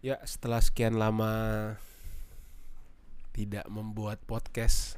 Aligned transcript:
Ya, 0.00 0.16
setelah 0.24 0.64
sekian 0.64 0.96
lama 0.96 1.76
tidak 3.36 3.68
membuat 3.68 4.16
podcast 4.24 4.96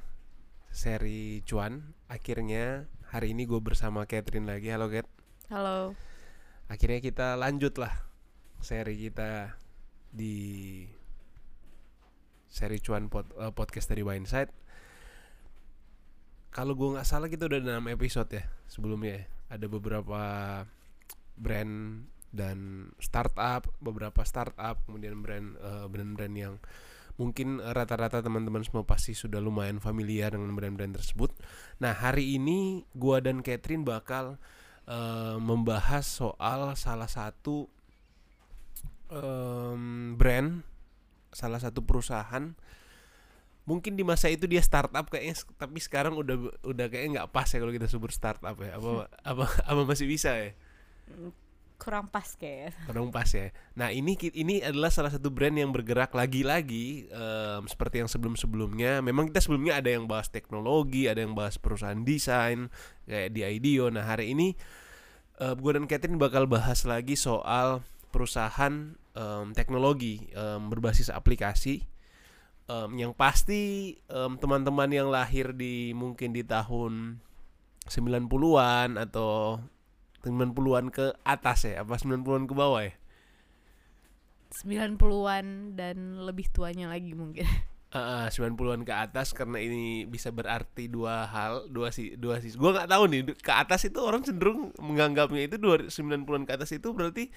seri 0.71 1.43
cuan, 1.43 1.91
akhirnya 2.07 2.87
hari 3.11 3.35
ini 3.35 3.51
gue 3.51 3.59
bersama 3.59 4.07
Catherine 4.07 4.47
lagi. 4.47 4.71
Halo 4.71 4.87
Cat. 4.87 5.11
Halo. 5.51 5.99
Akhirnya 6.71 7.03
kita 7.03 7.35
lanjut 7.35 7.83
lah 7.83 7.91
seri 8.63 8.95
kita 8.95 9.59
di 10.15 10.87
seri 12.47 12.79
cuan 12.79 13.11
pod, 13.11 13.27
eh, 13.43 13.51
podcast 13.51 13.91
dari 13.91 14.07
Windside. 14.07 14.55
Kalau 16.55 16.79
gue 16.79 16.95
nggak 16.95 17.11
salah 17.11 17.27
kita 17.27 17.51
udah 17.51 17.59
6 17.59 17.91
episode 17.91 18.39
ya 18.39 18.47
sebelumnya. 18.71 19.19
ya. 19.19 19.59
Ada 19.59 19.67
beberapa 19.67 20.23
brand 21.35 22.07
dan 22.33 22.89
startup, 22.97 23.69
beberapa 23.79 24.25
startup, 24.25 24.81
kemudian 24.89 25.21
brand 25.21 25.55
eh, 25.61 25.87
brand-brand 25.87 26.35
yang 26.35 26.55
mungkin 27.21 27.61
rata-rata 27.61 28.25
teman-teman 28.25 28.65
semua 28.65 28.89
pasti 28.89 29.13
sudah 29.13 29.37
lumayan 29.37 29.79
familiar 29.79 30.33
dengan 30.33 30.57
brand-brand 30.57 30.97
tersebut. 30.97 31.31
Nah 31.79 31.93
hari 31.93 32.41
ini 32.41 32.89
gua 32.97 33.21
dan 33.21 33.45
Catherine 33.45 33.85
bakal 33.85 34.41
eh, 34.89 35.37
membahas 35.37 36.09
soal 36.09 36.73
salah 36.75 37.09
satu 37.09 37.69
em, 39.13 40.17
brand, 40.17 40.65
salah 41.31 41.61
satu 41.61 41.85
perusahaan. 41.85 42.57
Mungkin 43.63 43.95
di 43.95 44.03
masa 44.03 44.27
itu 44.27 44.51
dia 44.51 44.59
startup 44.59 45.07
kayaknya, 45.07 45.39
tapi 45.55 45.79
sekarang 45.79 46.19
udah 46.19 46.51
udah 46.67 46.87
kayaknya 46.91 47.23
nggak 47.23 47.31
pas 47.31 47.47
ya 47.47 47.63
kalau 47.63 47.71
kita 47.71 47.87
sebut 47.87 48.11
startup 48.11 48.57
ya. 48.59 48.75
Apa 48.75 49.07
apa 49.23 49.45
apa 49.69 49.81
masih 49.87 50.11
bisa 50.11 50.35
ya? 50.35 50.51
Kurang 51.83 52.07
pas 52.07 52.39
kayak. 52.39 52.79
Kurang 52.87 53.11
pas 53.11 53.27
ya. 53.27 53.51
Nah 53.75 53.91
ini 53.91 54.15
ini 54.39 54.63
adalah 54.63 54.87
salah 54.95 55.11
satu 55.11 55.35
brand 55.35 55.59
yang 55.59 55.75
bergerak 55.75 56.15
lagi-lagi 56.15 57.11
em, 57.11 57.67
seperti 57.67 58.07
yang 58.07 58.07
sebelum-sebelumnya. 58.07 59.03
Memang 59.03 59.35
kita 59.35 59.43
sebelumnya 59.43 59.83
ada 59.83 59.91
yang 59.91 60.07
bahas 60.07 60.31
teknologi, 60.31 61.11
ada 61.11 61.19
yang 61.19 61.35
bahas 61.35 61.59
perusahaan 61.59 61.99
desain 62.07 62.71
kayak 63.11 63.35
di 63.35 63.43
IDEO. 63.43 63.91
Nah 63.91 64.07
hari 64.07 64.31
ini 64.31 64.55
eh, 65.43 65.55
gue 65.59 65.71
dan 65.75 65.91
Catherine 65.91 66.23
bakal 66.23 66.47
bahas 66.47 66.87
lagi 66.87 67.19
soal 67.19 67.83
perusahaan 68.15 68.95
em, 69.19 69.47
teknologi 69.51 70.31
em, 70.39 70.71
berbasis 70.71 71.11
aplikasi. 71.11 71.83
Em, 72.71 72.91
yang 72.95 73.11
pasti 73.11 73.99
em, 74.07 74.39
teman-teman 74.39 74.87
yang 74.87 75.11
lahir 75.11 75.51
di 75.51 75.91
mungkin 75.99 76.31
di 76.31 76.47
tahun 76.47 77.19
90-an 77.91 79.03
atau 79.03 79.59
90-an 80.23 80.89
ke 80.89 81.13
atas 81.23 81.67
ya 81.67 81.83
apa 81.83 81.99
90-an 81.99 82.47
ke 82.47 82.55
bawah 82.55 82.83
ya 82.83 82.95
90-an 84.53 85.77
dan 85.81 86.21
lebih 86.21 86.45
tuanya 86.53 86.93
lagi 86.93 87.17
mungkin. 87.17 87.49
Ah, 87.93 88.29
90-an 88.33 88.89
ke 88.89 88.93
atas 88.93 89.37
karena 89.37 89.61
ini 89.61 90.09
bisa 90.09 90.33
berarti 90.33 90.89
dua 90.89 91.29
hal 91.29 91.69
dua 91.69 91.93
si 91.93 92.17
dua 92.17 92.41
sisi 92.41 92.57
gua 92.57 92.73
nggak 92.73 92.89
tahu 92.89 93.05
nih 93.05 93.21
ke 93.37 93.53
atas 93.53 93.85
itu 93.85 94.01
orang 94.01 94.25
cenderung 94.25 94.73
menganggapnya 94.81 95.45
itu 95.45 95.57
dua 95.61 95.77
90-an 95.93 96.49
ke 96.49 96.53
atas 96.57 96.73
itu 96.73 96.89
berarti 96.97 97.29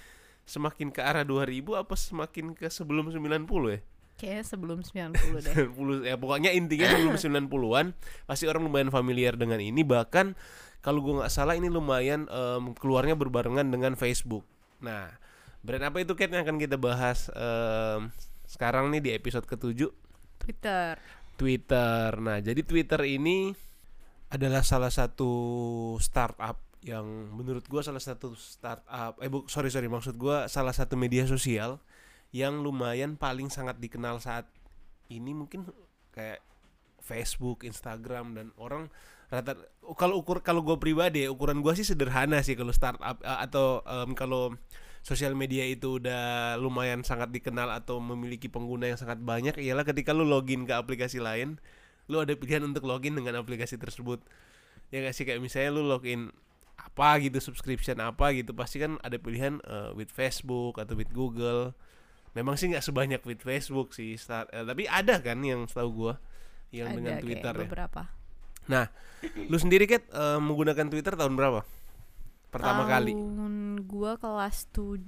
semakin 0.47 0.95
ke 0.95 1.01
arah 1.03 1.27
2000 1.27 1.59
apa 1.75 1.95
semakin 1.99 2.55
ke 2.55 2.71
sebelum 2.71 3.11
90 3.11 3.27
ya 3.67 3.79
Kayaknya 4.15 4.43
sebelum 4.47 4.79
90 4.79 5.43
deh. 5.43 5.53
90 5.75 6.07
ya 6.07 6.15
pokoknya 6.15 6.55
intinya 6.55 6.87
sebelum 6.87 7.15
90-an 7.51 7.85
pasti 8.23 8.47
orang 8.47 8.63
lumayan 8.63 8.87
familiar 8.95 9.35
dengan 9.35 9.59
ini 9.59 9.83
bahkan 9.83 10.39
kalau 10.85 11.01
gua 11.01 11.25
nggak 11.25 11.33
salah 11.33 11.57
ini 11.57 11.65
lumayan 11.65 12.29
em, 12.29 12.77
keluarnya 12.77 13.17
berbarengan 13.17 13.65
dengan 13.65 13.97
Facebook. 13.97 14.45
Nah, 14.85 15.09
brand 15.65 15.89
apa 15.89 15.97
itu 15.97 16.13
Kat 16.13 16.29
yang 16.29 16.45
akan 16.45 16.61
kita 16.61 16.77
bahas 16.77 17.33
em, 17.33 18.13
sekarang 18.45 18.93
nih 18.93 19.01
di 19.01 19.09
episode 19.17 19.49
ketujuh 19.49 19.89
Twitter. 20.37 21.01
Twitter. 21.41 22.13
Nah, 22.21 22.37
jadi 22.37 22.61
Twitter 22.61 23.01
ini 23.09 23.57
adalah 24.29 24.61
salah 24.61 24.93
satu 24.93 25.33
startup 25.97 26.61
yang 26.85 27.33
menurut 27.33 27.65
gua 27.65 27.81
salah 27.81 27.97
satu 27.97 28.37
startup 28.37 29.17
eh 29.17 29.25
bu, 29.25 29.49
sorry 29.49 29.73
sorry 29.73 29.89
maksud 29.89 30.21
gua 30.21 30.45
salah 30.45 30.69
satu 30.69 30.93
media 30.93 31.25
sosial 31.25 31.81
yang 32.29 32.61
lumayan 32.61 33.17
paling 33.17 33.49
sangat 33.49 33.81
dikenal 33.81 34.21
saat 34.21 34.45
ini 35.09 35.33
mungkin 35.33 35.65
kayak 36.13 36.45
Facebook, 37.01 37.65
Instagram 37.65 38.37
dan 38.37 38.47
orang 38.61 38.93
rata 39.29 39.57
kalau 39.97 40.21
ukur 40.21 40.41
kalau 40.45 40.61
gue 40.61 40.77
pribadi 40.77 41.25
ya, 41.25 41.33
ukuran 41.33 41.61
gua 41.61 41.73
sih 41.73 41.85
sederhana 41.85 42.41
sih 42.45 42.53
kalau 42.53 42.73
startup 42.73 43.17
eh, 43.21 43.39
atau 43.45 43.81
em, 43.85 44.13
kalau 44.13 44.53
sosial 45.05 45.37
media 45.37 45.61
itu 45.69 46.01
udah 46.01 46.57
lumayan 46.57 47.05
sangat 47.05 47.29
dikenal 47.29 47.69
atau 47.69 48.01
memiliki 48.01 48.49
pengguna 48.49 48.89
yang 48.89 48.97
sangat 48.97 49.21
banyak 49.21 49.53
ialah 49.61 49.85
ketika 49.85 50.17
lu 50.17 50.25
login 50.25 50.65
ke 50.65 50.73
aplikasi 50.73 51.21
lain 51.21 51.61
lu 52.05 52.21
ada 52.21 52.33
pilihan 52.37 52.61
untuk 52.65 52.85
login 52.85 53.17
dengan 53.17 53.41
aplikasi 53.41 53.81
tersebut. 53.81 54.21
Ya 54.93 55.01
gak 55.01 55.17
sih? 55.17 55.25
Kayak 55.25 55.41
misalnya 55.41 55.69
lu 55.73 55.89
login 55.89 56.29
apa 56.75 57.17
gitu 57.23 57.41
subscription 57.41 57.97
apa 58.03 58.35
gitu 58.35 58.51
pasti 58.53 58.83
kan 58.83 59.01
ada 59.01 59.17
pilihan 59.17 59.57
eh, 59.63 59.89
with 59.97 60.13
Facebook 60.13 60.77
atau 60.77 60.93
with 60.93 61.09
Google. 61.09 61.73
Memang 62.35 62.59
sih 62.59 62.67
nggak 62.67 62.83
sebanyak 62.83 63.21
with 63.23 63.41
Facebook 63.41 63.95
sih 63.95 64.19
start, 64.19 64.51
eh, 64.51 64.61
tapi 64.67 64.85
ada 64.91 65.23
kan 65.23 65.39
yang 65.39 65.65
setahu 65.71 65.89
gua 65.95 66.13
yang 66.69 66.91
Ada 66.91 66.95
dengan 66.99 67.13
Twitter 67.23 67.53
ya. 67.55 67.61
beberapa. 67.63 68.01
Nah 68.65 68.89
lu 69.47 69.57
sendiri 69.57 69.85
Kat 69.85 70.03
eh, 70.07 70.39
menggunakan 70.39 70.85
Twitter 70.87 71.13
tahun 71.13 71.33
berapa 71.33 71.61
pertama 72.49 72.85
kali 72.85 73.13
Tahun 73.13 73.55
gua 73.83 74.15
kelas 74.15 74.69
7 74.71 75.03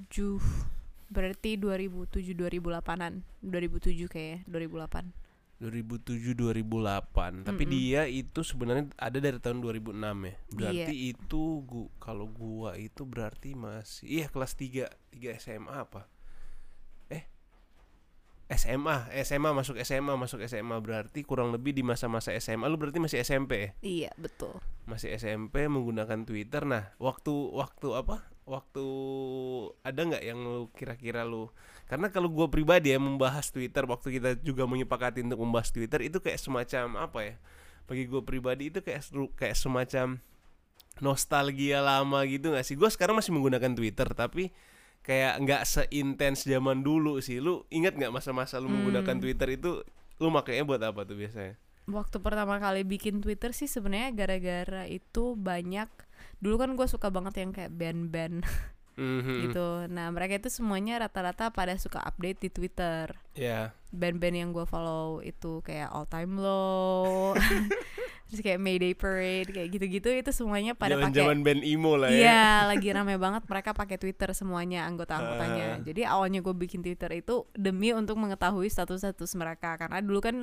berarti 1.07 1.55
2007 1.55 2.35
2008-an. 2.35 3.23
2007 3.39 4.11
kayak 4.11 4.43
2008. 4.45 5.07
2007 5.57 6.37
2008 6.37 7.41
tapi 7.41 7.63
Mm-mm. 7.65 7.73
dia 7.73 8.05
itu 8.05 8.45
sebenarnya 8.45 8.93
ada 8.93 9.17
dari 9.17 9.41
tahun 9.41 9.57
2006 9.57 9.89
ya 9.97 10.35
berarti 10.53 10.93
Iya. 10.93 11.11
itu 11.17 11.43
gua 11.65 11.87
kalau 11.97 12.29
gua 12.29 12.77
itu 12.77 13.01
berarti 13.01 13.57
masih 13.57 14.05
iya 14.05 14.25
kelas 14.29 14.53
3 14.53 14.85
3 15.09 15.41
SMA 15.41 15.73
apa 15.73 16.05
SMA 18.47 19.11
SMA 19.27 19.51
masuk 19.51 19.75
SMA 19.83 20.15
masuk 20.15 20.39
SMA 20.47 20.79
berarti 20.79 21.19
kurang 21.27 21.51
lebih 21.51 21.75
di 21.75 21.83
masa-masa 21.83 22.31
SMA 22.39 22.63
lu 22.71 22.79
berarti 22.79 22.95
masih 22.97 23.19
SMP 23.19 23.51
ya? 23.59 23.69
Iya, 23.83 24.11
betul. 24.15 24.55
masih 24.87 25.11
SMP 25.19 25.67
menggunakan 25.67 26.23
Twitter. 26.23 26.63
Nah 26.63 26.95
waktu 26.95 27.31
waktu 27.51 27.87
apa? 27.91 28.23
Waktu 28.47 28.85
ada 29.83 29.99
nggak 29.99 30.23
yang 30.23 30.39
lu 30.39 30.71
kira-kira 30.71 31.27
lu? 31.27 31.51
Karena 31.91 32.07
kalau 32.07 32.31
gua 32.31 32.47
pribadi 32.47 32.95
ya 32.95 32.99
membahas 32.99 33.51
Twitter 33.51 33.83
waktu 33.83 34.15
kita 34.15 34.39
juga 34.39 34.63
menyepakati 34.63 35.19
untuk 35.27 35.43
membahas 35.43 35.75
Twitter 35.75 36.07
itu 36.07 36.23
kayak 36.23 36.39
semacam 36.39 37.03
apa 37.03 37.19
ya? 37.27 37.35
Bagi 37.87 38.03
gue 38.07 38.19
pribadi 38.23 38.71
itu 38.71 38.79
kayak 38.79 39.03
seru- 39.03 39.31
kayak 39.35 39.55
semacam 39.55 40.19
nostalgia 40.99 41.79
lama 41.83 42.23
gitu 42.25 42.51
nggak 42.55 42.65
sih? 42.65 42.75
Gue 42.79 42.87
sekarang 42.87 43.19
masih 43.19 43.35
menggunakan 43.35 43.71
Twitter 43.75 44.07
tapi 44.11 44.51
kayak 45.07 45.39
nggak 45.39 45.63
seintens 45.63 46.43
zaman 46.43 46.83
dulu 46.83 47.17
sih 47.17 47.39
lu 47.39 47.63
ingat 47.69 47.95
nggak 47.95 48.11
masa-masa 48.11 48.59
lu 48.59 48.67
menggunakan 48.67 49.07
Hmm. 49.09 49.23
Twitter 49.23 49.49
itu 49.49 49.81
lu 50.17 50.27
makainya 50.27 50.61
buat 50.61 50.83
apa 50.83 51.01
tuh 51.01 51.15
biasanya 51.15 51.55
Waktu 51.87 52.19
pertama 52.19 52.59
kali 52.59 52.83
bikin 52.83 53.23
Twitter 53.23 53.55
sih 53.55 53.63
sebenarnya 53.63 54.11
gara-gara 54.11 54.83
itu 54.83 55.33
banyak 55.33 55.87
dulu 56.37 56.59
kan 56.59 56.75
gue 56.75 56.83
suka 56.83 57.07
banget 57.07 57.39
yang 57.39 57.55
kayak 57.55 57.71
band-band 57.71 58.43
Mhm. 58.97 59.45
gitu. 59.45 59.85
Nah 59.87 60.09
mereka 60.09 60.35
itu 60.35 60.49
semuanya 60.49 60.97
rata-rata 60.99 61.47
pada 61.47 61.77
suka 61.77 62.01
update 62.01 62.41
di 62.41 62.49
Twitter. 62.49 63.13
ya 63.31 63.69
Band-band 63.87 64.35
yang 64.35 64.49
gue 64.49 64.65
follow 64.65 65.21
itu 65.21 65.61
kayak 65.61 65.93
All 65.93 66.03
Time 66.03 66.33
Low, 66.35 67.37
terus 68.27 68.41
kayak 68.41 68.57
Mayday 68.57 68.91
Parade 68.91 69.47
kayak 69.47 69.69
gitu-gitu 69.69 70.07
itu 70.13 70.31
semuanya 70.31 70.71
pada 70.71 70.93
pakai. 70.93 71.15
zaman-zaman 71.15 71.37
band 71.41 71.61
emo 71.61 71.95
lah 71.95 72.07
ya 72.07 72.19
Iya, 72.19 72.43
lagi 72.67 72.87
rame 72.89 73.15
banget 73.15 73.43
mereka 73.43 73.71
pakai 73.71 73.95
Twitter 73.95 74.29
semuanya 74.31 74.83
anggota-anggotanya. 74.83 75.67
Ah. 75.73 75.81
Jadi 75.81 76.01
awalnya 76.03 76.39
gue 76.39 76.51
bikin 76.53 76.79
Twitter 76.81 77.07
itu 77.13 77.47
demi 77.51 77.91
untuk 77.91 78.15
mengetahui 78.15 78.67
status-status 78.67 79.31
mereka 79.33 79.75
karena 79.77 79.99
dulu 79.99 80.19
kan 80.19 80.35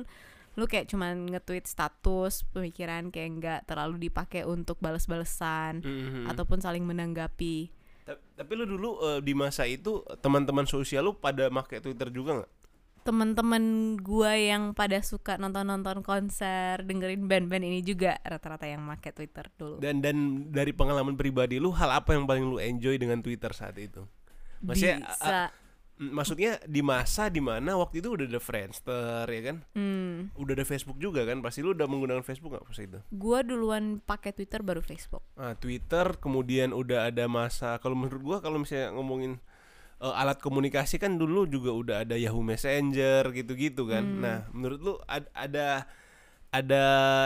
lu 0.55 0.65
kayak 0.65 0.87
cuman 0.87 1.29
nge-tweet 1.29 1.65
status 1.65 2.47
pemikiran 2.49 3.09
kayak 3.09 3.29
nggak 3.33 3.59
terlalu 3.65 4.01
dipakai 4.01 4.43
untuk 4.43 4.79
balas-balesan 4.79 5.79
Mhm. 5.79 6.25
ataupun 6.27 6.59
saling 6.59 6.81
menanggapi. 6.81 7.69
Ta- 8.01 8.17
Tapi 8.35 8.51
lu 8.55 8.65
dulu 8.65 8.89
eh, 9.03 9.19
di 9.19 9.33
masa 9.33 9.65
itu 9.65 9.91
teman-teman 10.19 10.63
sosial 10.63 11.03
lu 11.03 11.13
pada 11.13 11.49
make 11.49 11.77
Twitter 11.77 12.07
juga 12.07 12.39
nggak? 12.39 12.51
Temen-temen 13.05 13.95
gua 14.01 14.33
yang 14.33 14.73
pada 14.73 14.97
suka 15.05 15.37
nonton-nonton 15.37 16.01
konser, 16.01 16.81
dengerin 16.81 17.29
band-band 17.29 17.61
ini 17.61 17.85
juga 17.85 18.17
rata-rata 18.25 18.65
yang 18.65 18.81
make 18.81 19.13
Twitter 19.13 19.45
dulu. 19.53 19.77
Dan 19.77 20.01
dan 20.01 20.49
dari 20.49 20.73
pengalaman 20.73 21.13
pribadi 21.13 21.61
lu 21.61 21.69
hal 21.69 22.01
apa 22.01 22.17
yang 22.17 22.25
paling 22.25 22.49
lu 22.49 22.57
enjoy 22.57 22.97
dengan 22.97 23.21
Twitter 23.21 23.53
saat 23.53 23.77
itu? 23.77 24.09
Maksudnya 24.65 25.05
Bisa 25.05 25.53
Mm, 25.95 26.11
maksudnya 26.11 26.59
di 26.67 26.83
masa 26.83 27.31
di 27.31 27.39
mana 27.39 27.79
waktu 27.79 28.03
itu 28.03 28.19
udah 28.19 28.27
ada 28.27 28.41
Friendster 28.43 29.23
ya 29.31 29.41
kan 29.47 29.63
Hmm, 29.71 30.27
udah 30.35 30.51
ada 30.59 30.67
Facebook 30.67 30.99
juga 30.99 31.23
kan 31.23 31.39
pasti 31.39 31.63
lu 31.63 31.71
udah 31.71 31.87
menggunakan 31.87 32.19
Facebook 32.19 32.51
nggak 32.51 32.67
pas 32.67 32.79
itu 32.83 32.99
gua 33.15 33.39
duluan 33.47 34.03
pakai 34.03 34.35
Twitter 34.35 34.59
baru 34.59 34.83
Facebook. 34.83 35.23
nah 35.39 35.55
Twitter 35.55 36.19
kemudian 36.19 36.75
udah 36.75 37.07
ada 37.07 37.31
masa 37.31 37.79
kalau 37.79 37.95
menurut 37.95 38.19
gua 38.19 38.37
kalau 38.43 38.59
misalnya 38.59 38.91
ngomongin 38.91 39.39
eh, 40.05 40.13
alat 40.13 40.37
komunikasi 40.37 41.01
kan 41.01 41.17
dulu 41.17 41.49
juga 41.49 41.73
udah 41.73 41.95
ada 42.05 42.13
Yahoo 42.15 42.45
Messenger 42.45 43.33
gitu-gitu 43.33 43.89
kan. 43.89 44.05
Hmm. 44.05 44.21
Nah, 44.21 44.37
menurut 44.53 44.79
lu 44.79 44.93
ad- 45.09 45.33
ada 45.33 45.89
ada 46.53 46.85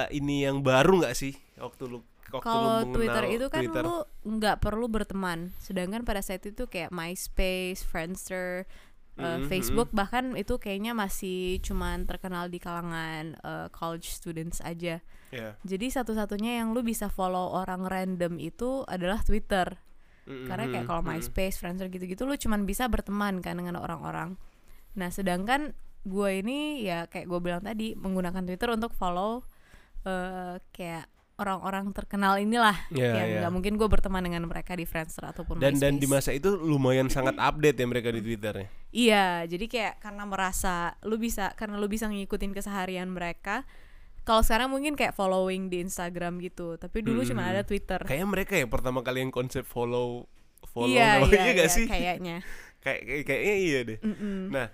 ini 0.10 0.48
yang 0.48 0.64
baru 0.66 1.04
nggak 1.06 1.14
sih 1.14 1.36
waktu 1.60 1.84
lu 1.86 2.00
waktu 2.34 2.46
Kalau 2.46 2.82
Twitter 2.90 3.24
itu 3.30 3.46
kan 3.50 3.62
Twitter? 3.66 3.84
lu 3.86 3.96
nggak 4.26 4.58
perlu 4.62 4.86
berteman. 4.90 5.54
Sedangkan 5.62 6.02
pada 6.06 6.22
saat 6.22 6.46
itu 6.46 6.66
kayak 6.66 6.90
MySpace, 6.90 7.82
Friendster, 7.86 8.70
uh, 9.18 9.38
Mhm, 9.38 9.50
Facebook 9.50 9.90
bahkan 9.92 10.34
itu 10.38 10.58
kayaknya 10.58 10.94
masih 10.94 11.58
cuman 11.62 12.06
terkenal 12.06 12.48
di 12.50 12.58
kalangan 12.62 13.38
uh, 13.42 13.68
college 13.70 14.10
students 14.10 14.62
aja. 14.62 15.02
Ya. 15.30 15.50
Jadi 15.62 15.94
satu-satunya 15.94 16.58
yang 16.62 16.74
lu 16.74 16.82
bisa 16.82 17.06
follow 17.10 17.54
orang 17.54 17.86
random 17.86 18.42
itu 18.42 18.82
adalah 18.90 19.22
Twitter. 19.22 19.78
Karena 20.30 20.66
kayak 20.70 20.86
kalau. 20.86 21.02
MySpace, 21.02 21.58
Friendster 21.58 21.90
gitu-gitu 21.90 22.22
lu 22.24 22.38
cuman 22.38 22.64
bisa 22.64 22.86
berteman 22.86 23.42
kan 23.42 23.58
dengan 23.58 23.82
orang-orang. 23.82 24.38
Nah, 24.94 25.10
sedangkan 25.10 25.74
gue 26.06 26.30
ini 26.40 26.86
ya 26.86 27.10
kayak 27.10 27.28
gue 27.28 27.40
bilang 27.42 27.60
tadi 27.60 27.98
menggunakan 27.98 28.46
Twitter 28.46 28.70
untuk 28.72 28.94
follow 28.96 29.44
eh 30.08 30.56
kayak 30.72 31.12
orang-orang 31.40 31.92
terkenal 31.92 32.36
inilah 32.36 32.76
Ya, 32.92 33.16
yang 33.20 33.28
ya. 33.28 33.38
nggak 33.44 33.54
mungkin 33.56 33.74
gue 33.76 33.88
berteman 33.88 34.24
dengan 34.24 34.44
mereka 34.48 34.76
di 34.76 34.84
Friendster 34.84 35.24
ataupun 35.28 35.60
dan 35.60 35.76
dan 35.76 35.96
di 36.00 36.08
MySpace. 36.08 36.12
masa 36.12 36.32
itu 36.36 36.50
lumayan 36.56 37.08
sangat 37.12 37.36
update 37.36 37.76
ya 37.80 37.86
mereka 37.88 38.12
di 38.12 38.20
Twitternya. 38.24 38.68
Iya, 38.90 39.26
jadi 39.48 39.66
kayak 39.70 39.94
karena 40.02 40.24
merasa 40.28 40.96
lu 41.06 41.16
bisa 41.20 41.52
karena 41.56 41.76
lu 41.80 41.88
bisa 41.88 42.08
ngikutin 42.12 42.52
keseharian 42.52 43.08
mereka. 43.12 43.64
Kalau 44.30 44.46
sekarang 44.46 44.70
mungkin 44.70 44.94
kayak 44.94 45.18
following 45.18 45.74
di 45.74 45.82
Instagram 45.82 46.38
gitu, 46.38 46.78
tapi 46.78 47.02
dulu 47.02 47.26
cuma 47.26 47.42
Hmm. 47.42 47.52
ada 47.52 47.62
Twitter. 47.66 47.98
Kayaknya 48.06 48.28
mereka 48.30 48.54
ya 48.54 48.70
pertama 48.70 49.02
kali 49.02 49.26
yang 49.26 49.34
konsep 49.34 49.66
follow 49.66 50.30
follow 50.70 50.94
iya, 50.94 51.18
namanya 51.18 51.34
iya, 51.42 51.52
gak 51.58 51.66
iya, 51.66 51.74
sih? 51.74 51.86
kayaknya. 51.90 52.38
Kayak 52.86 53.02
kayak- 53.04 53.26
kayaknya 53.26 53.56
iya 53.58 53.80
deh. 53.84 54.00
Mm-mm. 54.00 54.40
Nah, 54.54 54.68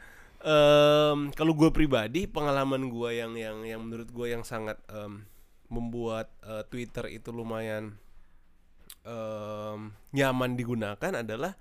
em, 0.44 1.20
kalau 1.32 1.56
gue 1.56 1.72
pribadi 1.72 2.28
pengalaman 2.28 2.86
gue 2.86 3.10
yang 3.16 3.32
yang 3.34 3.64
yang 3.64 3.80
menurut 3.80 4.12
gue 4.12 4.28
yang 4.28 4.44
sangat 4.44 4.76
em, 4.92 5.24
membuat 5.72 6.36
eh, 6.44 6.68
Twitter 6.68 7.08
itu 7.10 7.32
lumayan 7.32 7.96
em, 9.04 9.80
nyaman 10.12 10.52
digunakan 10.54 11.12
adalah 11.16 11.56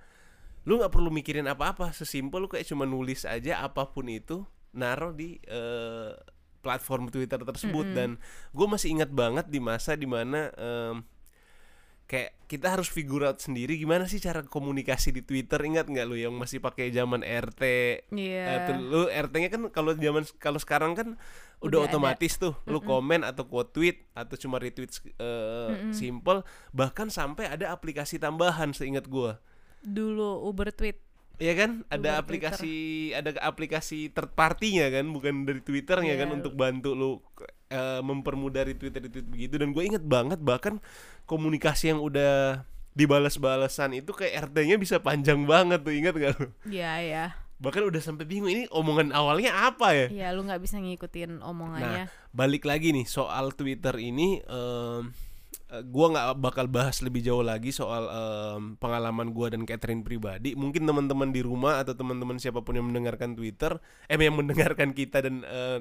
lu 0.65 0.81
nggak 0.81 0.91
perlu 0.91 1.09
mikirin 1.09 1.47
apa-apa, 1.47 1.93
sesimpel 1.93 2.43
lu 2.43 2.49
kayak 2.49 2.65
cuma 2.65 2.85
nulis 2.85 3.23
aja 3.23 3.61
apa 3.61 3.87
pun 3.87 4.09
itu, 4.09 4.43
naruh 4.73 5.13
di 5.13 5.37
eh, 5.47 6.13
platform 6.65 7.13
Twitter 7.13 7.37
tersebut 7.39 7.85
Mm-mm. 7.85 7.97
dan 7.97 8.11
gue 8.51 8.67
masih 8.67 8.89
ingat 8.91 9.13
banget 9.13 9.45
di 9.47 9.61
masa 9.61 9.93
di 9.93 10.09
mana 10.09 10.49
em, 10.57 11.05
kayak 12.05 12.37
kita 12.45 12.69
harus 12.69 12.85
figure 12.87 13.25
out 13.25 13.41
sendiri 13.41 13.77
gimana 13.77 14.05
sih 14.05 14.21
cara 14.21 14.41
komunikasi 14.41 15.09
di 15.11 15.21
Twitter 15.21 15.57
ingat 15.61 15.89
nggak 15.89 16.05
lu 16.05 16.15
yang 16.15 16.33
masih 16.33 16.61
pakai 16.61 16.89
zaman 16.89 17.25
RT 17.25 17.63
Iya. 18.13 18.45
Eh, 18.45 18.59
tuh, 18.69 18.77
lu 18.77 19.01
RT-nya 19.07 19.49
kan 19.49 19.63
kalau 19.69 19.93
zaman 19.93 20.25
kalau 20.37 20.61
sekarang 20.61 20.93
kan 20.93 21.09
udah, 21.61 21.65
Udah 21.65 21.81
ada. 21.81 21.89
otomatis 21.89 22.37
tuh 22.37 22.53
lu 22.65 22.81
komen 22.81 23.25
atau 23.25 23.49
quote 23.49 23.73
tweet 23.73 24.05
atau 24.13 24.37
cuma 24.37 24.61
retweet 24.61 24.93
eh, 25.17 25.69
Mm-mm. 25.73 25.97
simple 25.97 26.45
bahkan 26.71 27.09
sampai 27.09 27.49
ada 27.49 27.73
aplikasi 27.73 28.17
tambahan 28.17 28.73
seingat 28.73 29.09
gua 29.09 29.41
Dulu 29.81 30.45
Uber 30.45 30.73
tweet. 30.73 30.97
Iya 31.37 31.53
kan 31.57 31.71
ada 31.89 32.11
Uber 32.15 32.21
aplikasi 32.21 32.75
ada 33.11 33.35
aplikasi 33.41 34.07
third 34.09 34.31
party-nya 34.33 34.87
kan 34.89 35.09
bukan 35.09 35.43
dari 35.43 35.59
Twitternya 35.59 36.15
kan 36.15 36.29
Iya. 36.29 36.37
untuk 36.37 36.55
bantu 36.55 36.91
lu 36.93 37.11
eh, 37.67 38.01
mempermudah 38.01 38.63
retweet 38.65 38.95
retweet 38.95 39.27
begitu 39.27 39.55
dan 39.57 39.71
gue 39.71 39.83
inget 39.83 40.01
banget 40.01 40.39
bahkan 40.39 40.79
komunikasi 41.25 41.91
yang 41.91 41.99
udah 41.99 42.63
dibalas-balasan 42.95 43.95
itu 43.95 44.11
kayak 44.11 44.47
RT-nya 44.47 44.77
bisa 44.77 44.99
panjang 44.99 45.43
banget 45.45 45.81
tuh 45.81 45.91
ingat 45.91 46.15
gak 46.15 46.33
lu 46.35 46.47
Iya, 46.69 46.93
ya. 47.01 47.27
bahkan 47.55 47.83
udah 47.83 47.99
sampai 47.99 48.23
bingung 48.25 48.47
ini 48.49 48.67
omongan 48.69 49.11
awalnya 49.11 49.51
apa 49.67 49.91
ya 49.91 50.07
Iya, 50.07 50.29
lu 50.31 50.43
nggak 50.43 50.61
bisa 50.61 50.77
ngikutin 50.77 51.39
omongannya. 51.41 52.07
balik 52.31 52.63
lagi 52.63 52.91
nih 52.91 53.05
soal 53.05 53.51
Twitter 53.51 53.95
ini 53.97 54.39
eh, 54.41 55.01
gua 55.83 56.07
nggak 56.15 56.29
bakal 56.39 56.67
bahas 56.71 57.03
lebih 57.03 57.25
jauh 57.25 57.43
lagi 57.43 57.75
soal 57.75 58.07
em, 58.07 58.79
pengalaman 58.79 59.35
gua 59.35 59.51
dan 59.51 59.67
Catherine 59.67 60.07
pribadi 60.07 60.55
mungkin 60.55 60.87
teman-teman 60.87 61.35
di 61.35 61.41
rumah 61.43 61.83
atau 61.83 61.97
teman-teman 61.99 62.39
siapa 62.39 62.63
pun 62.63 62.79
yang 62.79 62.87
mendengarkan 62.87 63.35
Twitter 63.35 63.81
eh 64.07 64.15
yang 64.15 64.39
mendengarkan 64.39 64.95
kita 64.95 65.25
dan 65.25 65.43
eh, 65.43 65.81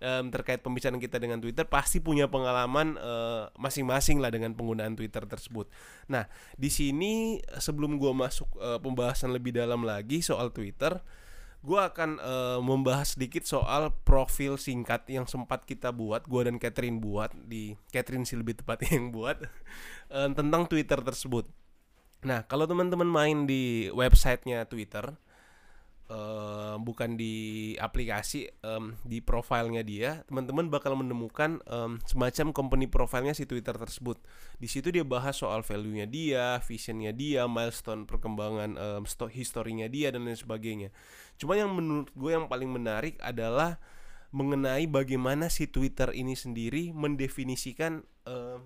em, 0.00 0.32
terkait 0.32 0.64
pembicaraan 0.64 0.98
kita 0.98 1.20
dengan 1.20 1.38
Twitter 1.38 1.68
pasti 1.68 2.00
punya 2.00 2.26
pengalaman 2.26 2.96
eh, 2.96 3.44
masing-masing 3.60 4.18
lah 4.18 4.32
dengan 4.32 4.56
penggunaan 4.56 4.96
Twitter 4.96 5.22
tersebut. 5.28 5.68
Nah, 6.08 6.26
di 6.56 6.72
sini 6.72 7.38
sebelum 7.60 8.00
gua 8.00 8.16
masuk 8.16 8.48
eh, 8.58 8.80
pembahasan 8.80 9.30
lebih 9.30 9.54
dalam 9.54 9.84
lagi 9.84 10.24
soal 10.24 10.50
Twitter, 10.50 10.98
gua 11.60 11.92
akan 11.92 12.16
eh, 12.20 12.58
membahas 12.64 13.14
sedikit 13.16 13.44
soal 13.44 13.92
profil 14.04 14.56
singkat 14.56 15.04
yang 15.12 15.28
sempat 15.28 15.64
kita 15.68 15.92
buat, 15.92 16.24
gua 16.24 16.48
dan 16.48 16.56
Catherine 16.56 17.00
buat 17.00 17.32
di 17.34 17.76
Catherine 17.92 18.24
sih 18.24 18.40
lebih 18.40 18.60
tepatnya 18.60 18.96
yang 18.96 19.12
buat 19.12 19.40
eh, 20.16 20.28
tentang 20.32 20.66
Twitter 20.66 21.00
tersebut. 21.00 21.48
Nah, 22.20 22.44
kalau 22.44 22.68
teman-teman 22.68 23.08
main 23.08 23.38
di 23.48 23.88
websitenya 23.96 24.68
Twitter, 24.68 25.16
eh, 26.10 26.74
bukan 26.82 27.14
di 27.14 27.34
aplikasi, 27.78 28.50
em, 28.66 28.98
di 29.06 29.22
profilnya 29.22 29.86
dia, 29.86 30.26
teman-teman 30.26 30.66
bakal 30.66 30.98
menemukan 30.98 31.62
em, 31.70 32.02
semacam 32.02 32.50
company 32.50 32.90
profilnya 32.90 33.30
si 33.30 33.46
Twitter 33.46 33.78
tersebut. 33.78 34.18
Di 34.58 34.66
situ 34.66 34.90
dia 34.90 35.06
bahas 35.06 35.38
soal 35.38 35.62
value-nya 35.62 36.10
dia, 36.10 36.58
visionnya 36.66 37.14
dia, 37.14 37.46
milestone 37.46 38.10
perkembangan 38.10 38.74
em, 38.74 39.02
sto- 39.06 39.30
historinya 39.30 39.86
dia 39.86 40.10
dan 40.10 40.26
lain 40.26 40.34
sebagainya. 40.34 40.90
Cuma 41.38 41.54
yang 41.54 41.70
menurut 41.70 42.10
gue 42.12 42.30
yang 42.34 42.50
paling 42.50 42.68
menarik 42.68 43.14
adalah 43.22 43.78
mengenai 44.34 44.86
bagaimana 44.90 45.50
si 45.50 45.66
Twitter 45.70 46.10
ini 46.14 46.34
sendiri 46.34 46.90
mendefinisikan 46.90 48.02
em, 48.26 48.58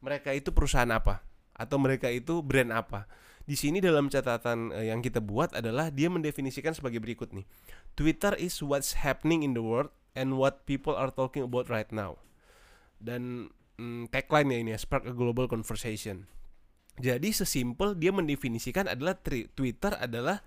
mereka 0.00 0.34
itu 0.34 0.50
perusahaan 0.50 0.90
apa 0.90 1.22
atau 1.52 1.76
mereka 1.76 2.08
itu 2.08 2.40
brand 2.40 2.72
apa. 2.72 3.06
Di 3.42 3.58
sini 3.58 3.82
dalam 3.82 4.06
catatan 4.06 4.70
eh, 4.70 4.90
yang 4.94 5.02
kita 5.02 5.18
buat 5.18 5.50
adalah 5.50 5.90
dia 5.90 6.06
mendefinisikan 6.06 6.74
sebagai 6.78 7.02
berikut 7.02 7.34
nih. 7.34 7.46
Twitter 7.98 8.38
is 8.38 8.54
what's 8.62 9.02
happening 9.02 9.42
in 9.42 9.52
the 9.52 9.64
world 9.64 9.90
and 10.14 10.38
what 10.38 10.62
people 10.68 10.94
are 10.94 11.10
talking 11.10 11.42
about 11.42 11.66
right 11.66 11.90
now. 11.90 12.18
Dan 13.02 13.50
mm, 13.82 14.14
tagline 14.14 14.54
ya 14.54 14.58
ini 14.62 14.70
ya, 14.74 14.78
spark 14.78 15.10
a 15.10 15.14
global 15.14 15.50
conversation. 15.50 16.30
Jadi 17.02 17.32
sesimpel 17.32 17.96
dia 17.98 18.12
mendefinisikan 18.12 18.86
adalah 18.86 19.16
Twitter 19.56 19.92
adalah 19.96 20.44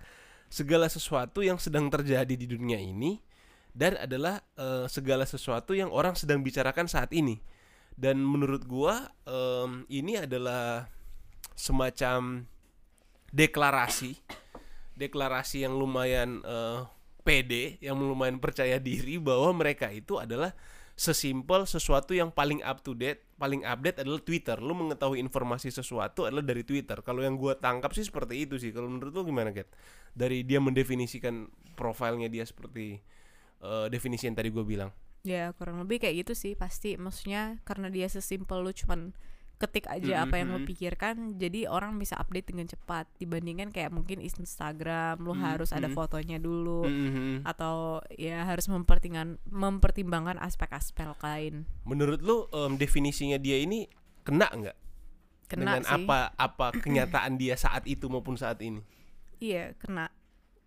segala 0.47 0.85
sesuatu 0.87 1.41
yang 1.41 1.57
sedang 1.57 1.89
terjadi 1.89 2.37
di 2.37 2.45
dunia 2.45 2.77
ini 2.77 3.17
dan 3.75 3.99
adalah 3.99 4.39
eh, 4.55 4.87
segala 4.87 5.27
sesuatu 5.27 5.75
yang 5.75 5.91
orang 5.91 6.15
sedang 6.15 6.39
bicarakan 6.39 6.87
saat 6.87 7.11
ini. 7.11 7.43
Dan 7.95 8.19
menurut 8.23 8.67
gua 8.67 9.07
em, 9.23 9.87
ini 9.87 10.19
adalah 10.19 10.91
semacam 11.55 12.43
deklarasi 13.33 14.17
deklarasi 14.95 15.67
yang 15.67 15.75
lumayan 15.75 16.39
eh, 16.45 16.79
pede 17.25 17.81
yang 17.81 17.99
lumayan 17.99 18.37
percaya 18.39 18.77
diri 18.79 19.17
bahwa 19.19 19.51
mereka 19.57 19.91
itu 19.91 20.21
adalah 20.21 20.55
sesimpel 20.95 21.67
sesuatu 21.67 22.15
yang 22.15 22.31
paling 22.31 22.63
up 22.63 22.79
to 22.79 22.95
date 22.95 23.19
paling 23.35 23.67
update 23.67 23.99
adalah 23.99 24.23
Twitter. 24.23 24.55
Lu 24.63 24.71
mengetahui 24.71 25.19
informasi 25.19 25.67
sesuatu 25.67 26.23
adalah 26.23 26.39
dari 26.39 26.63
Twitter. 26.63 26.95
Kalau 27.03 27.19
yang 27.19 27.35
gua 27.35 27.59
tangkap 27.59 27.91
sih 27.91 28.07
seperti 28.07 28.47
itu 28.47 28.55
sih. 28.55 28.71
Kalau 28.71 28.87
menurut 28.87 29.11
lu 29.11 29.27
gimana 29.27 29.51
Kat? 29.51 29.67
dari 30.15 30.47
dia 30.47 30.63
mendefinisikan 30.63 31.51
profilnya 31.75 32.31
dia 32.31 32.47
seperti 32.47 33.03
eh, 33.59 33.87
definisi 33.91 34.31
yang 34.31 34.39
tadi 34.39 34.49
gue 34.49 34.63
bilang. 34.63 34.89
Ya 35.27 35.51
kurang 35.59 35.83
lebih 35.83 35.99
kayak 35.99 36.25
gitu 36.25 36.33
sih. 36.33 36.55
Pasti 36.55 36.95
maksudnya 36.95 37.59
karena 37.67 37.91
dia 37.91 38.07
sesimpel 38.07 38.63
lu 38.63 38.71
cuman 38.71 39.11
ketik 39.55 39.87
aja 39.87 40.19
Mm-mm, 40.19 40.25
apa 40.27 40.35
yang 40.35 40.49
mm-mm. 40.51 40.67
pikirkan 40.67 41.15
jadi 41.39 41.71
orang 41.71 41.95
bisa 41.95 42.19
update 42.19 42.51
dengan 42.51 42.67
cepat 42.67 43.07
dibandingkan 43.15 43.71
kayak 43.71 43.87
mungkin 43.87 44.19
Instagram 44.19 45.23
lu 45.23 45.31
Mm, 45.31 45.41
harus 45.41 45.71
ada 45.71 45.87
fotonya 45.87 46.37
dulu 46.37 46.83
Mhm. 46.83 47.47
atau 47.47 48.03
ya 48.15 48.43
harus 48.43 48.67
mempertimbangkan 48.67 49.39
mempertimbangkan 49.47 50.37
aspek-aspek 50.39 51.07
lain. 51.23 51.63
Menurut 51.87 52.19
lu 52.19 52.51
em, 52.51 52.75
definisinya 52.75 53.39
dia 53.39 53.55
ini 53.55 53.87
kena 54.23 54.51
nggak? 54.51 54.77
Kena 55.45 55.77
dengan 55.77 55.83
sih. 55.85 55.93
apa 56.03 56.19
apa 56.35 56.67
kenyataan 56.83 57.37
dia 57.37 57.55
saat 57.55 57.87
itu 57.87 58.11
maupun 58.11 58.35
saat 58.35 58.59
ini? 58.59 58.83
Iya 59.39 59.71
kena. 59.79 60.11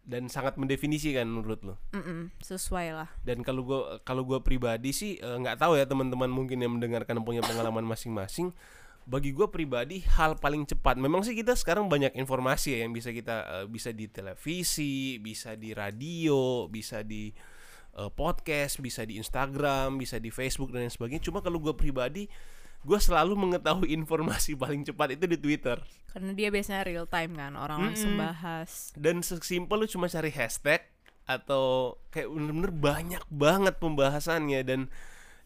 Dan 0.08 0.32
sangat 0.32 0.56
mendefinisikan 0.56 1.28
menurut 1.28 1.60
lo? 1.60 1.76
Mm-mm, 1.92 2.32
sesuai 2.40 2.96
lah. 2.96 3.12
Dan 3.20 3.44
kalau 3.44 3.60
gua 3.60 3.80
kalau 4.00 4.24
gua 4.24 4.40
pribadi 4.40 4.88
sih 4.88 5.20
eh, 5.20 5.36
nggak 5.36 5.60
tahu 5.60 5.76
ya 5.76 5.84
teman-teman 5.84 6.32
mungkin 6.32 6.56
yang 6.56 6.72
mendengarkan 6.72 7.20
punya 7.20 7.44
pengalaman 7.44 7.84
masing-masing 7.84 8.56
bagi 9.08 9.32
gua 9.32 9.48
pribadi 9.48 10.04
hal 10.04 10.36
paling 10.36 10.68
cepat. 10.68 11.00
Memang 11.00 11.24
sih 11.24 11.32
kita 11.32 11.56
sekarang 11.56 11.88
banyak 11.88 12.12
informasi 12.12 12.76
ya 12.76 12.84
yang 12.84 12.92
bisa 12.92 13.08
kita 13.08 13.64
eh, 13.64 13.66
bisa 13.66 13.88
di 13.96 14.04
televisi 14.12 15.16
bisa 15.16 15.56
di 15.56 15.72
radio 15.72 16.68
bisa 16.68 17.00
di 17.00 17.32
eh, 17.96 18.10
podcast 18.12 18.84
bisa 18.84 19.08
di 19.08 19.16
Instagram 19.16 19.96
bisa 19.96 20.20
di 20.20 20.28
Facebook 20.28 20.68
dan 20.76 20.84
lain 20.84 20.92
sebagainya. 20.92 21.24
Cuma 21.24 21.40
kalau 21.40 21.56
gua 21.56 21.72
pribadi 21.72 22.28
gue 22.78 22.98
selalu 23.00 23.34
mengetahui 23.34 23.90
informasi 23.98 24.54
paling 24.54 24.86
cepat 24.86 25.18
itu 25.18 25.24
di 25.26 25.38
Twitter. 25.40 25.82
Karena 26.12 26.30
dia 26.36 26.52
biasanya 26.52 26.86
real 26.86 27.10
time 27.10 27.34
kan 27.34 27.58
orang 27.58 27.90
langsung 27.90 28.14
Mm-mm. 28.14 28.22
bahas 28.28 28.94
dan 28.94 29.24
sesimpel 29.24 29.82
lu 29.82 29.88
cuma 29.90 30.06
cari 30.06 30.30
hashtag 30.30 30.84
atau 31.28 31.96
kayak 32.08 32.32
bener-bener 32.32 32.72
banyak 32.72 33.24
banget 33.28 33.76
pembahasannya 33.76 34.60
dan 34.64 34.80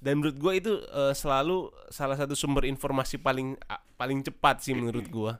dan 0.02 0.18
menurut 0.18 0.34
gue 0.36 0.52
itu 0.58 0.72
eh, 0.82 1.14
selalu 1.14 1.70
salah 1.88 2.18
satu 2.18 2.34
sumber 2.34 2.66
informasi 2.66 3.22
paling 3.22 3.54
a- 3.70 3.80
paling 3.94 4.20
cepat 4.20 4.58
sih 4.66 4.74
menurut 4.74 5.06
gue 5.06 5.32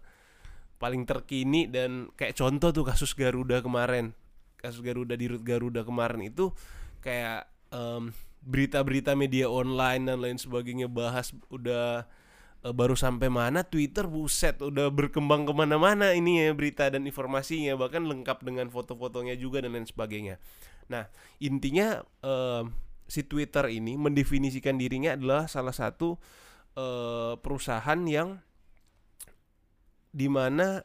paling 0.79 1.03
terkini 1.03 1.67
dan 1.67 2.11
kayak 2.15 2.39
contoh 2.39 2.71
tuh 2.71 2.87
kasus 2.87 3.15
Garuda 3.15 3.59
kemarin 3.63 4.15
kasus 4.59 4.79
Garuda 4.83 5.19
di 5.19 5.27
Rut 5.27 5.43
Garuda 5.43 5.83
kemarin 5.83 6.27
itu 6.31 6.55
kayak 7.03 7.51
em, 7.75 8.15
berita-berita 8.43 9.15
media 9.15 9.47
online 9.51 10.07
dan 10.07 10.19
lain 10.23 10.39
sebagainya 10.39 10.87
bahas 10.87 11.35
udah 11.51 12.07
eh, 12.63 12.75
baru 12.75 12.95
sampai 12.95 13.31
mana 13.31 13.67
Twitter 13.67 14.07
buset 14.07 14.63
udah 14.63 14.91
berkembang 14.91 15.47
ke 15.47 15.53
mana-mana 15.55 16.15
ini 16.15 16.47
ya 16.47 16.55
berita 16.55 16.87
dan 16.91 17.03
informasinya 17.07 17.75
bahkan 17.75 18.03
lengkap 18.07 18.43
dengan 18.47 18.71
foto-fotonya 18.71 19.35
juga 19.39 19.63
dan 19.63 19.75
lain 19.75 19.87
sebagainya. 19.87 20.39
Nah 20.91 21.07
intinya 21.39 22.03
em, 22.23 22.75
si 23.07 23.27
Twitter 23.27 23.69
ini 23.69 23.99
mendefinisikan 23.99 24.79
dirinya 24.79 25.15
adalah 25.15 25.47
salah 25.47 25.75
satu 25.75 26.17
eh, 26.77 27.35
perusahaan 27.39 28.01
yang 28.09 28.41
di 30.13 30.29
mana 30.29 30.85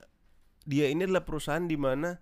dia 0.64 0.88
ini 0.92 1.08
adalah 1.08 1.24
perusahaan 1.24 1.64
di 1.64 1.76
mana 1.80 2.20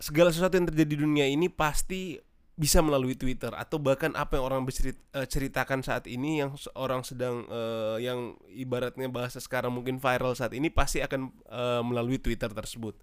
segala 0.00 0.32
sesuatu 0.32 0.56
yang 0.56 0.68
terjadi 0.68 0.90
di 0.90 0.98
dunia 1.00 1.26
ini 1.28 1.48
pasti 1.48 2.18
bisa 2.54 2.78
melalui 2.78 3.18
Twitter 3.18 3.50
atau 3.50 3.82
bahkan 3.82 4.14
apa 4.14 4.38
yang 4.38 4.46
orang 4.46 4.62
eh, 4.70 4.94
ceritakan 5.26 5.82
saat 5.82 6.06
ini 6.06 6.38
yang 6.38 6.54
orang 6.78 7.02
sedang 7.02 7.42
eh, 7.50 8.06
yang 8.06 8.38
ibaratnya 8.54 9.10
bahasa 9.10 9.42
sekarang 9.42 9.74
mungkin 9.74 9.98
viral 9.98 10.38
saat 10.38 10.54
ini 10.54 10.70
pasti 10.70 11.02
akan 11.02 11.34
eh, 11.50 11.82
melalui 11.82 12.22
Twitter 12.22 12.46
tersebut. 12.54 12.94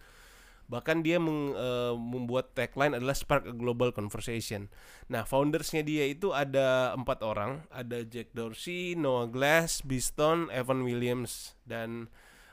Bahkan 0.69 1.03
dia 1.03 1.17
meng- 1.17 1.55
eh, 1.55 1.93
membuat 1.95 2.53
tagline 2.57 2.95
adalah 2.97 3.15
spark 3.17 3.49
a 3.49 3.55
global 3.55 3.91
conversation. 3.91 4.69
Nah, 5.11 5.23
foundersnya 5.27 5.81
dia 5.83 6.07
itu 6.07 6.31
ada 6.31 6.95
empat 6.95 7.21
orang, 7.25 7.65
ada 7.73 8.01
Jack 8.05 8.31
Dorsey, 8.35 8.95
Noah 8.95 9.27
Glass, 9.27 9.83
Biston, 9.83 10.47
Evan 10.53 10.85
Williams, 10.87 11.55
dan 11.67 12.07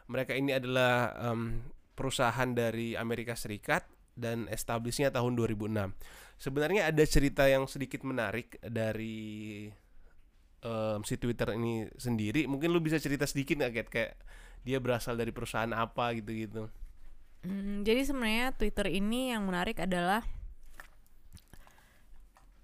mereka 0.08 0.34
ini 0.34 0.56
adalah 0.56 1.14
em, 1.20 1.62
perusahaan 1.94 2.50
dari 2.54 2.96
Amerika 2.98 3.36
Serikat 3.36 3.86
dan 4.18 4.50
establishnya 4.50 5.12
tahun 5.14 5.38
2006. 5.38 5.94
Sebenarnya 6.38 6.90
ada 6.90 7.04
cerita 7.06 7.46
yang 7.46 7.66
sedikit 7.70 8.02
menarik 8.02 8.58
dari 8.62 9.66
em, 10.62 11.00
si 11.06 11.14
Twitter 11.18 11.54
ini 11.54 11.86
sendiri. 11.98 12.46
Mungkin 12.50 12.70
lu 12.70 12.80
bisa 12.82 12.98
cerita 12.98 13.24
sedikit 13.28 13.58
nggak 13.62 13.90
kayak 13.90 14.12
dia 14.66 14.78
berasal 14.82 15.14
dari 15.14 15.30
perusahaan 15.30 15.70
apa 15.70 16.14
gitu-gitu. 16.18 16.66
Hmm, 17.46 17.86
jadi 17.86 18.02
sebenarnya 18.02 18.56
Twitter 18.56 18.90
ini 18.90 19.30
yang 19.30 19.46
menarik 19.46 19.78
adalah 19.78 20.26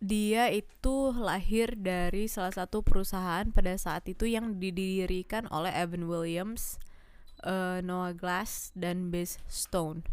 dia 0.04 0.52
itu 0.52 1.16
lahir 1.16 1.72
dari 1.80 2.28
salah 2.28 2.52
satu 2.52 2.84
perusahaan 2.84 3.48
pada 3.48 3.72
saat 3.80 4.04
itu 4.04 4.28
yang 4.28 4.60
didirikan 4.60 5.48
oleh 5.48 5.72
Evan 5.72 6.04
Williams, 6.04 6.76
eh, 7.40 7.80
Noah 7.80 8.12
Glass, 8.12 8.74
dan 8.76 9.08
Biz 9.08 9.40
Stone. 9.48 10.04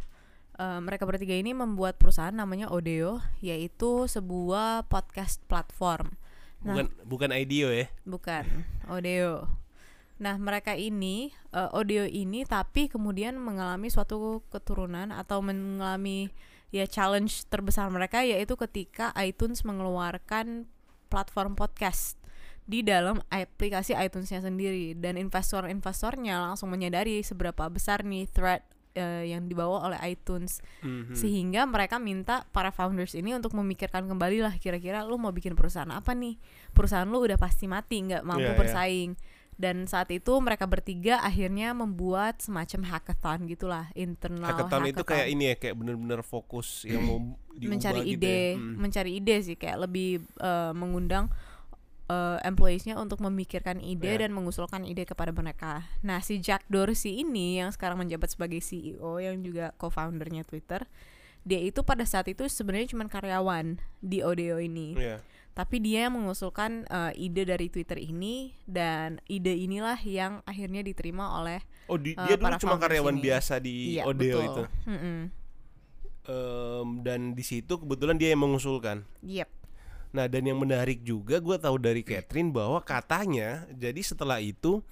Eh, 0.56 0.80
mereka 0.80 1.04
bertiga 1.04 1.36
ini 1.36 1.52
membuat 1.52 2.00
perusahaan 2.00 2.32
namanya 2.32 2.72
Odeo, 2.72 3.20
yaitu 3.44 4.08
sebuah 4.08 4.88
podcast 4.88 5.44
platform. 5.52 6.16
Nah. 6.62 6.78
Bukan 6.78 6.88
bukan 7.04 7.30
IDEO 7.34 7.74
ya. 7.74 7.88
Bukan, 8.06 8.46
Odeo. 8.88 9.61
Nah, 10.22 10.38
mereka 10.38 10.78
ini 10.78 11.34
eh, 11.50 11.70
Odeo 11.74 12.06
ini 12.06 12.46
tapi 12.46 12.86
kemudian 12.86 13.36
mengalami 13.36 13.90
suatu 13.90 14.46
keturunan 14.48 15.10
atau 15.10 15.42
mengalami 15.42 16.30
ya 16.70 16.86
challenge 16.86 17.50
terbesar 17.50 17.90
mereka 17.90 18.22
yaitu 18.22 18.54
ketika 18.56 19.10
iTunes 19.18 19.66
mengeluarkan 19.66 20.70
platform 21.10 21.58
podcast 21.58 22.16
di 22.64 22.80
dalam 22.80 23.20
aplikasi 23.28 23.92
iTunes-nya 23.92 24.40
sendiri 24.40 24.94
dan 24.96 25.18
investor-investornya 25.18 26.40
langsung 26.40 26.70
menyadari 26.70 27.20
seberapa 27.22 27.68
besar 27.68 28.06
nih 28.06 28.30
threat 28.30 28.64
eh, 28.94 29.28
yang 29.28 29.48
dibawa 29.48 29.88
oleh 29.88 30.00
iTunes 30.08 30.60
Mhm. 30.80 31.16
sehingga 31.16 31.64
mereka 31.66 31.96
minta 31.98 32.48
para 32.52 32.72
founders 32.72 33.16
ini 33.16 33.34
untuk 33.34 33.52
memikirkan 33.52 34.04
kembali 34.06 34.40
lah 34.40 34.56
kira-kira 34.56 35.04
lu 35.04 35.16
mau 35.16 35.32
bikin 35.32 35.56
perusahaan 35.56 35.90
apa 35.90 36.12
nih 36.12 36.36
perusahaan 36.72 37.08
lu 37.08 37.20
udah 37.20 37.36
pasti 37.36 37.68
mati 37.68 38.04
nggak 38.04 38.24
mampu 38.24 38.46
Iya, 38.46 38.52
iya. 38.54 38.60
bersaing 38.60 39.12
dan 39.62 39.86
saat 39.86 40.10
itu 40.10 40.34
mereka 40.42 40.66
bertiga 40.66 41.22
akhirnya 41.22 41.78
membuat 41.78 42.42
semacam 42.42 42.82
hackathon 42.90 43.46
gitulah 43.46 43.86
internal 43.94 44.50
Hackathon 44.50 44.90
itu 44.90 45.06
kayak 45.06 45.28
ini 45.30 45.54
ya 45.54 45.56
kayak 45.56 45.76
bener-bener 45.78 46.26
fokus 46.26 46.82
yang 46.90 47.06
mau 47.06 47.22
mencari 47.62 48.02
gitu 48.02 48.18
ide 48.18 48.34
ya. 48.34 48.58
Hmm. 48.58 48.76
mencari 48.82 49.12
ide 49.22 49.36
sih 49.46 49.54
kayak 49.54 49.86
lebih 49.86 50.18
eh, 50.42 50.74
mengundang 50.74 51.30
eh, 52.10 52.38
employees-nya 52.42 52.98
untuk 52.98 53.22
memikirkan 53.22 53.78
ide 53.78 54.18
Ya. 54.18 54.26
dan 54.26 54.34
mengusulkan 54.34 54.82
ide 54.84 55.06
kepada 55.06 55.30
mereka. 55.32 55.86
Nah, 56.02 56.20
si 56.20 56.42
Jack 56.42 56.66
Dorsey 56.68 57.22
ini 57.22 57.62
yang 57.62 57.70
sekarang 57.70 58.02
menjabat 58.02 58.34
sebagai 58.34 58.60
CEO 58.60 59.22
yang 59.22 59.40
juga 59.40 59.72
co-foundernya 59.78 60.42
Twitter, 60.44 60.84
dia 61.42 61.62
itu 61.62 61.82
pada 61.82 62.04
saat 62.04 62.28
itu 62.28 62.44
sebenarnya 62.46 62.92
cuma 62.92 63.06
karyawan 63.08 63.78
di 64.02 64.26
Odeo 64.26 64.58
ini. 64.60 64.98
Iya. 64.98 65.22
Tapi 65.52 65.78
dia 65.78 66.08
yang 66.08 66.16
mengusulkan 66.16 66.84
eh, 66.86 67.14
ide 67.18 67.44
dari 67.44 67.68
Twitter 67.68 67.98
ini 67.98 68.56
dan 68.64 69.20
ide 69.26 69.52
inilah 69.52 70.00
yang 70.00 70.40
akhirnya 70.44 70.80
diterima 70.80 71.38
oleh 71.38 71.60
Oh, 71.86 72.00
di- 72.00 72.14
Eh, 72.14 72.24
dia 72.24 72.36
dulu 72.36 72.46
para 72.46 72.56
cuma 72.56 72.76
karyawan 72.78 73.14
ini. 73.14 73.22
biasa 73.22 73.54
di 73.58 73.74
iya 73.94 74.04
Odeo 74.06 74.32
betul. 74.34 74.46
itu. 74.48 74.64
Em, 76.24 76.88
dan 77.02 77.34
di 77.34 77.42
situ 77.42 77.74
kebetulan 77.76 78.16
dia 78.16 78.30
yang 78.30 78.42
mengusulkan. 78.42 79.04
Yep. 79.22 79.50
Nah, 80.12 80.28
dan 80.28 80.44
yang 80.44 80.56
menarik 80.56 81.02
juga 81.02 81.38
gue 81.38 81.58
tahu 81.58 81.76
dari 81.78 82.00
Catherine 82.02 82.50
bahwa 82.50 82.80
katanya 82.80 83.66
jadi 83.72 83.98
setelah 84.00 84.38
itu 84.38 84.86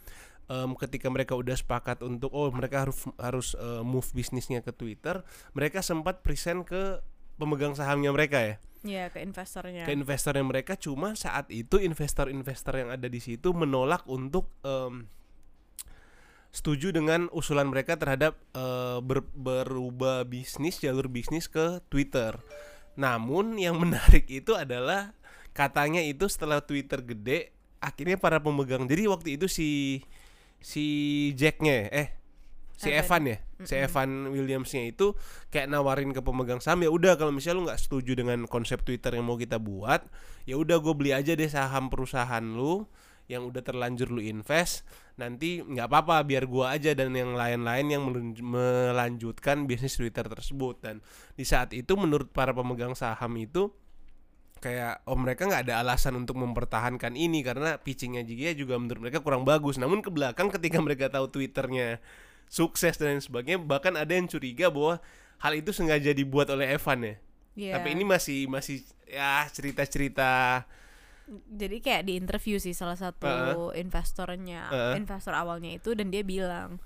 em, 0.46 0.74
ketika 0.75 1.08
mereka 1.08 1.36
udah 1.36 1.54
sepakat 1.54 2.01
untuk 2.01 2.32
oh 2.32 2.50
mereka 2.50 2.84
harus 2.84 3.00
harus 3.16 3.48
eh, 3.54 3.80
move 3.82 4.10
bisnisnya 4.10 4.60
ke 4.60 4.72
Twitter, 4.72 5.22
mereka 5.51 5.80
sempat 5.80 6.20
present 6.20 6.63
ke 6.63 6.98
pemegang 7.36 7.72
sahamnya 7.74 8.10
mereka 8.10 8.42
ya. 8.42 8.56
Ya 8.79 9.12
ke 9.12 9.19
investornya. 9.19 9.83
ke 9.83 9.91
investor 9.91 10.39
yang 10.39 10.48
mereka 10.48 10.79
cuma 10.79 11.12
saat 11.12 11.51
itu 11.51 11.83
investor-investor 11.83 12.79
yang 12.79 12.89
ada 12.95 13.12
di 13.12 13.19
situ 13.19 13.51
menolak 13.51 14.07
untuk 14.07 14.48
em, 14.63 15.03
setuju 16.50 16.95
dengan 16.95 17.27
usulan 17.36 17.67
mereka 17.69 18.00
terhadap 18.00 18.39
eh, 18.55 19.00
ber- 19.03 19.29
berubah 19.36 20.24
bisnis 20.25 20.79
jalur 20.79 21.12
bisnis 21.12 21.51
ke 21.51 21.83
Twitter. 21.91 22.39
Namun 22.95 23.59
yang 23.59 23.75
menarik 23.83 24.25
itu 24.31 24.55
adalah 24.55 25.12
katanya 25.51 26.00
itu 26.00 26.31
setelah 26.31 26.63
Twitter 26.63 27.03
gede 27.03 27.51
akhirnya 27.79 28.19
para 28.19 28.39
pemegang 28.39 28.88
jadi 28.88 29.07
waktu 29.07 29.39
itu 29.39 29.48
si 29.48 30.03
si 30.59 30.86
Jacknya 31.36 31.88
eh 31.91 32.18
si 32.79 32.95
Evan. 32.95 33.03
Evan 33.03 33.24
ya? 33.27 33.38
Si 33.67 33.75
Evan 33.75 34.09
Williamsnya 34.31 34.88
itu 34.88 35.12
kayak 35.51 35.67
nawarin 35.67 36.15
ke 36.15 36.24
pemegang 36.24 36.63
saham 36.63 36.88
ya 36.88 36.89
udah 36.89 37.19
kalau 37.19 37.36
misalnya 37.36 37.59
lu 37.59 37.63
nggak 37.67 37.81
setuju 37.83 38.15
dengan 38.15 38.48
konsep 38.48 38.79
Twitter 38.88 39.12
yang 39.19 39.27
mau 39.27 39.36
kita 39.36 39.59
buat 39.59 40.07
ya 40.48 40.55
udah 40.55 40.79
gue 40.79 40.93
beli 40.95 41.12
aja 41.12 41.36
deh 41.36 41.51
saham 41.51 41.91
perusahaan 41.91 42.41
lu 42.41 42.88
yang 43.29 43.45
udah 43.45 43.62
terlanjur 43.62 44.09
lu 44.09 44.25
invest. 44.25 44.83
Nanti 45.21 45.62
nggak 45.62 45.86
apa-apa 45.86 46.25
biar 46.25 46.50
gua 46.50 46.74
aja 46.75 46.98
dan 46.98 47.13
yang 47.13 47.38
lain-lain 47.38 47.86
yang 47.93 48.03
melanjutkan 48.41 49.69
bisnis 49.69 49.95
Twitter 49.95 50.25
tersebut. 50.25 50.81
Dan 50.81 51.05
di 51.38 51.45
saat 51.45 51.71
itu 51.77 51.93
menurut 51.93 52.33
para 52.33 52.51
pemegang 52.51 52.98
saham 52.98 53.38
itu 53.38 53.69
kayak 54.59 55.07
oh 55.07 55.15
mereka 55.15 55.48
nggak 55.48 55.71
ada 55.71 55.79
alasan 55.79 56.19
untuk 56.19 56.36
mempertahankan 56.36 57.15
ini 57.15 57.39
karena 57.39 57.79
pitchingnya 57.79 58.27
juga 58.27 58.51
juga 58.51 58.75
menurut 58.81 59.00
mereka 59.07 59.21
kurang 59.21 59.45
bagus. 59.45 59.77
Namun 59.77 60.01
ke 60.01 60.09
belakang 60.09 60.50
ketika 60.50 60.81
mereka 60.81 61.13
tahu 61.13 61.29
twitternya 61.29 62.01
sukses 62.50 62.98
dan 62.98 63.15
lain 63.15 63.24
sebagainya 63.24 63.62
bahkan 63.62 63.94
ada 63.94 64.10
yang 64.10 64.25
curiga 64.25 64.68
bahwa 64.68 64.98
hal 65.39 65.53
itu 65.56 65.70
sengaja 65.72 66.12
dibuat 66.12 66.50
oleh 66.50 66.75
Evan 66.75 67.00
ya 67.06 67.15
Iya. 67.60 67.75
tapi 67.75 67.91
ini 67.91 68.08
masih 68.08 68.48
masih 68.48 68.88
ya 69.03 69.44
cerita-cerita 69.51 70.63
jadi 71.29 71.77
kayak 71.84 72.03
di 72.08 72.13
interview 72.15 72.56
sih 72.58 72.72
salah 72.72 72.96
satu 72.96 73.70
investornya 73.75 74.72
Uh-uh. 74.72 74.96
investor 74.96 75.36
awalnya 75.36 75.75
itu 75.75 75.91
dan 75.94 76.10
dia 76.10 76.24
bilang 76.24 76.79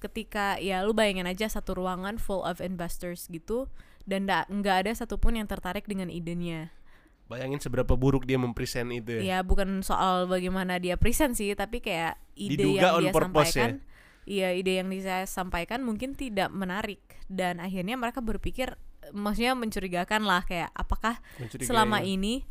ketika 0.00 0.56
ya 0.58 0.80
lu 0.82 0.96
bayangin 0.96 1.28
aja 1.28 1.46
satu 1.46 1.76
ruangan 1.76 2.16
full 2.16 2.40
of 2.42 2.58
investors 2.64 3.28
gitu 3.28 3.68
dan 4.08 4.24
nggak 4.28 4.76
ada 4.88 4.92
satupun 4.92 5.36
yang 5.38 5.48
tertarik 5.48 5.84
dengan 5.84 6.08
idenya 6.08 6.72
bayangin 7.28 7.60
seberapa 7.60 7.96
buruk 7.96 8.28
dia 8.28 8.36
mempresent 8.36 8.88
itu 8.92 9.20
ya 9.20 9.22
ya 9.22 9.38
bukan 9.40 9.80
soal 9.80 10.28
bagaimana 10.28 10.76
dia 10.76 10.96
present 11.00 11.36
sih 11.36 11.52
tapi 11.56 11.80
kayak 11.80 12.16
ide 12.36 12.60
Diduga 12.60 13.00
yang 13.00 13.08
dia 13.08 13.12
purpose 13.12 13.54
ya? 13.56 13.68
Iya 14.24 14.52
ide 14.52 14.80
yang 14.80 14.88
dia 14.88 15.24
sampaikan 15.28 15.84
mungkin 15.84 16.16
tidak 16.16 16.52
menarik 16.52 17.00
dan 17.28 17.60
akhirnya 17.60 17.96
mereka 17.96 18.24
berpikir 18.24 18.76
maksudnya 19.12 19.52
mencurigakan 19.52 20.24
lah 20.24 20.44
kayak 20.44 20.72
apakah 20.72 21.20
selama 21.60 22.00
ini 22.00 22.44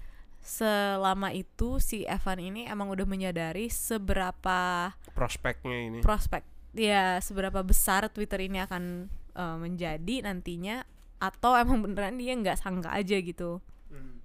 selama 0.43 1.31
itu 1.31 1.79
si 1.79 2.03
Evan 2.03 2.37
ini 2.43 2.67
emang 2.67 2.91
udah 2.91 3.07
menyadari 3.07 3.71
seberapa 3.71 4.91
prospeknya 5.15 5.77
ini. 5.87 5.99
Prospek 6.03 6.43
ya 6.75 7.17
seberapa 7.23 7.63
besar 7.63 8.11
Twitter 8.11 8.43
ini 8.43 8.59
akan 8.59 9.07
uh, 9.39 9.55
menjadi 9.55 10.27
nantinya 10.27 10.83
atau 11.23 11.55
emang 11.55 11.79
beneran 11.79 12.19
dia 12.19 12.35
nggak 12.35 12.59
sangka 12.59 12.91
aja 12.91 13.17
gitu. 13.17 13.63
Hmm. 13.87 14.19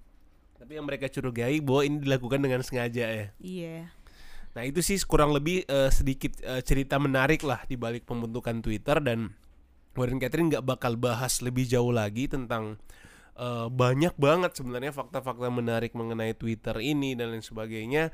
tapi 0.59 0.75
yang 0.75 0.83
mereka 0.89 1.07
curigai 1.07 1.63
bahwa 1.63 1.87
ini 1.87 1.97
dilakukan 2.03 2.43
dengan 2.43 2.59
sengaja 2.65 3.05
ya? 3.07 3.27
Iya 3.39 3.87
Nah 4.57 4.63
itu 4.65 4.81
sih 4.81 4.97
kurang 5.05 5.35
lebih 5.35 5.65
eh, 5.69 5.91
sedikit 5.93 6.37
eh, 6.41 6.61
cerita 6.65 6.97
menarik 6.97 7.45
lah 7.45 7.61
di 7.69 7.77
balik 7.77 8.05
pembentukan 8.09 8.61
Twitter 8.65 8.97
dan 9.01 9.33
Warren 9.93 10.21
Catherine 10.21 10.47
nggak 10.47 10.65
bakal 10.65 10.95
bahas 10.95 11.43
lebih 11.43 11.67
jauh 11.67 11.91
lagi 11.93 12.25
tentang 12.31 12.79
eh, 13.37 13.67
banyak 13.69 14.15
banget 14.17 14.57
sebenarnya 14.57 14.95
fakta-fakta 14.95 15.51
menarik 15.51 15.93
mengenai 15.93 16.33
Twitter 16.33 16.75
ini 16.81 17.13
dan 17.13 17.35
lain 17.35 17.45
sebagainya. 17.45 18.09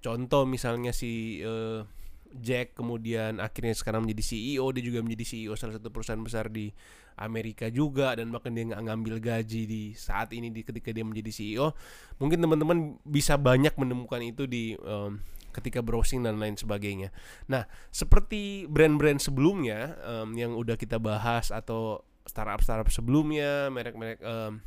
Contoh 0.00 0.46
misalnya 0.46 0.94
si 0.94 1.42
eh, 1.42 1.82
Jack 2.30 2.78
kemudian 2.78 3.42
akhirnya 3.42 3.74
sekarang 3.74 4.06
menjadi 4.06 4.22
CEO, 4.22 4.70
dia 4.70 4.84
juga 4.86 5.02
menjadi 5.02 5.24
CEO 5.26 5.58
salah 5.58 5.74
satu 5.74 5.90
perusahaan 5.90 6.22
besar 6.22 6.46
di 6.46 6.70
Amerika 7.18 7.66
juga 7.68 8.14
dan 8.14 8.30
bahkan 8.30 8.54
dia 8.54 8.70
nggak 8.70 8.82
ngambil 8.86 9.14
gaji 9.18 9.66
di 9.66 9.82
saat 9.98 10.30
ini 10.30 10.54
di 10.54 10.62
ketika 10.62 10.94
dia 10.94 11.02
menjadi 11.02 11.30
CEO. 11.34 11.74
Mungkin 12.22 12.38
teman-teman 12.38 13.02
bisa 13.02 13.34
banyak 13.34 13.74
menemukan 13.74 14.22
itu 14.22 14.46
di 14.46 14.78
em, 14.78 15.18
ketika 15.50 15.84
browsing 15.84 16.24
dan 16.24 16.38
lain 16.38 16.56
sebagainya. 16.56 17.14
Nah, 17.50 17.66
seperti 17.90 18.64
brand-brand 18.70 19.20
sebelumnya 19.20 19.98
em, 20.02 20.34
yang 20.38 20.52
udah 20.54 20.74
kita 20.74 20.96
bahas 20.96 21.50
atau 21.50 22.02
startup-startup 22.24 22.88
sebelumnya, 22.88 23.68
merek-merek 23.68 24.18
em, 24.22 24.62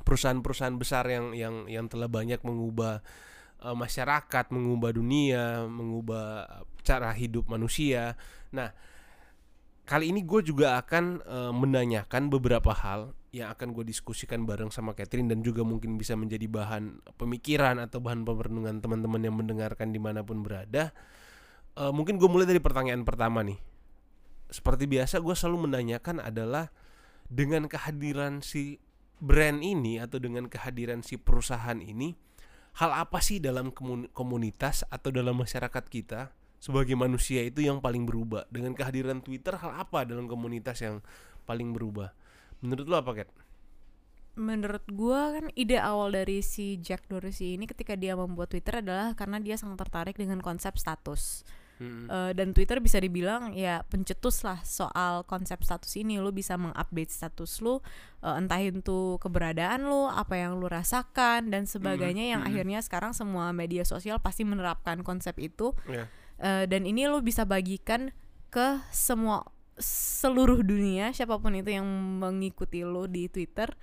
perusahaan-perusahaan 0.00 0.76
besar 0.76 1.04
yang 1.08 1.36
yang 1.36 1.68
yang 1.68 1.86
telah 1.86 2.08
banyak 2.08 2.40
mengubah 2.42 3.04
eh, 3.62 3.76
masyarakat, 3.76 4.44
mengubah 4.50 4.90
dunia, 4.96 5.68
mengubah 5.68 6.48
cara 6.82 7.12
hidup 7.14 7.48
manusia. 7.52 8.18
Nah, 8.52 8.72
kali 9.86 10.10
ini 10.10 10.24
gue 10.24 10.40
juga 10.42 10.80
akan 10.80 11.04
eh, 11.22 11.52
menanyakan 11.52 12.28
beberapa 12.28 12.72
hal 12.72 13.12
yang 13.32 13.48
akan 13.56 13.72
gue 13.72 13.88
diskusikan 13.88 14.44
bareng 14.44 14.68
sama 14.68 14.92
Catherine 14.92 15.24
dan 15.24 15.40
juga 15.40 15.64
mungkin 15.64 15.96
bisa 15.96 16.12
menjadi 16.12 16.44
bahan 16.52 17.16
pemikiran 17.16 17.80
atau 17.80 18.04
bahan 18.04 18.28
perenungan 18.28 18.84
teman-teman 18.84 19.24
yang 19.24 19.32
mendengarkan 19.32 19.88
di 19.88 19.96
mana 19.96 20.20
pun 20.20 20.44
berada. 20.44 20.92
Eh, 21.72 21.92
mungkin 21.96 22.20
gue 22.20 22.28
mulai 22.28 22.44
dari 22.44 22.60
pertanyaan 22.60 23.08
pertama 23.08 23.40
nih. 23.40 23.56
Seperti 24.52 24.84
biasa 24.84 25.24
gue 25.24 25.32
selalu 25.32 25.64
menanyakan 25.64 26.20
adalah 26.20 26.68
dengan 27.24 27.64
kehadiran 27.72 28.44
si 28.44 28.76
brand 29.16 29.64
ini 29.64 29.96
atau 29.96 30.20
dengan 30.20 30.52
kehadiran 30.52 31.00
si 31.00 31.16
perusahaan 31.16 31.80
ini, 31.80 32.12
hal 32.76 32.92
apa 32.92 33.24
sih 33.24 33.40
dalam 33.40 33.72
komun- 33.72 34.12
komunitas 34.12 34.84
atau 34.92 35.08
dalam 35.08 35.40
masyarakat 35.40 35.84
kita 35.88 36.36
sebagai 36.60 37.00
manusia 37.00 37.40
itu 37.40 37.64
yang 37.64 37.80
paling 37.80 38.04
berubah? 38.04 38.44
Dengan 38.52 38.76
kehadiran 38.76 39.24
Twitter, 39.24 39.56
hal 39.56 39.72
apa 39.72 40.04
dalam 40.04 40.28
komunitas 40.28 40.84
yang 40.84 41.00
paling 41.48 41.72
berubah? 41.72 42.12
Menurut 42.62 42.86
lo 42.88 42.96
apa, 42.98 43.12
Kat? 43.12 43.30
menurut 44.32 44.80
gua 44.88 45.36
kan 45.36 45.52
ide 45.52 45.76
awal 45.76 46.08
dari 46.08 46.40
si 46.40 46.80
Jack 46.80 47.04
Dorsey 47.04 47.60
ini 47.60 47.68
ketika 47.68 47.92
dia 48.00 48.16
membuat 48.16 48.48
Twitter 48.48 48.80
adalah 48.80 49.12
karena 49.12 49.36
dia 49.36 49.60
sangat 49.60 49.84
tertarik 49.84 50.16
dengan 50.16 50.40
konsep 50.40 50.72
status 50.80 51.44
Hmm. 51.82 52.06
Eh, 52.06 52.32
dan 52.38 52.54
Twitter 52.54 52.78
bisa 52.78 53.02
dibilang 53.02 53.58
ya 53.58 53.82
pencetus 53.90 54.46
lah 54.46 54.62
soal 54.62 55.26
konsep 55.26 55.58
status 55.66 55.90
ini 55.98 56.22
lu 56.22 56.30
bisa 56.30 56.54
mengupdate 56.54 57.10
status 57.10 57.58
lu 57.58 57.82
eh, 58.22 58.38
entah 58.38 58.62
itu 58.62 59.18
keberadaan 59.18 59.90
lu 59.90 60.06
apa 60.06 60.38
yang 60.38 60.62
lu 60.62 60.70
rasakan 60.70 61.50
dan 61.50 61.66
sebagainya 61.66 62.38
yang 62.38 62.42
mhm. 62.46 62.48
akhirnya 62.54 62.78
sekarang 62.86 63.16
semua 63.16 63.50
media 63.50 63.82
sosial 63.82 64.22
pasti 64.22 64.46
menerapkan 64.46 65.02
konsep 65.02 65.34
itu 65.42 65.74
Ya. 65.90 66.06
Eh, 66.38 66.64
dan 66.70 66.86
ini 66.86 67.10
lu 67.10 67.18
bisa 67.18 67.42
bagikan 67.42 68.14
ke 68.52 68.78
semua 68.94 69.42
seluruh 69.82 70.62
dunia 70.62 71.10
siapa 71.10 71.36
pun 71.36 71.52
itu 71.52 71.74
yang 71.74 71.84
mengikuti 72.22 72.86
lu 72.86 73.04
di 73.04 73.26
Twitter 73.26 73.74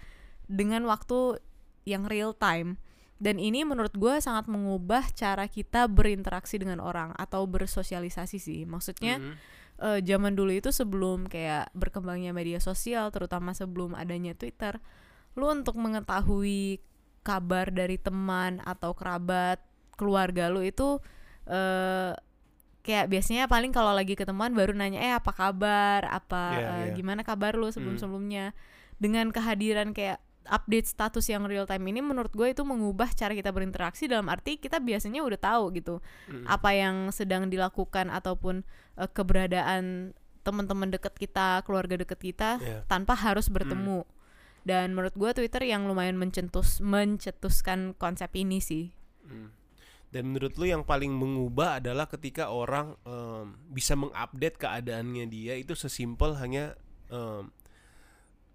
dengan 0.50 0.88
waktu 0.88 1.38
yang 1.86 2.08
real 2.08 2.34
time 2.34 2.80
dan 3.20 3.36
ini 3.36 3.68
menurut 3.68 3.92
gue 3.94 4.16
sangat 4.24 4.48
mengubah 4.48 5.12
cara 5.12 5.46
kita 5.52 5.92
berinteraksi 5.92 6.56
dengan 6.56 6.80
orang 6.80 7.12
atau 7.20 7.44
bersosialisasi 7.44 8.38
sih 8.40 8.64
maksudnya 8.64 9.20
Mhm. 9.20 9.34
eh, 9.80 10.00
zaman 10.04 10.36
dulu 10.36 10.52
itu 10.56 10.72
sebelum 10.72 11.28
kayak 11.28 11.72
berkembangnya 11.76 12.32
media 12.32 12.60
sosial 12.60 13.12
terutama 13.12 13.52
sebelum 13.52 13.96
adanya 13.96 14.36
Twitter 14.36 14.80
lu 15.36 15.48
untuk 15.48 15.76
mengetahui 15.76 16.80
kabar 17.22 17.70
dari 17.70 18.00
teman 18.00 18.64
atau 18.64 18.96
kerabat 18.96 19.60
keluarga 19.96 20.48
lu 20.48 20.64
itu 20.64 21.04
eh 21.46 22.16
kayak 22.80 23.08
biasanya 23.08 23.46
paling 23.46 23.70
kalau 23.70 23.92
lagi 23.92 24.16
ketemuan 24.16 24.52
baru 24.52 24.72
nanya 24.72 25.00
eh 25.00 25.14
apa 25.14 25.32
kabar 25.32 26.08
apa 26.08 26.44
Iya, 26.56 26.68
eh, 26.68 26.84
iya. 26.90 26.94
gimana 26.96 27.22
kabar 27.22 27.54
lu 27.54 27.70
sebelum 27.70 28.00
sebelumnya 28.00 28.56
dengan 28.98 29.30
kehadiran 29.30 29.92
kayak 29.92 30.18
update 30.50 30.90
status 30.90 31.30
yang 31.30 31.46
real 31.46 31.64
time 31.64 31.86
ini 31.86 32.02
menurut 32.02 32.32
gue 32.32 32.50
itu 32.50 32.64
mengubah 32.64 33.14
cara 33.14 33.38
kita 33.38 33.54
berinteraksi 33.54 34.10
dalam 34.10 34.26
arti 34.28 34.58
kita 34.58 34.82
biasanya 34.82 35.22
udah 35.22 35.38
tahu 35.38 35.64
gitu 35.76 36.02
Mhm. 36.26 36.48
apa 36.48 36.70
yang 36.74 36.96
sedang 37.12 37.48
dilakukan 37.48 38.10
ataupun 38.10 38.64
eh, 38.98 39.08
keberadaan 39.08 40.12
teman-teman 40.40 40.90
dekat 40.90 41.14
kita, 41.14 41.62
keluarga 41.62 42.00
dekat 42.00 42.18
kita 42.18 42.58
Iya. 42.58 42.82
tanpa 42.88 43.14
harus 43.14 43.48
bertemu. 43.48 44.08
Dan 44.60 44.92
menurut 44.92 45.14
gua 45.14 45.32
Twitter 45.32 45.62
yang 45.64 45.86
lumayan 45.86 46.16
mencetus 46.16 46.80
mencetuskan 46.82 47.94
konsep 47.94 48.32
ini 48.34 48.58
sih. 48.60 48.92
Hmm. 49.24 49.52
Dan 50.10 50.26
menurut 50.28 50.58
lu 50.58 50.66
yang 50.66 50.82
paling 50.82 51.14
mengubah 51.14 51.78
adalah 51.78 52.06
ketika 52.06 52.50
orang 52.50 52.98
em, 53.04 53.46
bisa 53.70 53.94
mengupdate 53.94 54.58
keadaannya 54.58 55.26
dia 55.26 55.54
itu 55.54 55.74
sesimpel 55.74 56.34
hanya 56.36 56.74
em, 57.08 57.54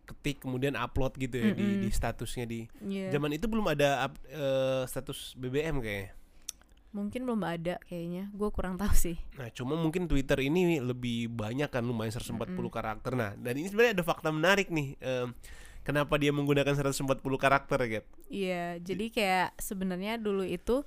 ketik 0.04 0.44
kemudian 0.44 0.76
upload 0.76 1.16
gitu 1.16 1.40
ya 1.40 1.50
di, 1.50 1.64
Mm-mm. 1.64 1.80
di 1.80 1.88
statusnya 1.88 2.44
di 2.44 2.60
Iya. 2.82 3.08
zaman 3.10 3.32
itu 3.32 3.48
belum 3.48 3.64
ada 3.66 4.04
up- 4.04 4.20
eh, 4.26 4.84
status 4.84 5.32
BBM 5.34 5.80
kayaknya. 5.80 6.12
Mungkin 6.90 7.26
belum 7.26 7.42
ada 7.42 7.74
kayaknya. 7.82 8.30
Gue 8.30 8.50
kurang 8.50 8.76
tahu 8.76 8.92
sih. 8.94 9.16
Nah, 9.34 9.50
cuma 9.50 9.74
mungkin 9.74 10.06
Twitter 10.06 10.38
ini 10.40 10.78
lebih 10.78 11.26
banyak 11.28 11.66
kan 11.66 11.82
lumayan 11.82 12.12
140 12.12 12.38
karakter. 12.68 13.16
Nah, 13.16 13.34
dan 13.34 13.54
ini 13.56 13.66
sebenarnya 13.66 13.98
ada 13.98 14.04
fakta 14.04 14.28
menarik 14.30 14.70
nih. 14.70 14.94
em, 15.00 15.32
kenapa 15.82 16.14
dia 16.16 16.30
menggunakan 16.30 16.70
140 16.70 17.18
karakter 17.34 17.78
Gat? 17.82 18.06
Iya, 18.28 18.78
jadi 18.78 19.06
kayak 19.08 19.48
sebenarnya 19.58 20.16
dulu 20.16 20.44
itu 20.44 20.84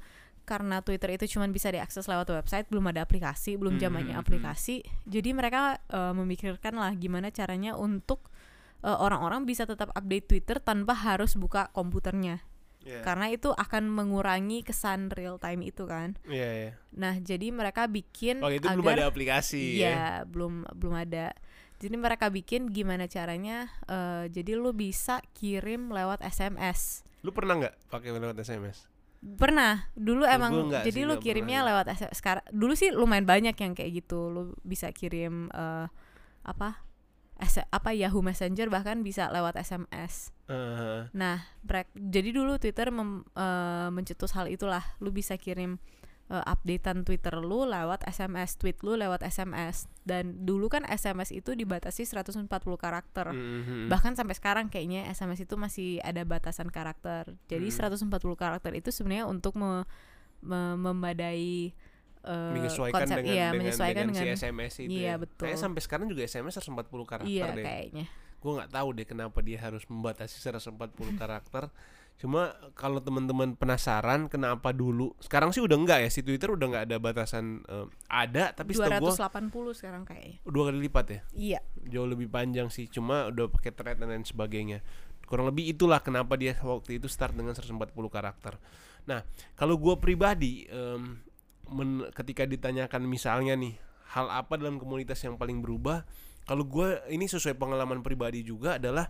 karena 0.47 0.79
Twitter 0.79 1.11
itu 1.19 1.35
cuma 1.35 1.43
bisa 1.51 1.67
diakses 1.67 2.07
lewat 2.07 2.31
website, 2.31 2.71
belum 2.71 2.87
ada 2.95 3.03
aplikasi, 3.03 3.59
belum 3.59 3.75
Hmm, 3.75 3.83
zamannya 3.83 4.15
hmm, 4.15 4.23
aplikasi. 4.23 4.79
Jadi 5.03 5.35
mereka 5.35 5.83
eh, 5.91 6.13
memikirkan 6.15 6.79
lah 6.79 6.95
gimana 6.95 7.27
caranya 7.35 7.75
untuk 7.75 8.31
eh, 8.79 8.95
orang-orang 8.95 9.43
bisa 9.43 9.67
tetap 9.67 9.91
update 9.91 10.31
Twitter 10.31 10.63
tanpa 10.63 10.95
harus 10.95 11.35
buka 11.35 11.67
komputernya. 11.75 12.39
Iya. 12.87 13.03
Karena 13.03 13.27
itu 13.27 13.51
akan 13.51 13.91
mengurangi 13.91 14.63
kesan 14.63 15.11
real 15.11 15.35
time 15.43 15.67
itu 15.67 15.83
kan. 15.83 16.15
Iya, 16.23 16.49
iya. 16.55 16.71
Nah, 16.95 17.19
jadi 17.19 17.51
mereka 17.51 17.83
bikin 17.91 18.39
Oh, 18.39 18.47
itu 18.47 18.63
agar 18.63 18.79
belum 18.79 18.87
ada 18.95 19.05
aplikasi 19.11 19.83
ya. 19.83 19.91
Iya, 19.91 20.07
belum 20.23 20.71
belum 20.71 20.95
ada. 20.95 21.35
Jadi 21.77 21.93
mereka 21.99 22.31
bikin 22.31 22.71
gimana 22.71 23.11
caranya 23.11 23.67
eh, 23.91 24.31
jadi 24.31 24.55
lu 24.55 24.71
bisa 24.71 25.19
kirim 25.35 25.91
lewat 25.91 26.23
SMS. 26.23 27.03
Lu 27.27 27.35
pernah 27.35 27.59
nggak 27.59 27.91
pakai 27.91 28.15
lewat 28.15 28.39
SMS? 28.39 28.87
Pernah, 29.17 29.89
dulu 29.93 30.23
emang 30.23 30.51
jadi 30.83 30.93
sih, 30.93 31.03
lu 31.03 31.17
kirimnya 31.17 31.59
pernah. 31.59 31.81
lewat 31.81 31.85
SMS. 31.89 32.15
Sekarang 32.15 32.45
dulu 32.49 32.73
sih 32.73 32.89
lumayan 32.89 33.25
banyak 33.25 33.53
yang 33.53 33.73
kayak 33.73 33.91
gitu. 33.95 34.29
Lu 34.29 34.41
bisa 34.61 34.89
kirim 34.91 35.49
eh, 35.49 35.85
apa? 36.43 36.85
S 37.37 37.61
apa 37.61 37.93
Yahoo 37.93 38.21
Messenger 38.21 38.65
bahkan 38.67 39.01
bisa 39.01 39.29
lewat 39.29 39.57
SMS. 39.57 40.33
Eh, 40.47 41.05
Nah, 41.11 41.45
brek- 41.61 41.93
jadi 41.93 42.29
dulu 42.31 42.57
Twitter 42.57 42.89
mem- 42.89 43.25
eh, 43.31 43.89
mencetus 43.89 44.33
hal 44.33 44.47
itulah. 44.47 44.81
Lu 44.97 45.09
bisa 45.09 45.33
kirim 45.35 45.77
eh, 46.27 46.43
updatean 46.43 47.01
Twitter 47.01 47.39
lu 47.39 47.63
lewat 47.63 48.03
SMS, 48.03 48.55
tweet 48.55 48.79
lu 48.81 48.95
lewat 48.95 49.23
SMS. 49.23 49.87
Dan 50.03 50.43
dulu 50.43 50.67
kan 50.67 50.83
SMS 50.83 51.31
itu 51.31 51.51
dibatasi 51.51 52.03
140 52.03 52.47
karakter. 52.75 53.31
mhm. 53.31 53.87
Bahkan 53.87 54.15
sampai 54.15 54.35
sekarang 54.35 54.67
kayaknya 54.67 55.07
SMS 55.07 55.39
itu 55.41 55.55
masih 55.55 55.99
ada 56.01 56.23
batasan 56.23 56.67
karakter. 56.67 57.31
Jadi 57.47 57.67
Hmm. 57.69 57.95
140 57.95 58.35
karakter 58.35 58.71
itu 58.71 58.91
sebenarnya 58.91 59.23
untuk 59.23 59.55
me- 59.55 59.87
me- 60.39 60.75
membadai 60.75 61.71
eh, 62.27 62.51
menyesuaikan 62.51 63.07
konsep 63.07 63.23
dengan, 63.23 63.31
iya, 63.31 63.47
dengan, 63.47 63.59
menyesuaikan 63.63 64.03
dengan 64.03 64.15
dengan, 64.19 64.35
si 64.35 64.41
SMS 64.43 64.73
itu 64.83 64.91
Iya, 64.91 65.07
ya. 65.07 65.13
betul. 65.15 65.47
Kayaknya 65.47 65.61
sampai 65.63 65.81
sekarang 65.81 66.05
juga 66.11 66.21
SMS 66.21 66.53
140 66.59 67.07
karakter 67.07 67.31
iya 67.31 67.55
deh. 67.55 67.63
kayaknya. 67.63 68.05
Gue 68.37 68.51
nggak 68.51 68.69
tahu 68.69 68.87
deh 68.91 69.07
kenapa 69.07 69.39
dia 69.39 69.57
harus 69.57 69.87
membatasi 69.87 70.35
140 70.37 70.75
karakter. 71.15 71.71
Cuma 72.17 72.49
kalau 72.73 72.97
teman-teman 72.97 73.53
penasaran 73.53 74.25
kenapa 74.25 74.73
dulu, 74.73 75.13
sekarang 75.21 75.53
sih 75.53 75.61
udah 75.61 75.77
enggak 75.77 75.99
ya 76.01 76.09
si 76.09 76.25
Twitter 76.25 76.49
udah 76.49 76.65
nggak 76.65 76.83
ada 76.89 76.97
batasan 76.97 77.61
eh, 77.63 77.85
ada, 78.09 78.49
tapi 78.51 78.73
setahu 78.73 79.05
gue 79.05 79.13
280 79.13 79.77
sekarang 79.77 80.01
kayaknya. 80.01 80.37
dua 80.41 80.63
kali 80.67 80.79
lipat 80.81 81.05
ya, 81.07 81.19
Iya. 81.31 81.59
jauh 81.85 82.09
lebih 82.09 82.25
panjang 82.27 82.67
sih. 82.67 82.89
Cuma 82.89 83.29
udah 83.29 83.45
pakai 83.47 83.69
thread 83.69 84.01
dan 84.01 84.09
lain 84.09 84.25
sebagainya. 84.25 84.81
Kurang 85.23 85.45
lebih 85.45 85.69
itulah 85.69 86.01
kenapa 86.01 86.33
dia 86.35 86.57
waktu 86.57 86.97
itu 86.97 87.05
start 87.05 87.37
dengan 87.37 87.53
140 87.53 87.77
karakter. 88.09 88.57
Nah, 89.05 89.21
kalau 89.53 89.77
gue 89.77 89.93
pribadi 90.01 90.65
em, 90.65 91.21
men- 91.69 92.09
ketika 92.11 92.43
ditanyakan 92.43 93.05
misalnya 93.05 93.53
nih 93.53 93.77
hal 94.09 94.25
apa 94.27 94.57
dalam 94.57 94.81
komunitas 94.81 95.21
yang 95.21 95.37
paling 95.37 95.61
berubah, 95.61 96.01
kalau 96.47 96.63
gue 96.63 96.97
ini 97.11 97.27
sesuai 97.27 97.53
pengalaman 97.53 98.01
pribadi 98.01 98.41
juga 98.41 98.79
adalah 98.79 99.05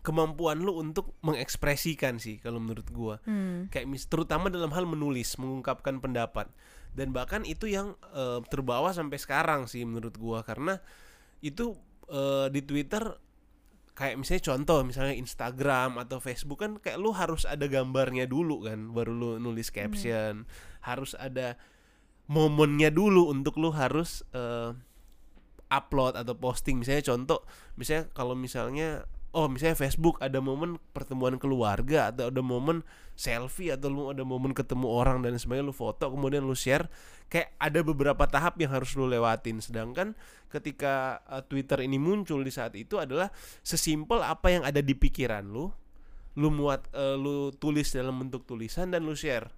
kemampuan 0.00 0.64
lu 0.64 0.80
untuk 0.80 1.16
mengekspresikan 1.20 2.16
sih 2.16 2.40
kalau 2.40 2.60
menurut 2.60 2.88
gue. 2.88 3.16
Hmm. 3.28 3.68
Kayak 3.68 3.86
mis 3.88 4.08
terutama 4.08 4.48
dalam 4.48 4.72
hal 4.72 4.88
menulis, 4.88 5.36
mengungkapkan 5.36 6.00
pendapat. 6.00 6.48
Dan 6.90 7.14
bahkan 7.14 7.46
itu 7.46 7.70
yang 7.70 7.94
eh, 8.10 8.40
terbawa 8.50 8.90
sampai 8.90 9.18
sekarang 9.20 9.70
sih 9.70 9.86
menurut 9.86 10.18
gua 10.18 10.42
karena 10.42 10.82
itu 11.38 11.78
eh, 12.10 12.50
di 12.50 12.60
Twitter 12.66 13.14
kayak 13.94 14.16
misalnya 14.16 14.44
contoh 14.54 14.78
misalnya 14.82 15.14
Instagram 15.14 16.00
atau 16.00 16.18
Facebook 16.18 16.64
kan 16.64 16.80
kayak 16.80 16.96
lu 16.96 17.12
harus 17.12 17.44
ada 17.44 17.68
gambarnya 17.68 18.24
dulu 18.24 18.64
kan 18.64 18.90
baru 18.96 19.12
lu 19.12 19.30
nulis 19.36 19.68
caption 19.68 20.48
harus 20.80 21.12
ada 21.20 21.60
momennya 22.30 22.88
dulu 22.88 23.28
untuk 23.28 23.60
lu 23.60 23.70
harus 23.70 24.24
eh, 24.32 24.72
upload 25.70 26.18
atau 26.18 26.34
posting 26.34 26.80
misalnya 26.80 27.04
contoh 27.06 27.44
misalnya 27.76 28.08
kalau 28.16 28.34
misalnya 28.34 29.06
oh 29.30 29.46
misalnya 29.46 29.78
Facebook 29.78 30.18
ada 30.18 30.42
momen 30.42 30.82
pertemuan 30.90 31.38
keluarga 31.38 32.10
atau 32.10 32.30
ada 32.30 32.42
momen 32.42 32.82
selfie 33.14 33.70
atau 33.70 33.92
lu 33.92 34.02
ada 34.10 34.26
momen 34.26 34.50
ketemu 34.56 34.86
orang 34.90 35.22
dan 35.22 35.38
sebagainya 35.38 35.70
lu 35.70 35.76
foto 35.76 36.10
kemudian 36.10 36.42
lu 36.42 36.56
share 36.56 36.90
kayak 37.30 37.54
ada 37.62 37.80
beberapa 37.86 38.26
tahap 38.26 38.58
yang 38.58 38.74
harus 38.74 38.92
lu 38.98 39.06
lewatin. 39.06 39.62
Sedangkan 39.62 40.18
ketika 40.50 41.22
uh, 41.30 41.40
Twitter 41.46 41.78
ini 41.86 41.96
muncul 41.96 42.42
di 42.42 42.50
saat 42.50 42.74
itu 42.74 42.98
adalah 42.98 43.30
sesimpel 43.62 44.18
apa 44.20 44.50
yang 44.50 44.66
ada 44.66 44.82
di 44.82 44.98
pikiran 44.98 45.46
lu 45.46 45.70
lu 46.38 46.50
muat 46.50 46.90
uh, 46.94 47.14
lu 47.18 47.54
tulis 47.54 47.90
dalam 47.90 48.18
bentuk 48.18 48.46
tulisan 48.46 48.90
dan 48.90 49.06
lu 49.06 49.14
share 49.14 49.50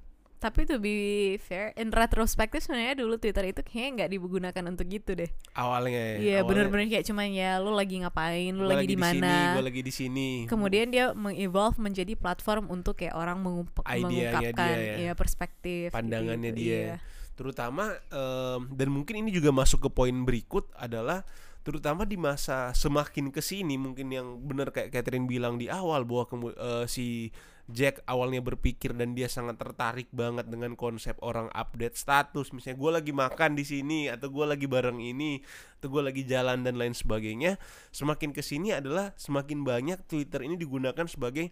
Tapi 0.42 0.66
to 0.66 0.82
be 0.82 0.96
fair, 1.38 1.70
in 1.78 1.94
retrospektif 1.94 2.66
sebenarnya 2.66 2.98
dulu 2.98 3.14
Twitter 3.14 3.46
itu 3.46 3.62
kayaknya 3.62 3.90
nggak 3.94 4.10
digunakan 4.10 4.62
untuk 4.66 4.86
gitu 4.90 5.14
deh. 5.14 5.30
awalnya 5.54 6.18
Iya, 6.18 6.42
awalnya, 6.42 6.48
bener-bener 6.50 6.86
kayak 6.90 7.06
cuman 7.06 7.26
ya 7.30 7.62
lu 7.62 7.70
lagi 7.70 8.02
ngapain, 8.02 8.50
lu 8.50 8.66
lagi 8.66 8.90
di 8.90 8.98
mana. 8.98 9.54
gua 9.54 9.62
lagi 9.62 9.80
di 9.80 9.92
sini 9.94 10.50
Kemudian 10.50 10.90
dia 10.90 11.14
mengevolve 11.14 11.78
menjadi 11.78 12.18
platform 12.18 12.68
untuk 12.68 12.98
kayak 12.98 13.14
orang 13.14 13.38
mengump- 13.38 13.86
Idenya 13.86 14.02
mengungkapkan 14.34 14.74
dia 14.74 14.82
ya. 14.82 14.94
ya 14.98 15.12
perspektif 15.14 15.86
Pandangannya 15.94 16.50
gitu, 16.50 16.58
dia. 16.58 16.74
iya. 16.74 16.94
terutama 17.32 17.94
em, 18.10 18.60
dan 18.74 18.88
mungkin 18.92 19.22
ini 19.22 19.30
juga 19.30 19.54
masuk 19.54 19.86
ke 19.86 19.90
poin 19.94 20.12
berikut 20.26 20.68
adalah 20.76 21.22
terutama 21.62 22.02
di 22.02 22.18
masa 22.18 22.74
semakin 22.74 23.30
ke 23.30 23.38
sini 23.38 23.78
mungkin 23.78 24.10
yang 24.10 24.36
benar 24.42 24.74
kayak 24.74 24.90
Catherine 24.90 25.24
bilang 25.24 25.56
di 25.56 25.70
awal 25.70 26.02
bahwa 26.02 26.26
eh, 26.50 26.84
si 26.90 27.30
Jack 27.72 28.04
awalnya 28.04 28.44
berpikir 28.44 28.92
dan 28.92 29.16
dia 29.16 29.26
sangat 29.26 29.56
tertarik 29.56 30.12
banget 30.12 30.46
dengan 30.46 30.76
konsep 30.76 31.16
orang 31.24 31.48
update 31.56 31.96
status. 31.96 32.52
Misalnya 32.52 32.78
gue 32.78 32.90
lagi 33.00 33.12
makan 33.16 33.56
di 33.56 33.64
sini 33.64 34.12
atau 34.12 34.28
gue 34.28 34.44
lagi 34.44 34.68
bareng 34.68 35.00
ini 35.00 35.40
atau 35.80 35.88
gue 35.88 36.02
lagi 36.04 36.22
jalan 36.28 36.62
dan 36.62 36.76
lain 36.76 36.92
sebagainya 36.94 37.56
semakin 37.90 38.30
ke 38.30 38.44
sini 38.44 38.76
adalah 38.76 39.16
semakin 39.16 39.64
banyak 39.64 39.98
Twitter 40.06 40.44
ini 40.44 40.54
digunakan 40.60 41.08
sebagai 41.08 41.50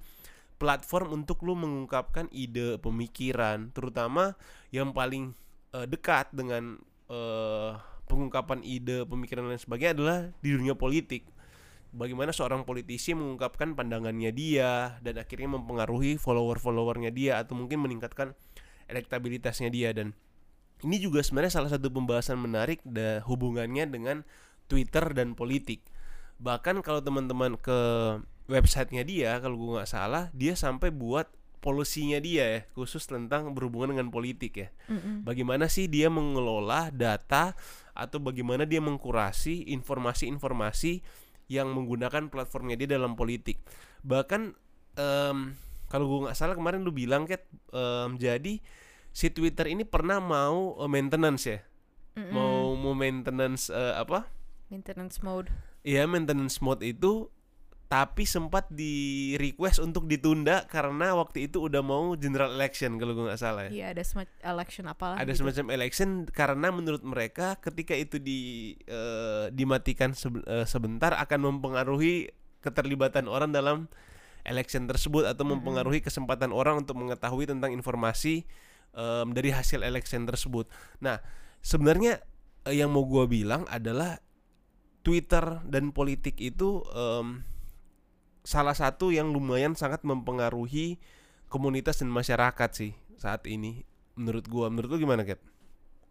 platform 0.60 1.24
untuk 1.24 1.40
lu 1.42 1.56
mengungkapkan 1.56 2.28
ide 2.28 2.76
pemikiran 2.76 3.72
terutama 3.72 4.36
yang 4.68 4.92
paling 4.92 5.32
eh, 5.72 5.88
dekat 5.88 6.28
dengan 6.36 6.76
eh, 7.08 7.72
pengungkapan 8.04 8.60
ide 8.60 9.08
pemikiran 9.08 9.48
dan 9.48 9.56
lain 9.56 9.64
sebagainya 9.64 9.92
adalah 9.96 10.18
di 10.44 10.48
dunia 10.52 10.76
politik 10.76 11.24
bagaimana 11.90 12.30
seorang 12.30 12.62
politisi 12.62 13.14
mengungkapkan 13.14 13.74
pandangannya 13.74 14.30
dia 14.30 14.98
dan 15.02 15.18
akhirnya 15.18 15.58
mempengaruhi 15.58 16.16
follower-followernya 16.16 17.10
dia 17.10 17.42
atau 17.42 17.58
mungkin 17.58 17.82
meningkatkan 17.82 18.34
elektabilitasnya 18.86 19.70
dia. 19.70 19.90
Dan 19.94 20.14
ini 20.86 20.96
juga 21.02 21.20
sebenarnya 21.20 21.60
salah 21.60 21.70
satu 21.70 21.90
pembahasan 21.90 22.40
menarik 22.40 22.80
da, 22.86 23.20
hubungannya 23.26 23.90
dengan 23.90 24.22
Twitter 24.70 25.10
dan 25.12 25.34
politik. 25.34 25.82
Bahkan 26.40 26.80
kalau 26.80 27.04
teman-teman 27.04 27.58
ke 27.60 27.78
websitenya 28.50 29.06
dia 29.06 29.30
kalau 29.38 29.54
gue 29.54 29.70
nggak 29.78 29.90
salah 29.90 30.26
dia 30.34 30.58
sampai 30.58 30.90
buat 30.90 31.30
polisinya 31.60 32.18
dia 32.18 32.44
ya 32.58 32.60
khusus 32.72 33.04
tentang 33.06 33.52
berhubungan 33.54 33.94
dengan 33.94 34.08
politik 34.10 34.52
ya. 34.58 34.68
Mm-mm. 34.90 35.22
bagaimana 35.22 35.68
sih 35.70 35.86
dia 35.86 36.08
mengelola 36.10 36.90
data 36.90 37.54
atau 37.92 38.18
bagaimana 38.18 38.64
dia 38.64 38.80
mengkurasi 38.80 39.70
informasi-informasi 39.70 41.04
yang 41.50 41.74
menggunakan 41.74 42.30
platformnya 42.30 42.78
dia 42.78 42.94
dalam 42.94 43.18
politik 43.18 43.58
bahkan 44.06 44.54
em, 44.94 45.58
kalau 45.90 46.06
gue 46.06 46.18
nggak 46.30 46.38
salah 46.38 46.54
kemarin 46.54 46.86
lu 46.86 46.94
bilang 46.94 47.26
Kat 47.26 47.42
em, 47.74 48.14
jadi 48.16 48.62
si 49.10 49.26
Twitter 49.34 49.66
ini 49.66 49.82
pernah 49.82 50.22
mau 50.22 50.78
eh, 50.78 50.86
maintenance 50.86 51.44
ya 51.50 51.58
Mm-mm. 52.14 52.30
mau 52.30 52.78
mau 52.78 52.94
maintenance 52.94 53.68
eh, 53.70 53.94
apa 53.98 54.30
maintenance 54.70 55.18
mode. 55.18 55.50
Iya 55.82 56.06
maintenance 56.06 56.62
mode 56.62 56.86
itu 56.86 57.26
tapi 57.90 58.22
sempat 58.22 58.70
di 58.70 59.34
request 59.34 59.82
untuk 59.82 60.06
ditunda 60.06 60.62
karena 60.70 61.10
waktu 61.18 61.50
itu 61.50 61.58
udah 61.66 61.82
mau 61.82 62.14
general 62.14 62.54
election 62.54 62.94
kalau 63.02 63.18
gue 63.18 63.26
nggak 63.26 63.42
salah 63.42 63.66
ya. 63.66 63.70
Iya, 63.74 63.86
ada 63.98 64.02
semacam 64.06 64.34
election 64.46 64.84
apalah 64.86 65.16
Ada 65.18 65.34
gitu. 65.34 65.38
semacam 65.42 65.64
election 65.74 66.08
karena 66.30 66.70
menurut 66.70 67.02
mereka 67.02 67.58
ketika 67.58 67.98
itu 67.98 68.22
di 68.22 68.38
eh, 68.86 69.50
dimatikan 69.50 70.14
sebe- 70.14 70.46
eh, 70.46 70.62
sebentar 70.70 71.18
akan 71.18 71.50
mempengaruhi 71.50 72.30
keterlibatan 72.62 73.26
orang 73.26 73.50
dalam 73.50 73.90
election 74.46 74.86
tersebut 74.86 75.26
atau 75.26 75.42
mempengaruhi 75.42 75.98
kesempatan 75.98 76.54
orang 76.54 76.86
untuk 76.86 76.94
mengetahui 76.94 77.50
tentang 77.50 77.74
informasi 77.74 78.46
em, 78.94 79.26
dari 79.34 79.50
hasil 79.50 79.82
election 79.82 80.30
tersebut. 80.30 80.70
Nah, 81.02 81.18
sebenarnya 81.58 82.22
eh, 82.70 82.78
yang 82.78 82.94
mau 82.94 83.02
gue 83.02 83.26
bilang 83.26 83.66
adalah 83.66 84.22
Twitter 85.02 85.58
dan 85.66 85.90
politik 85.90 86.38
itu 86.38 86.86
em, 86.94 87.42
salah 88.42 88.72
satu 88.72 89.12
yang 89.12 89.30
lumayan 89.30 89.76
sangat 89.76 90.00
mempengaruhi 90.02 90.96
komunitas 91.50 92.00
dan 92.00 92.08
masyarakat 92.08 92.70
sih 92.72 92.92
saat 93.20 93.44
ini 93.44 93.84
menurut 94.16 94.48
gua 94.48 94.68
menurut 94.72 94.96
lu 94.96 94.98
gimana 95.04 95.24
Kat? 95.24 95.40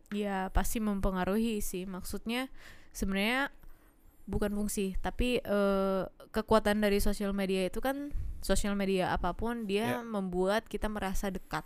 Ya 0.09 0.49
pasti 0.49 0.81
mempengaruhi 0.81 1.61
sih. 1.61 1.85
Maksudnya 1.85 2.49
sebenarnya 2.93 3.53
bukan 4.25 4.53
fungsi, 4.53 4.97
tapi 5.01 5.41
eh, 5.41 6.01
kekuatan 6.29 6.81
dari 6.81 6.97
sosial 7.01 7.33
media 7.33 7.65
itu 7.65 7.81
kan 7.81 8.13
sosial 8.41 8.73
media 8.73 9.13
apa 9.13 9.33
pun 9.33 9.65
dia 9.65 9.99
Ya. 9.99 10.05
membuat 10.05 10.65
kita 10.69 10.85
merasa 10.89 11.29
dekat 11.29 11.65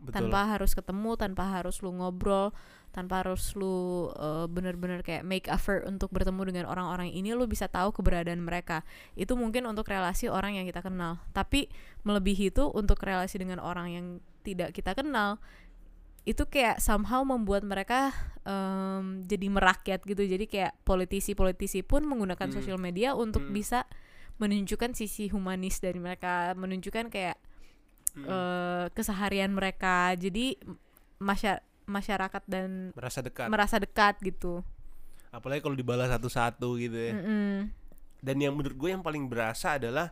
Betul. 0.00 0.12
tanpa 0.32 0.40
harus 0.56 0.72
ketemu, 0.72 1.10
tanpa 1.16 1.44
harus 1.60 1.80
lu 1.84 1.92
ngobrol, 1.92 2.50
tanpa 2.90 3.22
harus 3.22 3.52
lu 3.54 4.08
eh, 4.16 4.46
bener-bener 4.48 5.04
kayak 5.04 5.22
make 5.22 5.46
effort 5.46 5.84
untuk 5.84 6.10
bertemu 6.10 6.50
dengan 6.50 6.64
orang-orang 6.72 7.12
ini, 7.12 7.36
lu 7.36 7.44
bisa 7.46 7.68
tahu 7.68 7.92
keberadaan 7.92 8.40
mereka. 8.42 8.82
Itu 9.14 9.36
mungkin 9.36 9.68
untuk 9.68 9.86
relasi 9.86 10.26
orang 10.26 10.56
yang 10.56 10.66
kita 10.66 10.80
kenal. 10.80 11.20
Tapi 11.36 11.68
melebihi 12.02 12.50
itu 12.50 12.66
untuk 12.72 12.98
relasi 13.04 13.36
dengan 13.38 13.60
orang 13.60 13.88
yang 13.92 14.06
tidak 14.40 14.72
kita 14.72 14.96
kenal 14.96 15.36
itu 16.24 16.44
kayak 16.44 16.80
somehow 16.84 17.24
membuat 17.24 17.64
mereka 17.64 18.12
em, 18.44 19.24
jadi 19.24 19.46
merakyat 19.48 20.00
gitu 20.04 20.20
jadi 20.24 20.44
kayak 20.44 20.72
politisi-politisi 20.84 21.80
pun 21.80 22.04
menggunakan 22.04 22.48
Hmm. 22.48 22.56
sosial 22.56 22.76
media 22.76 23.16
untuk 23.16 23.44
Hmm. 23.44 23.56
bisa 23.56 23.88
menunjukkan 24.36 24.96
sisi 24.96 25.28
humanis 25.28 25.80
dari 25.80 25.96
mereka 26.00 26.52
menunjukkan 26.56 27.08
kayak 27.08 27.36
Mm. 28.12 28.24
eh, 28.24 28.86
keseharian 28.90 29.50
mereka 29.50 30.14
jadi 30.14 30.58
masya- 31.16 31.62
masyarakat 31.84 32.42
dan 32.46 32.90
merasa 32.92 33.20
dekat. 33.20 33.46
merasa 33.48 33.76
dekat 33.76 34.14
gitu 34.20 34.62
Apalagi 35.30 35.62
kalau 35.62 35.78
dibalas 35.78 36.10
satu-satu 36.10 36.74
gitu 36.76 36.98
ya. 36.98 37.14
Mm-mm. 37.14 37.70
Dan 38.18 38.36
yang 38.36 38.50
menurut 38.50 38.74
gue 38.74 38.90
yang 38.90 38.98
paling 38.98 39.30
berasa 39.30 39.78
adalah 39.78 40.10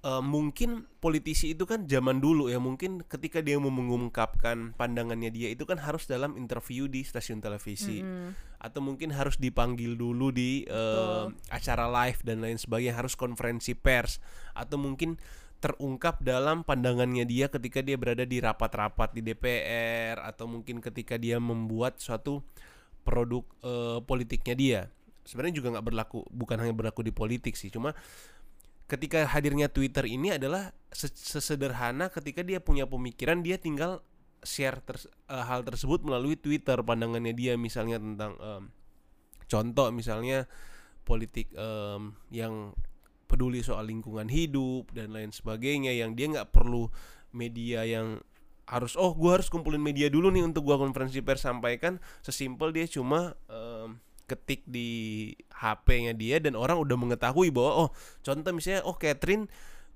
eh, 0.00 0.22
mungkin 0.22 0.86
politisi 1.02 1.50
itu 1.50 1.66
kan 1.66 1.82
zaman 1.84 2.22
dulu 2.22 2.46
ya 2.46 2.62
mungkin 2.62 3.02
ketika 3.02 3.42
dia 3.42 3.58
mau 3.58 3.74
mengungkapkan 3.74 4.70
pandangannya 4.78 5.34
dia 5.34 5.50
itu 5.50 5.66
kan 5.66 5.82
harus 5.82 6.06
dalam 6.06 6.38
interview 6.38 6.86
di 6.86 7.02
stasiun 7.02 7.42
televisi 7.42 8.06
Mm-mm. 8.06 8.38
atau 8.62 8.80
mungkin 8.80 9.10
harus 9.10 9.34
dipanggil 9.34 9.98
dulu 9.98 10.30
di 10.30 10.62
eh, 10.62 11.24
Betul. 11.26 11.34
acara 11.50 11.84
live 11.90 12.20
dan 12.22 12.38
lain 12.38 12.54
sebagainya 12.54 12.94
harus 12.94 13.18
konferensi 13.18 13.74
pers 13.74 14.22
atau 14.54 14.78
mungkin 14.78 15.18
terungkap 15.64 16.20
dalam 16.20 16.60
pandangannya 16.60 17.24
dia 17.24 17.48
ketika 17.48 17.80
dia 17.80 17.96
berada 17.96 18.28
di 18.28 18.36
rapat-rapat 18.36 19.16
di 19.16 19.24
DPR 19.24 20.20
atau 20.20 20.44
mungkin 20.44 20.84
ketika 20.84 21.16
dia 21.16 21.40
membuat 21.40 22.04
suatu 22.04 22.44
produk 23.00 23.48
eh, 23.64 23.98
politiknya 24.04 24.54
dia. 24.54 24.80
Sebenarnya 25.24 25.56
juga 25.64 25.72
nggak 25.72 25.86
berlaku 25.88 26.20
bukan 26.28 26.60
hanya 26.60 26.76
berlaku 26.76 27.00
di 27.00 27.16
politik 27.16 27.56
sih 27.56 27.72
cuma 27.72 27.96
ketika 28.84 29.24
hadirnya 29.24 29.72
Twitter 29.72 30.04
ini 30.04 30.36
adalah 30.36 30.76
se- 30.92 31.16
sesederhana 31.16 32.12
ketika 32.12 32.44
dia 32.44 32.60
punya 32.60 32.84
pemikiran 32.84 33.40
dia 33.40 33.56
tinggal 33.56 34.04
share 34.44 34.84
ters- 34.84 35.08
eh, 35.08 35.44
hal 35.48 35.64
tersebut 35.64 36.04
melalui 36.04 36.36
Twitter. 36.36 36.76
Pandangannya 36.84 37.32
dia 37.32 37.56
misalnya 37.56 37.96
tentang 37.96 38.36
em, 38.36 38.62
contoh 39.48 39.88
misalnya 39.88 40.44
politik 41.08 41.48
em, 41.56 42.12
yang 42.28 42.76
peduli 43.34 43.66
soal 43.66 43.90
lingkungan 43.90 44.30
hidup 44.30 44.94
dan 44.94 45.10
lain 45.10 45.34
sebagainya 45.34 45.90
yang 45.90 46.14
dia 46.14 46.30
nggak 46.30 46.54
perlu 46.54 46.86
media 47.34 47.82
yang 47.82 48.22
harus 48.64 48.96
oh 48.96 49.12
gue 49.12 49.28
harus 49.28 49.52
kumpulin 49.52 49.82
media 49.82 50.08
dulu 50.08 50.32
nih 50.32 50.46
untuk 50.46 50.64
gua 50.64 50.80
konferensi 50.80 51.20
pers 51.20 51.44
sampaikan. 51.44 52.00
Sesimpel 52.24 52.72
dia 52.72 52.86
cuma 52.88 53.36
em, 53.50 54.00
ketik 54.24 54.64
di 54.64 55.32
HP-nya 55.52 56.16
dia 56.16 56.40
dan 56.40 56.56
orang 56.56 56.80
udah 56.80 56.96
mengetahui 56.96 57.52
bahwa 57.52 57.88
oh 57.88 57.88
contoh 58.24 58.52
misalnya 58.56 58.80
oh 58.88 58.96
Catherine 58.96 59.44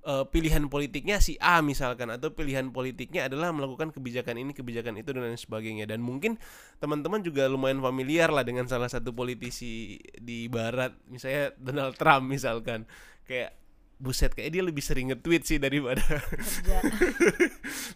eh, 0.05 0.25
pilihan 0.29 0.69
politiknya 0.69 1.17
si 1.17 1.41
A 1.41 1.65
misalkan 1.65 2.13
atau 2.13 2.37
pilihan 2.37 2.69
politiknya 2.69 3.25
adalah 3.25 3.57
melakukan 3.57 3.89
kebijakan 3.89 4.37
ini 4.37 4.53
kebijakan 4.53 5.01
itu 5.01 5.17
dan 5.17 5.33
lain 5.33 5.41
sebagainya. 5.41 5.89
Dan 5.89 6.05
mungkin 6.05 6.37
teman-teman 6.77 7.25
juga 7.25 7.49
lumayan 7.49 7.81
familiar 7.81 8.29
lah 8.29 8.45
dengan 8.45 8.69
salah 8.69 8.93
satu 8.93 9.17
politisi 9.17 9.97
di 10.21 10.45
barat 10.53 10.93
misalnya 11.09 11.57
Donald 11.57 11.97
Trump 11.97 12.29
misalkan 12.29 12.85
kayak 13.29 13.53
buset 13.99 14.31
kayak 14.31 14.55
dia 14.55 14.63
lebih 14.63 14.79
sering 14.79 15.11
nge-tweet 15.11 15.43
sih 15.43 15.59
daripada 15.59 15.99
kerja. 16.31 16.79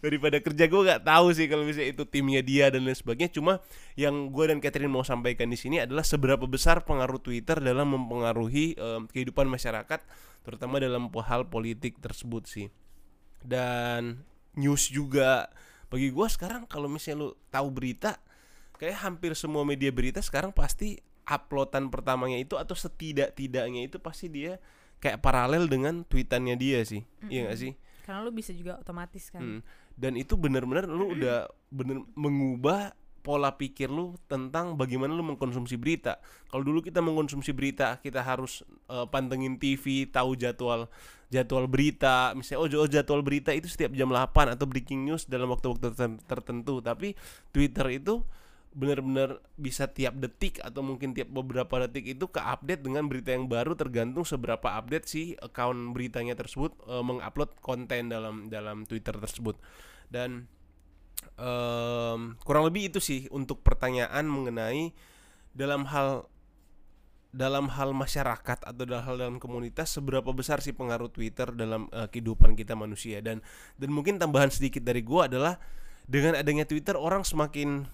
daripada 0.02 0.36
kerja. 0.42 0.64
Gue 0.66 0.82
nggak 0.82 1.06
tahu 1.06 1.30
sih 1.30 1.46
kalau 1.46 1.62
misalnya 1.62 1.94
itu 1.94 2.04
timnya 2.04 2.42
dia 2.42 2.68
dan 2.74 2.82
lain 2.82 2.98
sebagainya. 2.98 3.30
Cuma 3.38 3.62
yang 3.94 4.34
gue 4.34 4.44
dan 4.50 4.58
Catherine 4.58 4.90
mau 4.90 5.06
sampaikan 5.06 5.46
di 5.46 5.54
sini 5.54 5.78
adalah 5.78 6.02
seberapa 6.02 6.42
besar 6.50 6.82
pengaruh 6.82 7.22
Twitter 7.22 7.62
dalam 7.62 7.94
mempengaruhi 7.94 8.74
em, 8.74 9.06
kehidupan 9.06 9.46
masyarakat 9.46 10.02
terutama 10.42 10.82
dalam 10.82 11.06
hal 11.22 11.46
politik 11.46 12.02
tersebut 12.02 12.50
sih. 12.50 12.66
Dan 13.38 14.26
news 14.58 14.90
juga. 14.90 15.46
Bagi 15.86 16.10
gue 16.10 16.26
sekarang 16.26 16.66
kalau 16.66 16.90
misalnya 16.90 17.28
lu 17.28 17.28
tahu 17.52 17.68
berita 17.70 18.18
kayak 18.80 19.06
hampir 19.06 19.38
semua 19.38 19.62
media 19.62 19.94
berita 19.94 20.18
sekarang 20.18 20.50
pasti 20.50 20.98
uploadan 21.28 21.86
pertamanya 21.92 22.40
itu 22.40 22.58
atau 22.58 22.74
setidak-tidaknya 22.74 23.86
itu 23.86 24.02
pasti 24.02 24.26
dia 24.26 24.58
kayak 25.02 25.18
paralel 25.18 25.66
dengan 25.66 26.06
tweetannya 26.06 26.54
dia 26.54 26.86
sih 26.86 27.02
iya 27.26 27.50
gak 27.50 27.58
sih 27.58 27.72
karena 28.02 28.22
lu 28.22 28.30
bisa 28.30 28.54
juga 28.54 28.78
otomatis 28.78 29.26
kan 29.28 29.42
Hmm. 29.42 29.60
Dan 29.92 30.16
itu 30.16 30.40
benar-benar 30.40 30.88
lu 30.88 31.12
udah 31.12 31.52
bener 31.68 32.00
mengubah 32.16 32.96
pola 33.22 33.54
pikir 33.54 33.86
lu 33.86 34.16
tentang 34.26 34.74
bagaimana 34.74 35.14
lu 35.14 35.22
mengkonsumsi 35.22 35.76
berita. 35.78 36.18
Kalau 36.50 36.64
dulu 36.64 36.80
kita 36.80 36.98
mengkonsumsi 36.98 37.52
berita, 37.52 38.00
kita 38.00 38.24
harus 38.24 38.64
eh, 38.88 39.06
pantengin 39.12 39.60
TV, 39.60 40.08
tahu 40.10 40.34
jadwal 40.34 40.88
jadwal 41.28 41.68
berita, 41.68 42.32
misalnya 42.32 42.60
oh, 42.60 42.82
oh 42.82 42.88
jadwal 42.88 43.20
berita 43.20 43.52
itu 43.52 43.68
setiap 43.68 43.92
jam 43.92 44.08
8 44.10 44.56
atau 44.56 44.64
breaking 44.64 45.06
news 45.06 45.28
dalam 45.28 45.52
waktu-waktu 45.52 45.92
terten- 45.92 46.20
tertentu. 46.24 46.80
Tapi 46.80 47.14
Twitter 47.52 47.86
itu 48.00 48.24
benar-benar 48.72 49.44
bisa 49.60 49.84
tiap 49.84 50.16
detik 50.16 50.56
atau 50.64 50.80
mungkin 50.80 51.12
tiap 51.12 51.28
beberapa 51.28 51.84
detik 51.84 52.16
itu 52.16 52.24
ke 52.32 52.40
update 52.40 52.80
dengan 52.80 53.04
berita 53.04 53.36
yang 53.36 53.44
baru 53.44 53.76
tergantung 53.76 54.24
seberapa 54.24 54.64
update 54.64 55.04
si 55.04 55.36
account 55.44 55.92
beritanya 55.92 56.32
tersebut 56.32 56.72
eh, 56.88 57.04
mengupload 57.04 57.52
konten 57.60 58.08
dalam 58.08 58.48
dalam 58.48 58.88
Twitter 58.88 59.12
tersebut. 59.12 59.60
Dan 60.08 60.48
em, 61.36 62.36
kurang 62.44 62.64
lebih 62.68 62.92
itu 62.92 63.00
sih 63.00 63.28
untuk 63.32 63.64
pertanyaan 63.64 64.24
mengenai 64.28 64.92
dalam 65.52 65.88
hal 65.88 66.28
dalam 67.32 67.72
hal 67.72 67.96
masyarakat 67.96 68.60
atau 68.60 68.82
dalam 68.84 69.04
hal 69.08 69.16
dalam 69.16 69.36
komunitas 69.40 69.96
seberapa 69.96 70.36
besar 70.36 70.60
sih 70.60 70.76
pengaruh 70.76 71.08
Twitter 71.08 71.48
dalam 71.52 71.88
eh, 71.92 72.08
kehidupan 72.08 72.56
kita 72.56 72.76
manusia. 72.76 73.20
Dan 73.24 73.40
dan 73.76 73.88
mungkin 73.92 74.20
tambahan 74.20 74.52
sedikit 74.52 74.84
dari 74.84 75.00
gua 75.00 75.28
adalah 75.28 75.56
dengan 76.04 76.36
adanya 76.36 76.68
Twitter 76.68 76.96
orang 76.96 77.24
semakin 77.24 77.88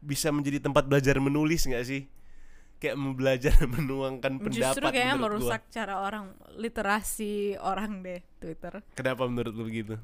bisa 0.00 0.32
menjadi 0.32 0.62
tempat 0.62 0.86
belajar 0.86 1.16
menulis 1.18 1.66
nggak 1.66 1.84
sih? 1.86 2.08
Kayak 2.76 2.96
belajar 3.16 3.56
menuangkan 3.76 4.32
pendapat 4.40 4.76
justru 4.76 4.84
kayaknya 4.92 5.16
menurut 5.16 5.40
gua. 5.40 5.56
merusak 5.56 5.62
cara 5.72 5.94
orang 6.04 6.24
literasi 6.56 7.56
orang 7.60 8.04
deh 8.04 8.20
Twitter. 8.36 8.84
Kenapa 8.92 9.24
menurut 9.24 9.52
lu 9.56 9.64
begitu? 9.64 9.96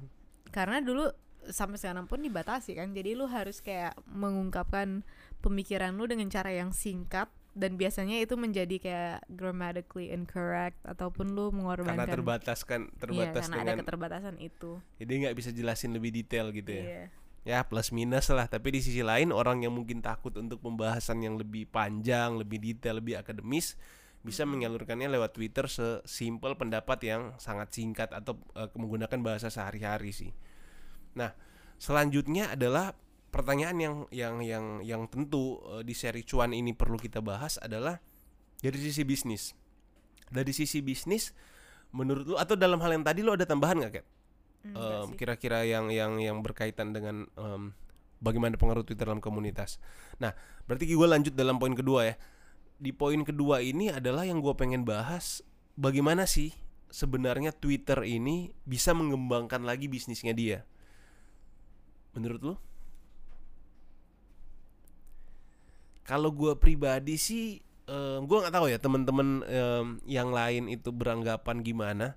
Karena 0.49 0.81
dulu 0.81 1.09
sampai 1.49 1.77
sekarang 1.81 2.07
pun 2.07 2.23
dibatasi 2.23 2.79
kan. 2.79 2.95
Jadi 2.95 3.19
lu 3.19 3.27
harus 3.27 3.59
kayak 3.59 3.99
mengungkapkan 4.07 5.03
pemikiran 5.43 5.93
lu 5.99 6.07
dengan 6.07 6.31
cara 6.31 6.55
yang 6.55 6.71
singkat 6.71 7.29
dan 7.53 7.77
biasanya 7.77 8.17
itu 8.17 8.33
menjadi 8.41 8.77
kayak 8.81 9.19
grammatically 9.29 10.09
incorrect 10.09 10.81
ataupun 10.89 11.37
lu 11.37 11.53
karena 11.53 11.57
mengorbankan 11.61 12.09
terbataskan 12.09 12.81
iya, 12.89 12.97
terbatas 12.97 13.45
karena 13.45 13.57
ada 13.61 13.65
dengan 13.69 13.81
keterbatasan 13.85 14.37
itu. 14.41 14.81
Jadi 14.97 15.13
nggak 15.27 15.37
bisa 15.37 15.51
jelasin 15.53 15.93
lebih 15.93 16.11
detail 16.17 16.49
gitu 16.49 16.73
ya? 16.73 16.85
Iya. 16.85 17.05
Ya 17.43 17.67
plus 17.67 17.91
minus 17.91 18.31
lah. 18.31 18.47
Tapi 18.47 18.75
di 18.75 18.81
sisi 18.83 19.03
lain 19.03 19.35
orang 19.35 19.63
yang 19.67 19.75
mungkin 19.75 20.03
takut 20.03 20.35
untuk 20.39 20.63
pembahasan 20.63 21.23
yang 21.23 21.39
lebih 21.39 21.67
panjang 21.71 22.39
lebih 22.39 22.63
detail 22.63 22.99
lebih 22.99 23.19
akademis 23.19 23.75
bisa 24.23 24.47
menyalurkannya 24.47 25.11
lewat 25.11 25.35
Twitter 25.35 25.67
sesimpel 25.67 26.55
pendapat 26.55 26.99
yang 27.03 27.35
sangat 27.43 27.75
singkat 27.75 28.15
atau 28.15 28.39
eh, 28.55 28.71
menggunakan 28.79 29.19
bahasa 29.19 29.51
sehari-hari 29.51 30.15
sih. 30.15 30.31
Nah 31.19 31.35
selanjutnya 31.83 32.55
adalah 32.55 32.95
pertanyaan 33.35 33.79
yang 33.83 33.97
yang 34.15 34.35
yang 34.47 34.65
yang 34.87 35.03
tentu 35.11 35.59
eh, 35.75 35.83
di 35.83 35.95
seri 35.99 36.23
cuan 36.23 36.55
ini 36.55 36.71
perlu 36.71 36.95
kita 37.03 37.19
bahas 37.19 37.59
adalah 37.59 37.99
dari 38.63 38.79
sisi 38.79 39.03
bisnis. 39.03 39.59
Dari 40.31 40.55
sisi 40.55 40.79
bisnis 40.79 41.35
menurut 41.91 42.25
lu 42.25 42.37
atau 42.39 42.55
dalam 42.55 42.79
hal 42.79 42.95
yang 42.95 43.05
tadi 43.05 43.21
lu 43.27 43.35
ada 43.35 43.45
tambahan 43.45 43.83
nggak 43.83 43.93
Kat? 44.01 44.07
Sih. 44.63 45.19
kira-kira 45.19 45.67
yang 45.67 45.91
yang 45.91 46.23
yang 46.23 46.39
berkaitan 46.39 46.95
dengan 46.95 47.27
em, 47.35 47.75
bagaimana 48.23 48.55
pengaruh 48.55 48.87
Twitter 48.87 49.11
dalam 49.11 49.19
komunitas. 49.19 49.83
Nah, 50.23 50.31
berarti 50.71 50.87
gue 50.87 51.09
lanjut 51.09 51.35
dalam 51.35 51.59
poin 51.59 51.75
kedua 51.75 52.15
ya. 52.15 52.15
Di 52.79 52.95
poin 52.95 53.19
kedua 53.27 53.59
ini 53.59 53.91
adalah 53.91 54.23
yang 54.23 54.39
gue 54.39 54.55
pengen 54.55 54.87
bahas 54.87 55.43
bagaimana 55.75 56.31
sih 56.31 56.55
sebenarnya 56.95 57.51
Twitter 57.51 58.07
ini 58.07 58.55
bisa 58.63 58.95
mengembangkan 58.95 59.67
lagi 59.67 59.91
bisnisnya 59.91 60.35
dia. 60.35 60.63
Menurut 62.15 62.43
lo? 62.43 62.55
Kalau 66.03 66.35
gue 66.35 66.55
pribadi 66.59 67.15
sih, 67.15 67.63
gue 68.23 68.39
nggak 68.43 68.55
tahu 68.55 68.67
ya 68.71 68.79
teman-teman 68.79 69.43
em, 69.47 69.87
yang 70.07 70.31
lain 70.31 70.71
itu 70.71 70.91
beranggapan 70.95 71.63
gimana 71.63 72.15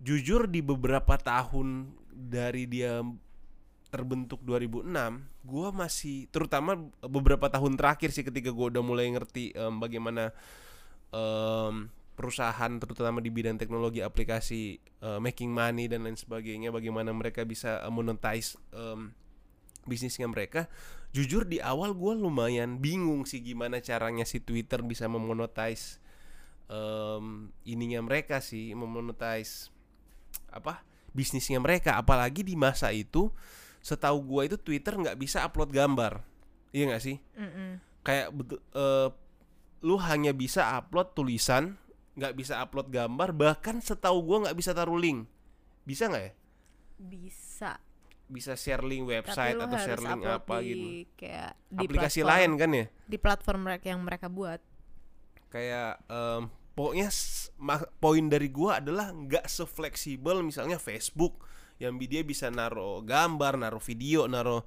jujur 0.00 0.48
di 0.50 0.60
beberapa 0.60 1.16
tahun 1.16 1.92
dari 2.12 2.68
dia 2.68 3.00
terbentuk 3.88 4.42
2006 4.42 4.92
gua 5.46 5.68
masih 5.70 6.26
terutama 6.28 6.76
beberapa 7.06 7.46
tahun 7.46 7.78
terakhir 7.78 8.10
sih 8.12 8.26
ketika 8.26 8.50
gua 8.50 8.68
udah 8.68 8.82
mulai 8.82 9.08
ngerti 9.14 9.54
em, 9.54 9.74
bagaimana 9.78 10.34
em, 11.14 11.88
perusahaan 12.16 12.72
terutama 12.80 13.20
di 13.20 13.28
bidang 13.28 13.60
teknologi 13.60 14.00
aplikasi 14.00 14.80
eh, 14.80 15.20
making 15.20 15.52
money 15.52 15.86
dan 15.86 16.04
lain 16.04 16.16
sebagainya 16.16 16.72
bagaimana 16.72 17.12
mereka 17.12 17.44
bisa 17.44 17.84
eh, 17.84 17.92
monetize 17.92 18.58
em, 18.74 19.12
bisnisnya 19.86 20.26
mereka. 20.26 20.66
Jujur 21.14 21.46
di 21.46 21.62
awal 21.62 21.94
gua 21.94 22.12
lumayan 22.12 22.82
bingung 22.82 23.24
sih 23.24 23.40
gimana 23.40 23.78
caranya 23.78 24.26
si 24.26 24.42
Twitter 24.42 24.82
bisa 24.82 25.06
memonetize 25.06 26.02
em, 26.66 27.54
ininya 27.62 28.02
mereka 28.02 28.42
sih 28.42 28.74
memonetize 28.74 29.75
apa 30.52 30.84
bisnisnya 31.12 31.56
mereka. 31.60 31.96
Apalagi 31.96 32.44
di 32.44 32.54
masa 32.54 32.92
itu 32.92 33.32
setahu 33.80 34.18
gua 34.24 34.42
itu 34.44 34.58
Twitter 34.60 34.96
nggak 34.98 35.16
bisa 35.16 35.44
upload 35.46 35.72
gambar. 35.72 36.20
Iya 36.74 36.92
nggak 36.92 37.02
sih? 37.02 37.16
Mm-mm. 37.38 37.80
kayak 38.06 38.30
eh, 38.76 39.08
lu 39.82 39.98
hanya 39.98 40.30
bisa 40.30 40.78
upload 40.78 41.10
tulisan 41.18 41.74
nggak 42.14 42.38
bisa 42.38 42.62
upload 42.62 42.86
gambar 42.88 43.34
bahkan 43.34 43.82
setahu 43.82 44.22
gua 44.22 44.36
nggak 44.48 44.56
bisa 44.58 44.70
taruh 44.76 44.98
link. 44.98 45.26
Bisa 45.86 46.10
nggak 46.10 46.24
ya? 46.24 46.32
Bisa. 46.96 47.72
Bisa 48.26 48.58
share 48.58 48.82
link 48.82 49.06
website 49.06 49.54
atau 49.54 49.78
share 49.78 50.02
link 50.02 50.26
apa 50.26 50.58
di, 50.58 50.66
gitu. 50.66 50.86
kayak 51.14 51.54
di 51.70 51.86
aplikasi 51.86 52.20
platform- 52.26 52.30
lain 52.34 52.50
kan 52.58 52.70
ya? 52.74 52.86
di 53.06 53.16
platform 53.22 53.60
mereka 53.62 53.86
yang 53.94 54.00
mereka 54.02 54.26
buat. 54.26 54.60
Kayak 55.46 56.02
em, 56.10 56.50
pokoknya 56.76 57.08
poin 57.98 58.28
dari 58.28 58.52
gua 58.52 58.84
adalah 58.84 59.08
nggak 59.10 59.48
sefleksibel 59.48 60.44
misalnya 60.44 60.76
Facebook 60.76 61.40
yang 61.80 61.96
dia 61.96 62.20
bisa 62.24 62.52
naruh 62.52 63.00
gambar, 63.04 63.56
naruh 63.60 63.80
video, 63.80 64.28
naruh 64.28 64.60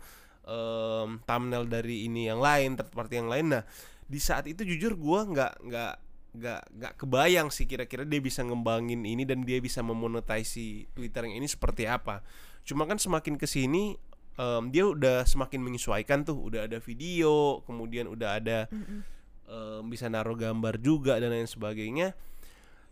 em, 0.45 1.21
thumbnail 1.25 1.65
dari 1.69 2.09
ini 2.09 2.29
yang 2.29 2.41
lain, 2.41 2.77
third 2.77 2.93
party 2.93 3.21
yang 3.21 3.29
lain. 3.29 3.45
Nah, 3.53 3.63
di 4.09 4.17
saat 4.17 4.49
itu 4.49 4.65
jujur 4.65 4.97
gua 4.97 5.25
nggak 5.25 5.53
nggak 5.69 5.93
nggak 6.29 6.61
nggak 6.77 6.93
kebayang 6.97 7.49
sih 7.49 7.65
kira-kira 7.65 8.05
dia 8.05 8.21
bisa 8.21 8.45
ngembangin 8.45 9.01
ini 9.01 9.25
dan 9.25 9.41
dia 9.41 9.57
bisa 9.57 9.81
memonetize 9.81 10.45
si 10.45 10.85
Twitter 10.93 11.25
yang 11.25 11.41
ini 11.41 11.47
seperti 11.49 11.89
apa. 11.89 12.21
Cuma 12.61 12.85
kan 12.85 13.01
semakin 13.01 13.37
ke 13.37 13.49
sini 13.49 13.97
em, 14.37 14.63
dia 14.69 14.85
udah 14.85 15.25
semakin 15.25 15.61
menyesuaikan 15.61 16.25
tuh, 16.25 16.37
udah 16.37 16.69
ada 16.69 16.77
video, 16.77 17.65
kemudian 17.65 18.05
udah 18.05 18.37
ada 18.37 18.65
Mm-mm. 18.69 19.18
Bisa 19.89 20.05
naruh 20.07 20.38
gambar 20.38 20.77
juga 20.77 21.17
dan 21.17 21.33
lain 21.33 21.49
sebagainya 21.49 22.13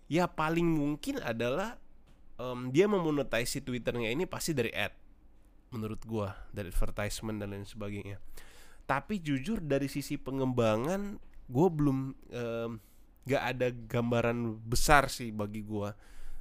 ya 0.08 0.26
paling 0.26 0.66
mungkin 0.66 1.20
adalah 1.20 1.76
em, 2.40 2.72
dia 2.72 2.88
memonetize 2.88 3.60
si 3.60 3.60
twitternya 3.60 4.12
ini 4.12 4.24
pasti 4.24 4.56
dari 4.56 4.72
ad 4.72 4.96
menurut 5.76 6.00
gua 6.08 6.32
dari 6.56 6.72
advertisement 6.72 7.44
dan 7.44 7.52
lain 7.52 7.68
sebagainya. 7.68 8.18
Tapi 8.88 9.20
jujur 9.20 9.60
dari 9.60 9.92
sisi 9.92 10.16
pengembangan 10.16 11.20
gua 11.52 11.68
belum 11.68 11.98
em, 12.32 12.72
nggak 13.28 13.44
ada 13.44 13.68
gambaran 13.76 14.64
besar 14.64 15.12
sih 15.12 15.36
bagi 15.36 15.60
gua 15.60 15.92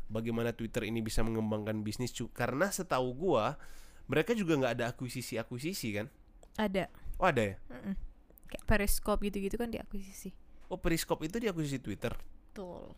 bagaimana 0.07 0.55
Twitter 0.55 0.87
ini 0.87 1.03
bisa 1.03 1.27
mengembangkan 1.27 1.83
bisnis 1.83 2.15
karena 2.31 2.71
setahu 2.71 3.11
gua 3.19 3.59
mereka 4.07 4.31
juga 4.39 4.55
nggak 4.55 4.73
ada 4.79 4.85
akuisisi 4.95 5.35
akuisisi 5.35 5.99
kan? 5.99 6.07
Ada. 6.55 6.87
Oh 7.19 7.27
ada 7.27 7.43
ya? 7.43 7.57
Mm-mm. 7.67 8.06
Kayak 8.47 8.65
Periscope 8.65 9.21
gitu-gitu 9.27 9.57
kan 9.59 9.69
diakuisisi 9.71 10.31
oh 10.71 10.79
Periscope 10.79 11.23
itu 11.27 11.37
diakuisisi 11.43 11.79
Twitter 11.83 12.15
betul 12.51 12.95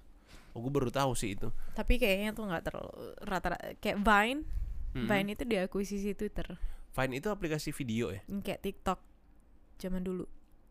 oh 0.52 0.58
gue 0.58 0.72
baru 0.72 0.88
tahu 0.92 1.12
sih 1.16 1.34
itu 1.37 1.48
tapi 1.74 1.96
kayaknya 2.00 2.32
tuh 2.37 2.48
nggak 2.48 2.62
terlalu 2.68 2.92
rata-rata 3.24 3.76
kayak 3.80 3.98
Vine 4.00 4.42
Mm-mm. 4.96 5.04
Vine 5.04 5.28
itu 5.37 5.44
diakuisisi 5.44 6.16
Twitter 6.16 6.56
Vine 6.96 7.12
itu 7.20 7.28
aplikasi 7.28 7.70
video 7.76 8.08
ya 8.08 8.20
Yang 8.26 8.40
kayak 8.44 8.61
TikTok 8.64 9.00
zaman 9.78 10.02
dulu 10.02 10.24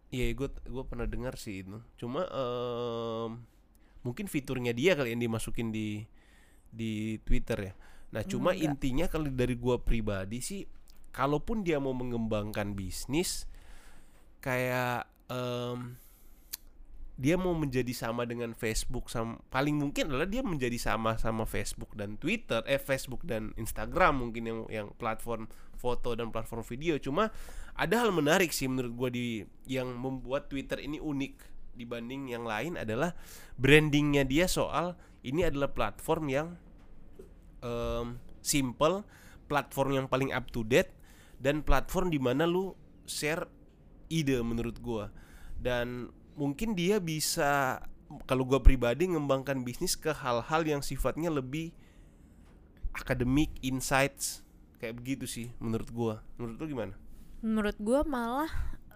Iya, 0.07 0.31
gue 0.39 0.47
gue 0.47 0.83
pernah 0.87 1.03
dengar 1.03 1.35
sih 1.35 1.67
itu. 1.67 1.83
Cuma 1.99 2.23
em, 2.31 3.43
mungkin 4.07 4.31
fiturnya 4.31 4.71
dia 4.71 4.95
kali 4.95 5.11
yang 5.11 5.19
dimasukin 5.19 5.67
di 5.67 6.07
di 6.71 7.19
Twitter 7.27 7.59
ya. 7.59 7.73
Nah, 8.15 8.23
cuma 8.23 8.55
Enggak. 8.55 8.63
intinya 8.71 9.05
kalau 9.11 9.27
dari 9.27 9.59
gua 9.59 9.83
pribadi 9.83 10.39
sih, 10.39 10.63
kalaupun 11.11 11.67
dia 11.67 11.75
mau 11.83 11.91
mengembangkan 11.91 12.71
bisnis, 12.71 13.51
kayak 14.47 15.03
em, 15.27 15.99
dia 17.19 17.35
mau 17.35 17.51
menjadi 17.51 17.91
sama 17.91 18.23
dengan 18.23 18.55
Facebook, 18.55 19.11
sama 19.11 19.41
paling 19.51 19.75
mungkin 19.75 20.07
adalah 20.07 20.29
dia 20.29 20.45
menjadi 20.45 20.79
sama 20.79 21.19
sama 21.19 21.43
Facebook 21.43 21.91
dan 21.99 22.15
Twitter, 22.15 22.63
eh 22.63 22.79
Facebook 22.79 23.27
dan 23.27 23.51
Instagram 23.59 24.23
mungkin 24.23 24.43
yang 24.47 24.59
yang 24.71 24.87
platform 24.95 25.51
foto 25.75 26.15
dan 26.15 26.31
platform 26.31 26.63
video. 26.63 26.95
Cuma 27.01 27.33
ada 27.75 27.95
hal 28.05 28.15
menarik 28.15 28.55
sih 28.55 28.71
menurut 28.71 28.93
gua 28.95 29.09
di 29.11 29.43
yang 29.67 29.91
membuat 29.99 30.47
Twitter 30.47 30.79
ini 30.79 31.01
unik 31.01 31.57
dibanding 31.75 32.31
yang 32.31 32.47
lain 32.47 32.79
adalah 32.79 33.13
brandingnya 33.59 34.23
dia 34.25 34.47
soal 34.47 34.97
ini 35.25 35.43
adalah 35.43 35.73
platform 35.73 36.23
yang 36.31 36.47
em, 37.65 38.21
simple, 38.45 39.03
platform 39.51 39.89
yang 39.99 40.05
paling 40.07 40.31
up 40.31 40.47
to 40.53 40.61
date 40.61 40.93
dan 41.41 41.65
platform 41.65 42.13
di 42.13 42.21
mana 42.21 42.45
lu 42.45 42.77
share 43.09 43.56
ide 44.07 44.39
menurut 44.43 44.77
gua 44.79 45.11
dan 45.59 46.11
mungkin 46.37 46.73
dia 46.77 47.01
bisa 47.01 47.81
kalau 48.23 48.47
gua 48.47 48.63
pribadi 48.63 49.09
ngembangkan 49.09 49.61
bisnis 49.67 49.99
ke 49.99 50.15
hal-hal 50.15 50.61
yang 50.63 50.79
sifatnya 50.79 51.27
lebih 51.27 51.75
akademik, 52.95 53.51
insights 53.61 54.41
kayak 54.77 54.97
begitu 54.97 55.25
sih 55.25 55.47
menurut 55.57 55.89
gua. 55.91 56.15
Menurut 56.37 56.57
lu 56.61 56.67
gimana? 56.71 56.95
menurut 57.41 57.77
gua 57.77 58.01
malah 58.05 58.51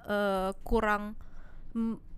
eh, 0.06 0.52
kurang 0.66 1.18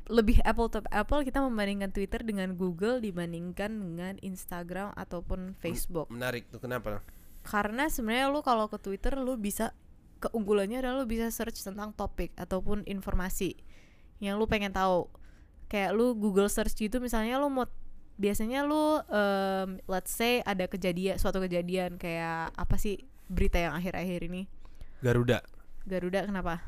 lebih 0.04 0.44
apple 0.44 0.68
to 0.68 0.84
apple 0.92 1.24
kita 1.24 1.40
membandingkan 1.40 1.92
Twitter 1.92 2.20
dengan 2.24 2.60
Google 2.60 3.00
dibandingkan 3.00 3.72
dengan 3.72 4.16
Instagram 4.20 4.92
ataupun 5.00 5.56
Facebook 5.64 6.12
Menarik 6.12 6.52
tuh 6.52 6.60
kenapa? 6.60 7.00
karena 7.44 7.88
sebenarnya 7.88 8.32
lu 8.32 8.44
kalau 8.44 8.68
ke 8.72 8.80
Twitter 8.80 9.16
lu 9.20 9.36
bisa 9.40 9.72
keunggulannya 10.24 10.80
adalah 10.80 11.04
lu 11.04 11.06
bisa 11.06 11.28
search 11.28 11.60
tentang 11.60 11.92
topik 11.92 12.32
ataupun 12.36 12.88
informasi 12.88 13.60
yang 14.18 14.40
lu 14.40 14.48
pengen 14.48 14.72
tahu 14.72 15.12
kayak 15.68 15.92
lu 15.92 16.16
Google 16.16 16.48
search 16.48 16.74
gitu 16.74 16.98
misalnya 16.98 17.36
lu 17.38 17.52
mau 17.52 17.68
biasanya 18.14 18.64
lu 18.64 19.02
em, 19.10 19.82
let's 19.86 20.14
say 20.14 20.40
ada 20.44 20.64
kejadian 20.66 21.18
suatu 21.18 21.42
kejadian 21.42 21.98
kayak 21.98 22.54
apa 22.54 22.76
sih 22.78 23.02
berita 23.28 23.58
yang 23.58 23.74
akhir-akhir 23.74 24.30
ini 24.30 24.46
Garuda. 25.02 25.44
Garuda 25.84 26.24
kenapa 26.24 26.64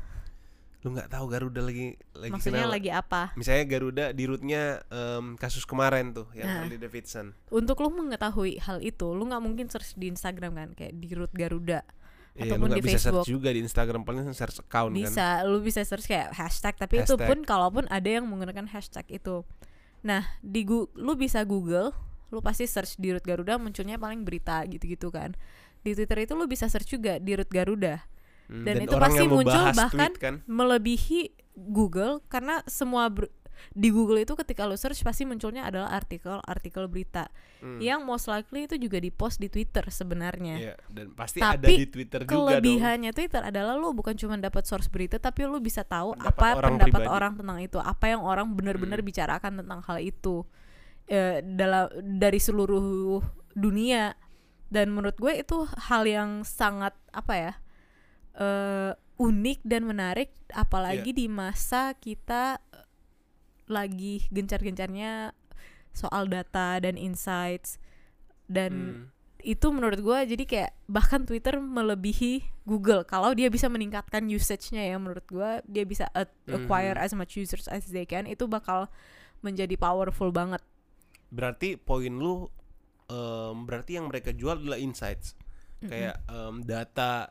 Lu 0.84 0.94
nggak 0.94 1.08
tahu 1.08 1.26
Garuda 1.26 1.64
lagi 1.64 1.96
lagi 2.14 2.30
maksudnya 2.30 2.62
kenapa? 2.62 2.74
lagi 2.78 2.90
apa 2.92 3.22
Misalnya 3.34 3.64
Garuda 3.64 4.04
di 4.12 4.22
rootnya 4.22 4.62
em, 4.86 5.34
kasus 5.34 5.64
kemarin 5.64 6.12
tuh 6.12 6.28
yang 6.30 6.46
Nah. 6.46 6.56
Harley 6.62 6.78
Davidson. 6.78 7.32
untuk 7.50 7.80
lu 7.80 7.90
mengetahui 7.90 8.60
hal 8.60 8.78
itu 8.82 9.06
lu 9.10 9.24
nggak 9.24 9.42
mungkin 9.42 9.66
search 9.66 9.94
di 9.94 10.10
Instagram 10.10 10.52
kan 10.54 10.68
kayak 10.74 10.94
di 10.94 11.10
root 11.14 11.32
Garuda 11.32 11.82
Iya, 12.36 12.44
lu 12.46 12.52
ataupun 12.54 12.68
di 12.70 12.80
bisa 12.80 12.92
Facebook 12.94 13.16
search 13.18 13.28
juga 13.30 13.48
di 13.48 13.60
Instagram 13.60 14.00
paling 14.02 14.28
search 14.30 14.60
account 14.60 14.90
kan. 14.90 14.98
bisa 14.98 15.26
lu 15.42 15.58
bisa 15.58 15.80
search 15.80 16.04
kayak 16.04 16.32
hashtag 16.32 16.74
tapi 16.74 16.94
itu 16.98 17.12
Hashtag. 17.12 17.26
pun 17.26 17.38
kalaupun 17.42 17.84
ada 17.86 18.08
yang 18.10 18.24
menggunakan 18.24 18.68
hashtag 18.68 19.08
itu 19.10 19.42
nah 20.00 20.22
di 20.38 20.62
Gu- 20.62 20.92
lu 20.94 21.12
bisa 21.14 21.42
Google 21.42 21.96
lu 22.26 22.38
pasti 22.38 22.64
search 22.64 22.96
di 22.96 23.10
root 23.10 23.22
Garuda 23.22 23.56
munculnya 23.56 23.96
paling 23.96 24.20
berita 24.20 24.60
gitu-gitu 24.64 25.08
kan 25.08 25.32
di 25.80 25.92
Twitter 25.92 26.18
itu 26.20 26.32
lu 26.32 26.44
bisa 26.44 26.66
search 26.66 26.90
juga 26.90 27.16
di 27.16 27.32
root 27.32 27.48
Garuda 27.48 28.04
Hmm, 28.46 28.62
dan 28.62 28.78
itu 28.78 28.94
orang 28.94 29.10
pasti 29.10 29.26
muncul 29.26 29.64
bahkan 29.74 30.10
kan. 30.14 30.34
melebihi 30.46 31.34
Google 31.56 32.22
karena 32.26 32.62
semua 32.64 33.08
ber- 33.08 33.32
di 33.70 33.88
Google 33.88 34.20
itu 34.20 34.34
ketika 34.34 34.62
lu 34.62 34.74
search 34.74 35.00
pasti 35.00 35.22
munculnya 35.22 35.64
adalah 35.64 35.92
artikel-artikel 35.92 36.86
berita 36.86 37.28
Hmm. 37.56 37.78
yang 37.78 38.02
most 38.02 38.26
likely 38.26 38.64
itu 38.64 38.76
juga 38.76 38.96
di 38.96 39.08
post 39.08 39.36
di 39.36 39.48
Twitter 39.48 39.80
sebenarnya 39.86 40.56
Iya, 40.58 40.74
dan 40.86 41.10
pasti 41.10 41.40
ada 41.40 41.56
Tapi 41.56 41.72
di 41.74 41.88
Twitter 41.88 42.20
juga 42.20 42.28
dong. 42.28 42.44
kelebihannya 42.52 43.10
Twitter 43.10 43.42
adalah 43.42 43.74
lu 43.74 43.90
bukan 43.90 44.12
cuma 44.14 44.36
dapat 44.36 44.62
source 44.62 44.86
berita 44.86 45.16
tapi 45.16 45.42
lu 45.42 45.56
bisa 45.58 45.80
tahu 45.80 46.12
Pendapat 46.12 46.36
apa 46.36 46.46
orang 46.54 46.72
pendapat 46.74 47.00
pribadi. 47.00 47.16
orang 47.16 47.32
tentang 47.34 47.58
itu 47.58 47.78
apa 47.78 48.04
yang 48.06 48.20
orang 48.20 48.46
benar-benar 48.52 48.98
Hmm. 48.98 49.08
bicarakan 49.08 49.52
tentang 49.58 49.80
hal 49.82 49.98
itu 49.98 50.44
eh, 51.06 51.40
dalam 51.40 51.88
dari 52.12 52.36
seluruh 52.36 53.22
dunia 53.50 54.12
dan 54.66 54.90
menurut 54.90 55.14
gue 55.14 55.32
itu 55.38 55.56
hal 55.82 56.04
yang 56.04 56.30
sangat 56.42 56.92
apa 57.08 57.34
ya 57.34 57.52
eh, 58.34 58.92
unik 59.16 59.64
dan 59.64 59.82
menarik 59.82 60.28
apalagi 60.52 61.08
Iya. 61.08 61.16
di 61.16 61.26
masa 61.26 61.96
kita 61.96 62.60
lagi 63.66 64.26
gencar-gencarnya 64.28 65.34
soal 65.90 66.26
data 66.26 66.78
dan 66.78 66.94
insights 66.94 67.78
dan 68.46 68.72
Hmm. 68.72 69.04
itu 69.42 69.66
menurut 69.70 69.98
gue 69.98 70.18
jadi 70.28 70.44
kayak 70.44 70.70
bahkan 70.86 71.22
Twitter 71.22 71.56
melebihi 71.56 72.42
Google 72.62 73.02
kalau 73.02 73.30
dia 73.30 73.46
bisa 73.46 73.66
meningkatkan 73.66 74.26
usage-nya 74.26 74.82
ya 74.84 74.96
menurut 74.96 75.22
gue 75.24 75.50
dia 75.64 75.82
bisa 75.82 76.10
a- 76.10 76.26
acquire 76.46 76.94
Mhm. 76.94 77.04
as 77.04 77.12
much 77.12 77.34
users 77.34 77.66
as 77.66 77.86
they 77.88 78.02
can 78.02 78.26
itu 78.26 78.44
bakal 78.44 78.90
menjadi 79.38 79.74
powerful 79.74 80.30
banget 80.30 80.62
Berarti 81.26 81.74
poin 81.74 82.10
lu 82.12 82.46
em, 83.06 83.56
berarti 83.62 83.94
yang 83.94 84.06
mereka 84.06 84.30
jual 84.30 84.58
adalah 84.58 84.78
insights. 84.78 85.34
Kayak 85.80 86.22
em, 86.26 86.62
data 86.62 87.30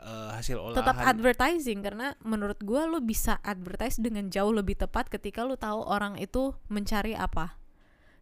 eh, 0.00 0.30
hasil 0.36 0.56
olahan. 0.60 0.78
tetap 0.82 0.96
advertising 1.00 1.80
karena 1.80 2.16
menurut 2.24 2.60
gue 2.60 2.82
lu 2.88 3.00
bisa 3.00 3.40
advertise 3.44 4.00
dengan 4.00 4.28
jauh 4.28 4.52
lebih 4.52 4.76
tepat 4.76 5.08
ketika 5.08 5.44
lu 5.44 5.56
tahu 5.56 5.84
orang 5.84 6.20
itu 6.20 6.52
mencari 6.68 7.16
apa 7.16 7.56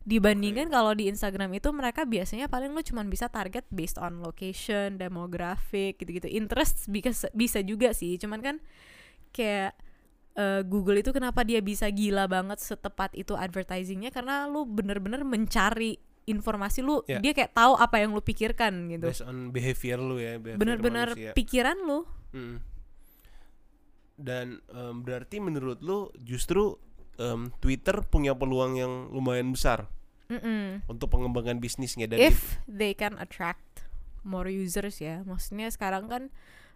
dibandingkan 0.05 0.69
kalau 0.69 0.93
di 0.93 1.09
Instagram 1.09 1.57
itu 1.57 1.73
mereka 1.73 2.05
biasanya 2.05 2.45
paling 2.45 2.77
lu 2.77 2.85
cuman 2.85 3.09
bisa 3.09 3.33
target 3.33 3.65
based 3.73 3.97
on 3.97 4.21
location, 4.21 5.01
demographic 5.01 5.97
gitu-gitu. 5.97 6.29
Interest 6.29 6.85
bisa 6.93 7.33
bisa 7.33 7.65
juga 7.65 7.97
sih, 7.97 8.21
cuman 8.21 8.41
kan 8.45 8.57
kayak 9.33 9.73
eh, 10.37 10.61
Google 10.69 11.01
itu 11.01 11.09
kenapa 11.09 11.41
dia 11.43 11.65
bisa 11.65 11.89
gila 11.89 12.29
banget 12.29 12.61
setepat 12.61 13.17
itu 13.17 13.33
advertisingnya 13.33 14.13
karena 14.13 14.45
lu 14.45 14.69
bener-bener 14.69 15.25
mencari 15.25 15.97
informasi 16.25 16.81
lu, 16.81 17.05
Ya. 17.05 17.21
dia 17.21 17.33
kayak 17.33 17.53
tahu 17.53 17.77
apa 17.77 18.01
yang 18.01 18.17
lu 18.17 18.25
pikirkan 18.25 18.89
gitu. 18.89 19.07
based 19.09 19.25
on 19.25 19.53
behavior 19.53 20.01
lu 20.01 20.17
ya, 20.17 20.41
Bener-bener 20.41 21.13
pikiran 21.37 21.77
lu. 21.81 22.09
Mm. 22.33 22.59
Dan 24.15 24.63
em, 24.71 24.97
berarti 25.03 25.43
menurut 25.43 25.83
lu 25.83 26.09
justru 26.23 26.79
em, 27.19 27.51
Twitter 27.59 27.99
punya 28.07 28.31
peluang 28.33 28.79
yang 28.79 28.93
lumayan 29.11 29.51
besar 29.51 29.91
Mm-mm. 30.31 30.87
untuk 30.87 31.11
pengembangan 31.11 31.59
bisnisnya 31.59 32.09
dan 32.09 32.17
if 32.23 32.57
they 32.65 32.95
can 32.97 33.19
attract 33.21 33.85
more 34.25 34.49
users 34.49 35.03
ya 35.03 35.21
maksudnya 35.29 35.69
sekarang 35.69 36.09
kan 36.09 36.23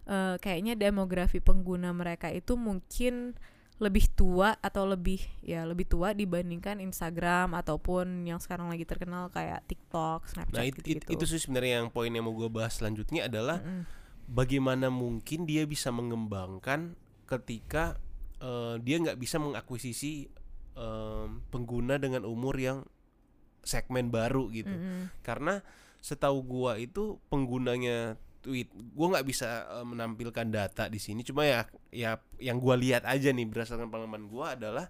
eh, 0.05 0.35
kayaknya 0.37 0.77
demografi 0.77 1.41
pengguna 1.41 1.89
mereka 1.89 2.29
itu 2.29 2.53
mungkin 2.53 3.33
lebih 3.79 4.11
tua 4.11 4.59
atau 4.59 4.83
lebih 4.83 5.23
ya 5.39 5.63
lebih 5.63 5.87
tua 5.87 6.11
dibandingkan 6.11 6.83
Instagram 6.83 7.55
ataupun 7.55 8.27
yang 8.27 8.35
sekarang 8.37 8.67
lagi 8.67 8.83
terkenal 8.83 9.31
kayak 9.31 9.63
TikTok, 9.65 10.27
Snapchat 10.27 10.51
Nah 10.53 10.67
it- 10.67 10.75
it- 10.77 10.99
gitu-gitu. 10.99 11.15
itu 11.15 11.23
sih 11.25 11.39
sebenarnya 11.39 11.79
yang 11.79 11.87
poin 11.87 12.11
yang 12.11 12.27
mau 12.27 12.35
gue 12.35 12.51
bahas 12.51 12.75
selanjutnya 12.75 13.25
adalah 13.25 13.63
Mm-mm. 13.63 13.87
bagaimana 14.27 14.91
mungkin 14.91 15.47
dia 15.47 15.63
bisa 15.63 15.89
mengembangkan 15.89 16.99
ketika 17.23 17.95
eh, 18.37 18.75
dia 18.79 18.99
nggak 18.99 19.15
bisa 19.15 19.39
mengakuisisi 19.39 20.27
em, 20.75 21.39
pengguna 21.47 21.95
dengan 21.95 22.23
umur 22.23 22.55
yang 22.55 22.83
segmen 23.63 24.07
baru 24.07 24.47
gitu 24.49 24.71
Mm-mm. 24.71 25.11
karena 25.19 25.63
setahu 25.99 26.39
gua 26.43 26.75
itu 26.75 27.19
penggunanya 27.27 28.15
tweet. 28.49 28.73
Gua 28.73 29.13
nggak 29.13 29.25
bisa 29.29 29.69
eh, 29.69 29.85
menampilkan 29.85 30.49
data 30.49 30.89
di 30.89 30.97
sini. 30.97 31.21
Cuma 31.21 31.45
ya 31.45 31.69
ya 31.93 32.17
yang 32.41 32.57
gua 32.57 32.73
lihat 32.73 33.05
aja 33.05 33.29
nih 33.29 33.45
berdasarkan 33.45 33.93
pengalaman 33.93 34.25
gua 34.25 34.57
adalah 34.57 34.89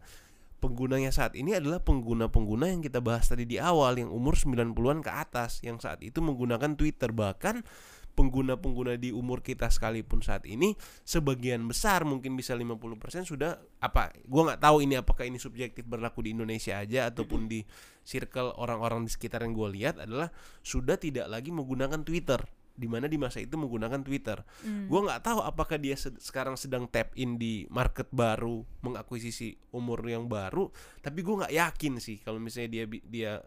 penggunanya 0.63 1.11
saat 1.11 1.35
ini 1.35 1.55
adalah 1.55 1.83
pengguna-pengguna 1.83 2.71
yang 2.71 2.79
kita 2.79 2.99
bahas 3.03 3.27
tadi 3.27 3.43
di 3.47 3.59
awal 3.59 3.95
yang 3.95 4.11
umur 4.11 4.35
90-an 4.35 4.99
ke 5.03 5.11
atas 5.11 5.63
yang 5.63 5.79
saat 5.79 5.99
itu 5.99 6.23
menggunakan 6.23 6.79
Twitter. 6.79 7.11
Bahkan 7.11 7.67
pengguna-pengguna 8.15 8.99
di 8.99 9.15
umur 9.15 9.39
kita 9.39 9.71
sekalipun 9.71 10.19
saat 10.19 10.43
ini 10.43 10.75
sebagian 11.07 11.63
besar 11.63 12.03
mungkin 12.03 12.35
bisa 12.35 12.51
50% 12.51 13.23
sudah 13.23 13.55
apa 13.79 14.11
gua 14.27 14.51
nggak 14.51 14.61
tahu 14.63 14.83
ini 14.83 14.99
apakah 14.99 15.23
ini 15.23 15.39
subjektif 15.39 15.87
berlaku 15.87 16.27
di 16.27 16.35
Indonesia 16.35 16.75
aja 16.75 17.07
ataupun 17.07 17.47
di 17.47 17.63
circle 18.03 18.59
orang-orang 18.59 19.07
di 19.07 19.11
sekitar 19.13 19.45
yang 19.45 19.53
gue 19.53 19.69
lihat 19.69 19.95
adalah 20.01 20.33
sudah 20.65 20.97
tidak 20.97 21.29
lagi 21.29 21.53
menggunakan 21.53 22.01
Twitter 22.01 22.41
di 22.79 22.87
mana 22.87 23.11
di 23.11 23.19
masa 23.19 23.43
itu 23.43 23.59
menggunakan 23.59 23.99
Twitter. 23.99 24.39
Hmm. 24.63 24.87
Gue 24.87 25.03
nggak 25.03 25.19
tahu 25.19 25.43
apakah 25.43 25.75
dia 25.75 25.99
sed- 25.99 26.23
sekarang 26.23 26.55
sedang 26.55 26.87
tap 26.87 27.11
in 27.19 27.35
di 27.35 27.67
market 27.67 28.07
baru, 28.15 28.63
mengakuisisi 28.79 29.59
umur 29.75 29.99
yang 30.07 30.31
baru, 30.31 30.71
tapi 31.03 31.19
gue 31.19 31.35
nggak 31.43 31.51
yakin 31.53 31.99
sih 31.99 32.23
kalau 32.23 32.39
misalnya 32.39 32.69
dia 32.71 32.83
bi- 32.87 33.03
dia 33.03 33.43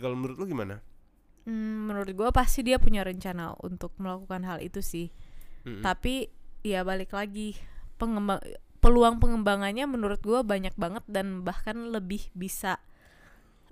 kalau 0.00 0.16
menurut 0.16 0.40
lu 0.40 0.48
gimana? 0.48 0.80
Hmm, 1.44 1.88
menurut 1.92 2.12
gue 2.12 2.28
pasti 2.32 2.64
dia 2.64 2.80
punya 2.80 3.04
rencana 3.04 3.56
untuk 3.60 3.92
melakukan 4.00 4.44
hal 4.48 4.64
itu 4.64 4.80
sih. 4.80 5.12
Mm-mm. 5.68 5.84
Tapi 5.84 6.32
ya 6.64 6.84
balik 6.84 7.12
lagi 7.16 7.56
pengembang 8.00 8.40
peluang 8.80 9.20
pengembangannya 9.20 9.84
menurut 9.84 10.24
gue 10.24 10.40
banyak 10.40 10.72
banget 10.76 11.04
dan 11.04 11.44
bahkan 11.44 11.92
lebih 11.92 12.32
bisa 12.32 12.80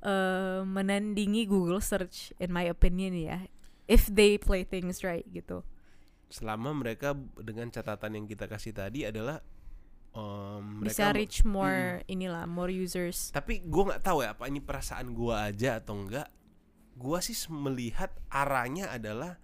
eh, 0.05 0.61
menandingi 0.65 1.49
Google 1.49 1.81
search 1.81 2.37
in 2.41 2.53
my 2.53 2.69
opinion 2.69 3.17
ya. 3.17 3.49
If 3.89 4.07
they 4.07 4.37
play 4.37 4.69
things 4.69 5.01
right 5.01 5.25
gitu. 5.27 5.65
Selama 6.29 6.77
mereka 6.77 7.17
dengan 7.41 7.73
catatan 7.73 8.21
yang 8.21 8.27
kita 8.29 8.45
kasih 8.45 8.77
tadi 8.77 9.09
adalah 9.09 9.41
em, 10.13 10.85
mereka 10.85 10.93
Bisa 10.93 11.07
reach 11.17 11.41
more 11.41 12.05
inilah 12.05 12.45
more 12.45 12.69
users. 12.69 13.33
tapi 13.33 13.65
gue 13.65 13.83
nggak 13.89 14.05
tahu 14.05 14.21
ya 14.21 14.37
apa 14.37 14.45
ini 14.45 14.61
perasaan 14.61 15.17
gue 15.17 15.33
aja 15.33 15.81
atau 15.81 15.97
enggak 15.97 16.29
gue 16.99 17.19
sih 17.25 17.33
melihat 17.49 18.13
arahnya 18.29 18.93
adalah 18.93 19.41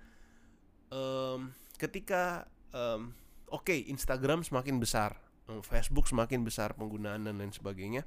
em, 0.91 1.57
ketika 1.77 2.45
em, 2.69 3.17
oke 3.49 3.73
Instagram 3.89 4.45
semakin 4.45 4.77
besar 4.77 5.17
em, 5.49 5.65
Facebook 5.65 6.05
semakin 6.05 6.45
besar 6.45 6.77
penggunaan 6.77 7.25
dan 7.25 7.41
lain 7.41 7.53
sebagainya 7.55 8.05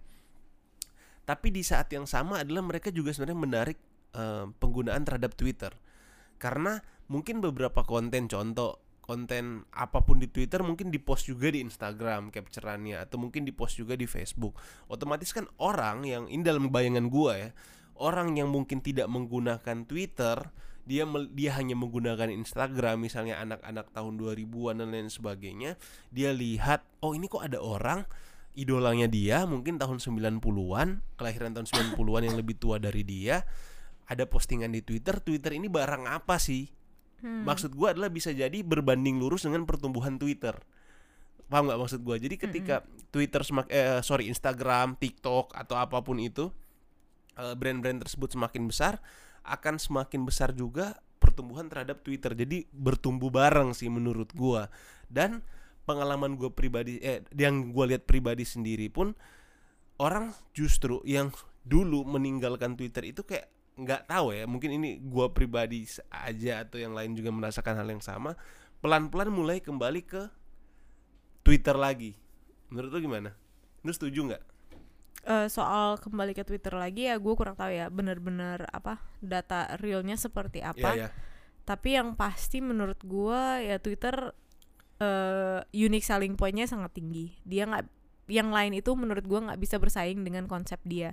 tapi 1.26 1.52
di 1.52 1.66
saat 1.66 1.90
yang 1.92 2.06
sama 2.08 2.46
adalah 2.46 2.64
mereka 2.64 2.94
juga 2.94 3.10
sebenarnya 3.12 3.40
menarik 3.42 3.78
em, 4.14 4.54
penggunaan 4.54 5.02
terhadap 5.02 5.34
Twitter 5.34 5.74
karena 6.38 6.82
mungkin 7.12 7.42
beberapa 7.42 7.84
konten 7.84 8.30
contoh 8.32 8.82
konten 9.08 9.64
apa 9.72 10.04
pun 10.04 10.20
di 10.20 10.28
Twitter 10.28 10.60
mungkin 10.60 10.92
dipost 10.92 11.32
juga 11.32 11.48
di 11.48 11.64
Instagram 11.64 12.28
capturannya 12.28 13.00
atau 13.08 13.16
mungkin 13.16 13.48
dipost 13.48 13.80
juga 13.80 13.96
di 13.96 14.04
Facebook. 14.04 14.60
Otomatis 14.92 15.32
kan 15.32 15.48
orang 15.64 16.04
yang 16.04 16.28
ini 16.28 16.44
dalam 16.44 16.68
bayangan 16.68 17.08
gua 17.08 17.40
ya 17.40 17.50
orang 17.98 18.38
yang 18.38 18.52
mungkin 18.52 18.84
tidak 18.84 19.10
menggunakan 19.10 19.88
Twitter 19.88 20.38
dia 20.88 21.04
dia 21.36 21.52
hanya 21.60 21.76
menggunakan 21.76 22.32
Instagram 22.32 23.04
misalnya 23.04 23.44
anak-anak 23.44 23.92
tahun 23.92 24.16
2000-an 24.24 24.76
dan 24.80 24.90
lain 24.96 25.12
sebagainya 25.12 25.76
dia 26.16 26.32
lihat 26.32 26.84
oh 27.04 27.12
ini 27.12 27.28
kok 27.28 27.44
ada 27.44 27.60
orang 27.60 28.08
idolanya 28.56 29.12
dia 29.12 29.44
mungkin 29.44 29.76
tahun 29.76 30.00
90-an 30.00 31.04
kelahiran 31.20 31.52
tahun 31.60 31.68
90-an 31.68 32.24
yang 32.32 32.38
lebih 32.40 32.56
tua 32.56 32.80
dari 32.80 33.04
dia 33.04 33.44
ada 34.08 34.24
postingan 34.26 34.72
di 34.72 34.82
Twitter 34.84 35.20
Twitter 35.20 35.56
ini 35.56 35.68
barang 35.68 36.08
apa 36.08 36.40
sih 36.40 36.68
Hmm. 37.22 37.50
Maksud 37.50 37.74
gua 37.74 37.98
adalah 37.98 38.14
bisa 38.14 38.30
jadi 38.30 38.62
berbanding 38.62 39.18
lurus 39.18 39.46
dengan 39.50 39.66
pertumbuhan 39.66 40.22
Twitter. 40.22 40.54
Paham 41.48 41.72
nggak 41.72 41.80
maksud 41.80 42.00
gua? 42.06 42.22
Jadi 42.22 42.36
ketika 42.38 42.86
Twitter 43.10 43.42
semak 43.42 43.72
eh, 43.74 44.04
sorry 44.06 44.30
Instagram, 44.30 45.00
TikTok 45.00 45.56
atau 45.58 45.76
apa 45.80 46.04
pun 46.06 46.22
itu 46.22 46.54
eh, 47.40 47.56
brand-brand 47.58 48.06
tersebut 48.06 48.38
semakin 48.38 48.70
besar, 48.70 49.02
akan 49.48 49.82
semakin 49.82 50.28
besar 50.28 50.54
juga 50.54 51.02
pertumbuhan 51.18 51.66
terhadap 51.66 52.06
Twitter. 52.06 52.38
Jadi 52.38 52.70
bertumbuh 52.70 53.34
bareng 53.34 53.74
sih 53.74 53.90
menurut 53.90 54.30
gua. 54.38 54.70
Dan 55.10 55.42
pengalaman 55.90 56.38
gua 56.38 56.54
pribadi 56.54 57.02
eh 57.02 57.26
yang 57.34 57.74
gua 57.74 57.90
lihat 57.90 58.06
pribadi 58.06 58.46
sendiri 58.46 58.94
pun 58.94 59.18
orang 59.98 60.38
justru 60.54 61.02
yang 61.02 61.34
dulu 61.66 62.06
meninggalkan 62.06 62.78
Twitter 62.78 63.10
itu 63.10 63.26
kayak 63.26 63.50
nggak 63.78 64.10
tahu 64.10 64.34
ya 64.34 64.50
mungkin 64.50 64.74
ini 64.82 64.98
gua 64.98 65.30
pribadi 65.30 65.86
aja 66.10 66.66
atau 66.66 66.82
yang 66.82 66.98
lain 66.98 67.14
juga 67.14 67.30
merasakan 67.30 67.78
hal 67.78 67.88
yang 67.88 68.02
sama 68.02 68.34
pelan-pelan 68.82 69.30
mulai 69.30 69.62
kembali 69.62 70.02
ke 70.02 70.28
Twitter 71.46 71.78
lagi 71.78 72.18
menurut 72.74 72.90
lu 72.90 73.00
gimana 73.06 73.32
lu 73.86 73.94
setuju 73.94 74.34
nggak 74.34 74.44
Eh, 75.28 75.52
soal 75.52 76.00
kembali 76.00 76.32
ke 76.32 76.48
Twitter 76.48 76.72
lagi 76.72 77.12
ya 77.12 77.20
gue 77.20 77.34
kurang 77.36 77.60
tahu 77.60 77.68
ya 77.68 77.92
bener-bener 77.92 78.64
apa 78.72 79.04
data 79.20 79.76
realnya 79.84 80.16
seperti 80.16 80.64
apa. 80.64 80.96
Iya, 80.96 81.04
ya. 81.04 81.10
Tapi 81.68 82.00
yang 82.00 82.16
pasti 82.16 82.64
menurut 82.64 82.96
gua 83.04 83.60
ya 83.60 83.76
Twitter 83.76 84.32
eh 85.04 85.60
unique 85.76 86.08
selling 86.08 86.40
pointnya 86.40 86.64
sangat 86.64 86.96
tinggi. 86.96 87.36
Dia 87.44 87.68
nggak 87.68 87.86
yang 88.32 88.56
lain 88.56 88.80
itu 88.80 88.88
menurut 88.96 89.28
gua 89.28 89.52
nggak 89.52 89.60
bisa 89.60 89.76
bersaing 89.84 90.24
dengan 90.24 90.48
konsep 90.48 90.80
dia. 90.88 91.12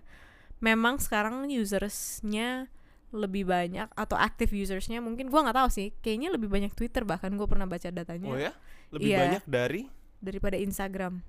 Memang 0.64 0.96
sekarang 0.96 1.44
usersnya 1.52 2.72
lebih 3.14 3.46
banyak 3.46 3.86
atau 3.94 4.16
active 4.18 4.50
usersnya 4.50 4.98
mungkin 5.04 5.28
gua 5.28 5.44
nggak 5.44 5.58
tahu 5.60 5.68
sih. 5.70 5.88
Kayaknya 6.00 6.28
lebih 6.34 6.48
banyak 6.48 6.72
Twitter 6.72 7.04
bahkan 7.04 7.30
gue 7.36 7.44
pernah 7.46 7.68
baca 7.68 7.86
datanya 7.92 8.30
oh 8.32 8.38
ya 8.40 8.52
lebih 8.90 9.12
Iya. 9.12 9.18
banyak 9.20 9.44
dari 9.44 9.82
daripada 10.18 10.56
Instagram. 10.58 11.20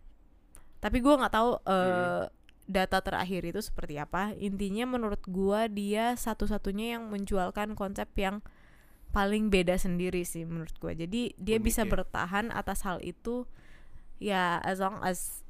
Tapi 0.79 0.97
gua 1.03 1.19
nggak 1.21 1.33
tahu 1.35 1.51
eh 1.67 2.23
data 2.65 2.97
terakhir 2.97 3.45
itu 3.45 3.61
seperti 3.61 4.01
apa. 4.01 4.33
Intinya 4.41 4.89
menurut 4.89 5.21
gua 5.29 5.69
dia 5.69 6.17
satu-satunya 6.17 6.97
yang 6.97 7.13
menjualkan 7.13 7.77
konsep 7.77 8.09
yang 8.17 8.41
paling 9.13 9.53
beda 9.53 9.77
sendiri 9.77 10.25
sih 10.25 10.49
menurut 10.49 10.73
gua. 10.81 10.97
Jadi 10.97 11.37
dia 11.37 11.61
Unik 11.61 11.65
bisa 11.69 11.85
ya. 11.85 11.89
bertahan 11.93 12.49
atas 12.49 12.81
hal 12.81 12.97
itu 13.05 13.45
ya 14.17 14.57
as 14.65 14.81
long 14.81 14.97
as 15.05 15.44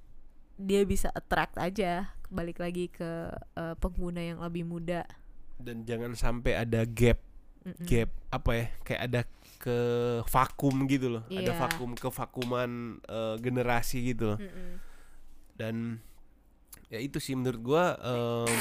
dia 0.56 0.82
bisa 0.84 1.12
attract 1.12 1.56
aja 1.56 2.10
balik 2.28 2.58
lagi 2.58 2.88
ke 2.88 3.28
eh, 3.54 3.76
pengguna 3.78 4.20
yang 4.20 4.40
lebih 4.40 4.64
muda. 4.64 5.04
dan 5.56 5.84
jangan 5.84 6.12
sampai 6.14 6.52
ada 6.58 6.84
gap 6.84 7.16
Mm-mm. 7.64 7.88
gap 7.88 8.12
apa 8.30 8.52
ya 8.52 8.66
kayak 8.84 9.02
ada 9.04 9.22
ke 9.56 9.78
vakum 10.28 10.84
gitu 10.86 11.08
loh 11.10 11.24
ada 11.26 11.48
Iya. 11.48 11.56
vakum 11.56 11.96
kevakuman 11.96 12.70
eh, 13.02 13.36
generasi 13.40 14.04
gitu 14.06 14.36
loh 14.36 14.40
Mm-mm. 14.40 14.84
dan 15.56 16.04
ya 16.88 17.00
itu 17.00 17.18
sih 17.18 17.34
menurut 17.34 17.62
gua 17.64 17.84
em, 17.98 18.52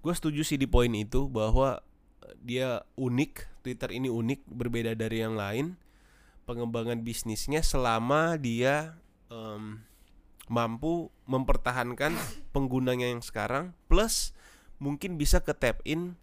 gua 0.00 0.14
setuju 0.14 0.40
sih 0.40 0.54
di 0.54 0.64
poin 0.64 0.88
itu 0.90 1.26
bahwa 1.26 1.82
dia 2.38 2.80
unik 2.94 3.32
Twitter 3.60 3.90
ini 3.90 4.06
unik 4.06 4.46
berbeda 4.46 4.94
dari 4.94 5.18
yang 5.18 5.34
lain 5.34 5.74
pengembangan 6.44 7.02
bisnisnya 7.02 7.60
selama 7.60 8.38
dia 8.38 8.96
em, 9.28 9.82
mampu 10.46 11.08
mempertahankan 11.24 12.12
penggunanya 12.54 13.08
yang 13.08 13.24
sekarang 13.24 13.72
plus 13.88 14.36
mungkin 14.76 15.16
bisa 15.16 15.40
ke 15.40 15.56
tap 15.56 15.80
in 15.88 16.18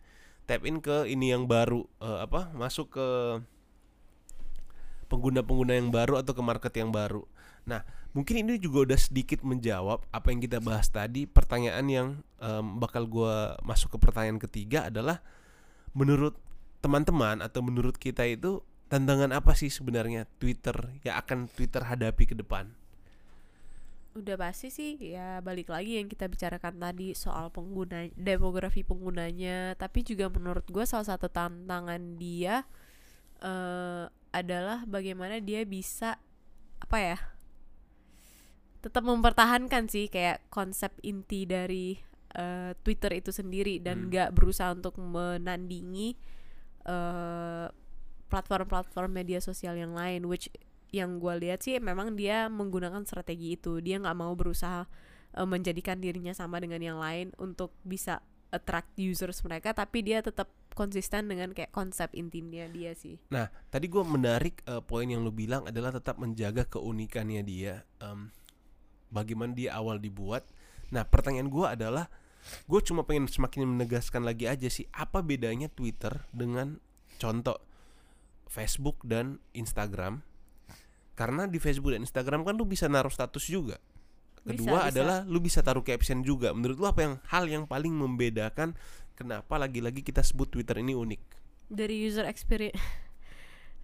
tap 0.45 0.67
in 0.67 0.83
ke 0.83 1.09
ini 1.09 1.33
yang 1.33 1.49
baru 1.49 1.87
eh, 2.03 2.19
apa 2.25 2.53
masuk 2.53 2.93
ke 2.93 3.07
pengguna-pengguna 5.11 5.75
yang 5.75 5.91
baru 5.91 6.23
atau 6.23 6.31
ke 6.31 6.39
market 6.39 6.71
yang 6.79 6.87
baru. 6.87 7.27
Nah, 7.67 7.83
mungkin 8.15 8.47
ini 8.47 8.55
juga 8.55 8.87
udah 8.87 8.99
sedikit 8.99 9.43
menjawab 9.43 10.07
apa 10.07 10.27
yang 10.31 10.39
kita 10.39 10.63
bahas 10.63 10.87
tadi. 10.87 11.27
Pertanyaan 11.27 11.85
yang 11.91 12.07
em, 12.39 12.79
bakal 12.79 13.11
gua 13.11 13.59
masuk 13.67 13.91
ke 13.91 13.97
pertanyaan 13.99 14.39
ketiga 14.39 14.87
adalah 14.87 15.19
menurut 15.91 16.39
teman-teman 16.79 17.43
atau 17.43 17.59
menurut 17.59 17.99
kita 17.99 18.23
itu 18.23 18.63
tantangan 18.87 19.35
apa 19.35 19.51
sih 19.51 19.67
sebenarnya 19.67 20.25
Twitter 20.39 20.95
yang 21.03 21.19
akan 21.19 21.51
Twitter 21.51 21.83
hadapi 21.83 22.23
ke 22.31 22.35
depan? 22.39 22.71
Udah 24.11 24.35
pasti 24.35 24.67
sih 24.67 24.99
ya 24.99 25.39
balik 25.39 25.71
lagi 25.71 25.95
yang 25.95 26.11
kita 26.11 26.27
bicarakan 26.27 26.83
tadi 26.83 27.15
soal 27.15 27.47
pengguna 27.47 28.11
demografi 28.19 28.83
penggunanya 28.83 29.79
tapi 29.79 30.03
juga 30.03 30.27
menurut 30.27 30.67
gue 30.67 30.83
salah 30.83 31.07
satu 31.07 31.31
tantangan 31.31 32.19
dia 32.19 32.67
eh 33.39 34.05
adalah 34.31 34.87
bagaimana 34.87 35.43
dia 35.43 35.63
bisa 35.67 36.15
apa 36.79 36.97
ya 36.99 37.17
tetap 38.81 39.03
mempertahankan 39.05 39.91
sih 39.91 40.07
kayak 40.07 40.41
konsep 40.49 40.91
inti 41.05 41.45
dari 41.45 41.99
eh, 42.35 42.71
Twitter 42.81 43.11
itu 43.15 43.29
sendiri 43.31 43.79
Hmm. 43.79 43.85
dan 43.85 43.97
nggak 44.09 44.29
berusaha 44.35 44.71
untuk 44.71 44.95
menandingi 44.99 46.15
eh, 46.87 47.67
platform-platform 48.31 49.11
media 49.11 49.43
sosial 49.43 49.75
yang 49.75 49.91
lain 49.91 50.25
which 50.25 50.47
yang 50.91 51.23
gue 51.23 51.33
lihat 51.39 51.63
sih 51.63 51.79
memang 51.79 52.19
dia 52.19 52.51
menggunakan 52.51 53.07
strategi 53.07 53.55
itu 53.55 53.79
dia 53.79 53.97
nggak 53.97 54.17
mau 54.19 54.35
berusaha 54.35 54.85
eh, 55.35 55.47
menjadikan 55.47 55.97
dirinya 56.03 56.35
sama 56.35 56.59
dengan 56.59 56.83
yang 56.83 56.99
lain 56.99 57.31
untuk 57.39 57.71
bisa 57.87 58.19
attract 58.51 58.91
users 58.99 59.39
mereka 59.47 59.71
tapi 59.71 60.03
dia 60.03 60.19
tetap 60.19 60.51
konsisten 60.75 61.27
dengan 61.31 61.55
kayak 61.55 61.71
konsep 61.71 62.11
intinya 62.15 62.67
dia 62.67 62.91
sih 62.95 63.15
Nah, 63.31 63.47
tadi 63.71 63.87
gua 63.87 64.03
menarik 64.03 64.63
eh, 64.67 64.83
poin 64.83 65.07
yang 65.07 65.23
lu 65.23 65.31
bilang 65.31 65.67
adalah 65.67 65.95
tetap 65.95 66.19
menjaga 66.19 66.67
keunikannya 66.67 67.41
dia. 67.43 67.87
Em, 68.03 68.31
bagaimana 69.11 69.51
dia 69.55 69.75
awal 69.75 69.99
dibuat. 69.99 70.47
Nah, 70.91 71.07
pertanyaan 71.07 71.47
gua 71.47 71.75
adalah, 71.75 72.11
gue 72.67 72.81
cuma 72.83 73.07
pengen 73.07 73.31
semakin 73.31 73.63
menegaskan 73.63 74.27
lagi 74.27 74.47
aja 74.47 74.67
sih, 74.67 74.87
apa 74.91 75.23
bedanya 75.23 75.71
Twitter 75.71 76.27
dengan 76.35 76.83
contoh 77.15 77.59
Facebook 78.51 78.99
dan 79.07 79.39
Instagram? 79.55 80.23
Karena 81.21 81.45
di 81.45 81.61
Facebook 81.61 81.93
dan 81.93 82.01
Instagram 82.01 82.41
kan 82.41 82.57
lu 82.57 82.65
bisa 82.65 82.89
naruh 82.89 83.13
status 83.13 83.45
juga. 83.45 83.77
Bisa, 84.41 84.57
Kedua 84.57 84.77
bisa. 84.81 84.89
adalah 84.89 85.17
lu 85.29 85.37
bisa 85.37 85.61
taruh 85.61 85.85
caption 85.85 86.25
juga. 86.25 86.49
Menurut 86.49 86.81
lu 86.81 86.89
apa 86.89 87.05
yang 87.05 87.13
hal 87.29 87.45
yang 87.45 87.63
paling 87.69 87.93
membedakan 87.93 88.73
kenapa 89.13 89.61
lagi-lagi 89.61 90.01
kita 90.01 90.25
sebut 90.25 90.49
Twitter 90.49 90.81
ini 90.81 90.97
unik? 90.97 91.21
dari 91.71 92.03
user 92.03 92.27
experience 92.27 92.75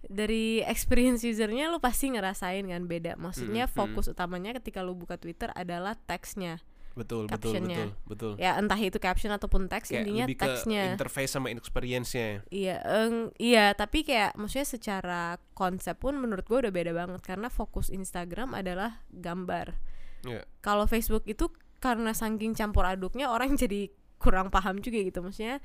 dari 0.04 0.60
experience 0.62 1.24
usernya 1.24 1.72
lu 1.72 1.80
pasti 1.80 2.12
ngerasain 2.12 2.68
kan 2.68 2.84
beda 2.84 3.16
maksudnya 3.16 3.66
Mm, 3.66 3.72
mm. 3.72 3.76
fokus 3.80 4.06
utamanya 4.12 4.52
ketika 4.60 4.84
lu 4.84 4.94
buka 4.94 5.16
Twitter 5.16 5.50
adalah 5.56 5.96
teksnya 6.06 6.60
betul 6.98 7.30
betul 7.30 7.54
Captionnya. 7.54 7.78
betul 7.78 7.88
betul 8.10 8.32
ya 8.42 8.58
entah 8.58 8.76
itu 8.76 8.98
caption 8.98 9.30
ataupun 9.30 9.70
teks 9.70 9.94
kayak 9.94 10.02
intinya 10.02 10.26
lebih 10.26 10.36
ke 10.36 10.44
teksnya 10.44 10.82
interface 10.98 11.30
sama 11.30 11.48
experience-nya 11.54 12.42
Iya, 12.50 12.76
eng, 12.82 13.30
iya, 13.38 13.70
tapi 13.78 14.02
kayak 14.02 14.34
maksudnya 14.34 14.66
secara 14.66 15.22
konsep 15.54 15.94
pun 16.02 16.18
menurut 16.18 16.42
gue 16.44 16.58
udah 16.66 16.72
beda 16.74 16.92
banget 16.92 17.20
karena 17.22 17.46
fokus 17.46 17.88
Instagram 17.88 18.58
adalah 18.58 19.04
gambar. 19.14 19.78
Iya. 20.26 20.42
Kalau 20.64 20.90
Facebook 20.90 21.22
itu 21.30 21.48
karena 21.78 22.10
saking 22.10 22.58
campur 22.58 22.82
aduknya 22.82 23.30
orang 23.30 23.54
jadi 23.62 23.92
kurang 24.18 24.50
paham 24.50 24.82
juga 24.82 24.98
gitu 24.98 25.22
maksudnya. 25.22 25.62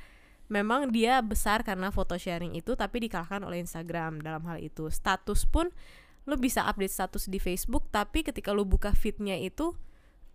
Memang 0.51 0.91
dia 0.91 1.23
besar 1.23 1.63
karena 1.63 1.89
foto 1.89 2.19
sharing 2.19 2.53
itu 2.53 2.75
tapi 2.75 3.01
dikalahkan 3.07 3.41
oleh 3.47 3.63
Instagram 3.63 4.19
dalam 4.21 4.43
hal 4.45 4.59
itu. 4.59 4.91
Status 4.91 5.47
pun 5.47 5.71
lu 6.23 6.35
bisa 6.39 6.67
update 6.67 6.91
status 6.91 7.27
di 7.27 7.39
Facebook 7.39 7.87
tapi 7.91 8.23
ketika 8.23 8.55
lu 8.55 8.63
buka 8.63 8.95
feednya 8.95 9.35
itu 9.39 9.75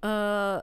eh 0.05 0.59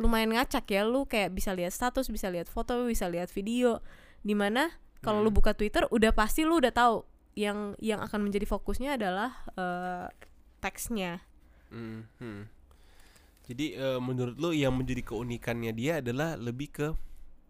lumayan 0.00 0.32
ngacak 0.32 0.64
ya 0.72 0.82
lu 0.88 1.04
kayak 1.04 1.36
bisa 1.36 1.52
lihat 1.52 1.76
status, 1.76 2.08
bisa 2.08 2.32
lihat 2.32 2.48
foto, 2.48 2.88
bisa 2.88 3.04
lihat 3.12 3.28
video 3.28 3.84
di 4.24 4.32
mana 4.32 4.72
kalau 5.04 5.20
lu 5.20 5.28
Hmm. 5.28 5.36
buka 5.36 5.52
Twitter 5.52 5.84
udah 5.92 6.12
pasti 6.16 6.44
lu 6.48 6.56
udah 6.56 6.72
tahu 6.72 7.04
yang 7.36 7.76
yang 7.78 8.00
akan 8.00 8.26
menjadi 8.28 8.48
fokusnya 8.48 8.96
adalah 8.96 9.44
eh, 9.60 10.08
teksnya. 10.64 11.20
Hmm, 11.68 12.08
hmm. 12.18 12.48
Jadi 13.48 13.66
eh, 13.76 14.00
menurut 14.00 14.36
lo 14.40 14.50
yang 14.56 14.72
menjadi 14.72 15.04
keunikannya 15.04 15.72
dia 15.76 15.92
adalah 16.00 16.40
lebih 16.40 16.68
ke 16.72 16.88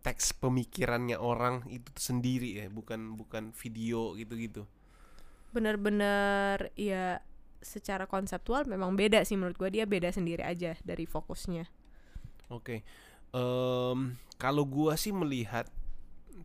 teks 0.01 0.33
pemikirannya 0.41 1.21
orang 1.21 1.69
itu 1.69 1.93
sendiri 1.95 2.65
ya, 2.65 2.67
bukan 2.73 3.15
bukan 3.21 3.53
video 3.53 4.17
gitu-gitu. 4.19 4.65
Bener-bener 5.55 6.71
ya 6.79 7.19
secara 7.61 8.09
konseptual 8.09 8.65
memang 8.65 8.97
beda 8.97 9.21
sih 9.27 9.37
menurut 9.37 9.59
gua 9.61 9.69
dia 9.69 9.85
beda 9.85 10.09
sendiri 10.15 10.41
aja 10.43 10.79
dari 10.87 11.05
fokusnya. 11.05 11.69
Oke. 12.51 12.83
Em, 13.31 14.19
kalau 14.37 14.67
gua 14.67 14.99
sih 14.99 15.15
melihat 15.15 15.71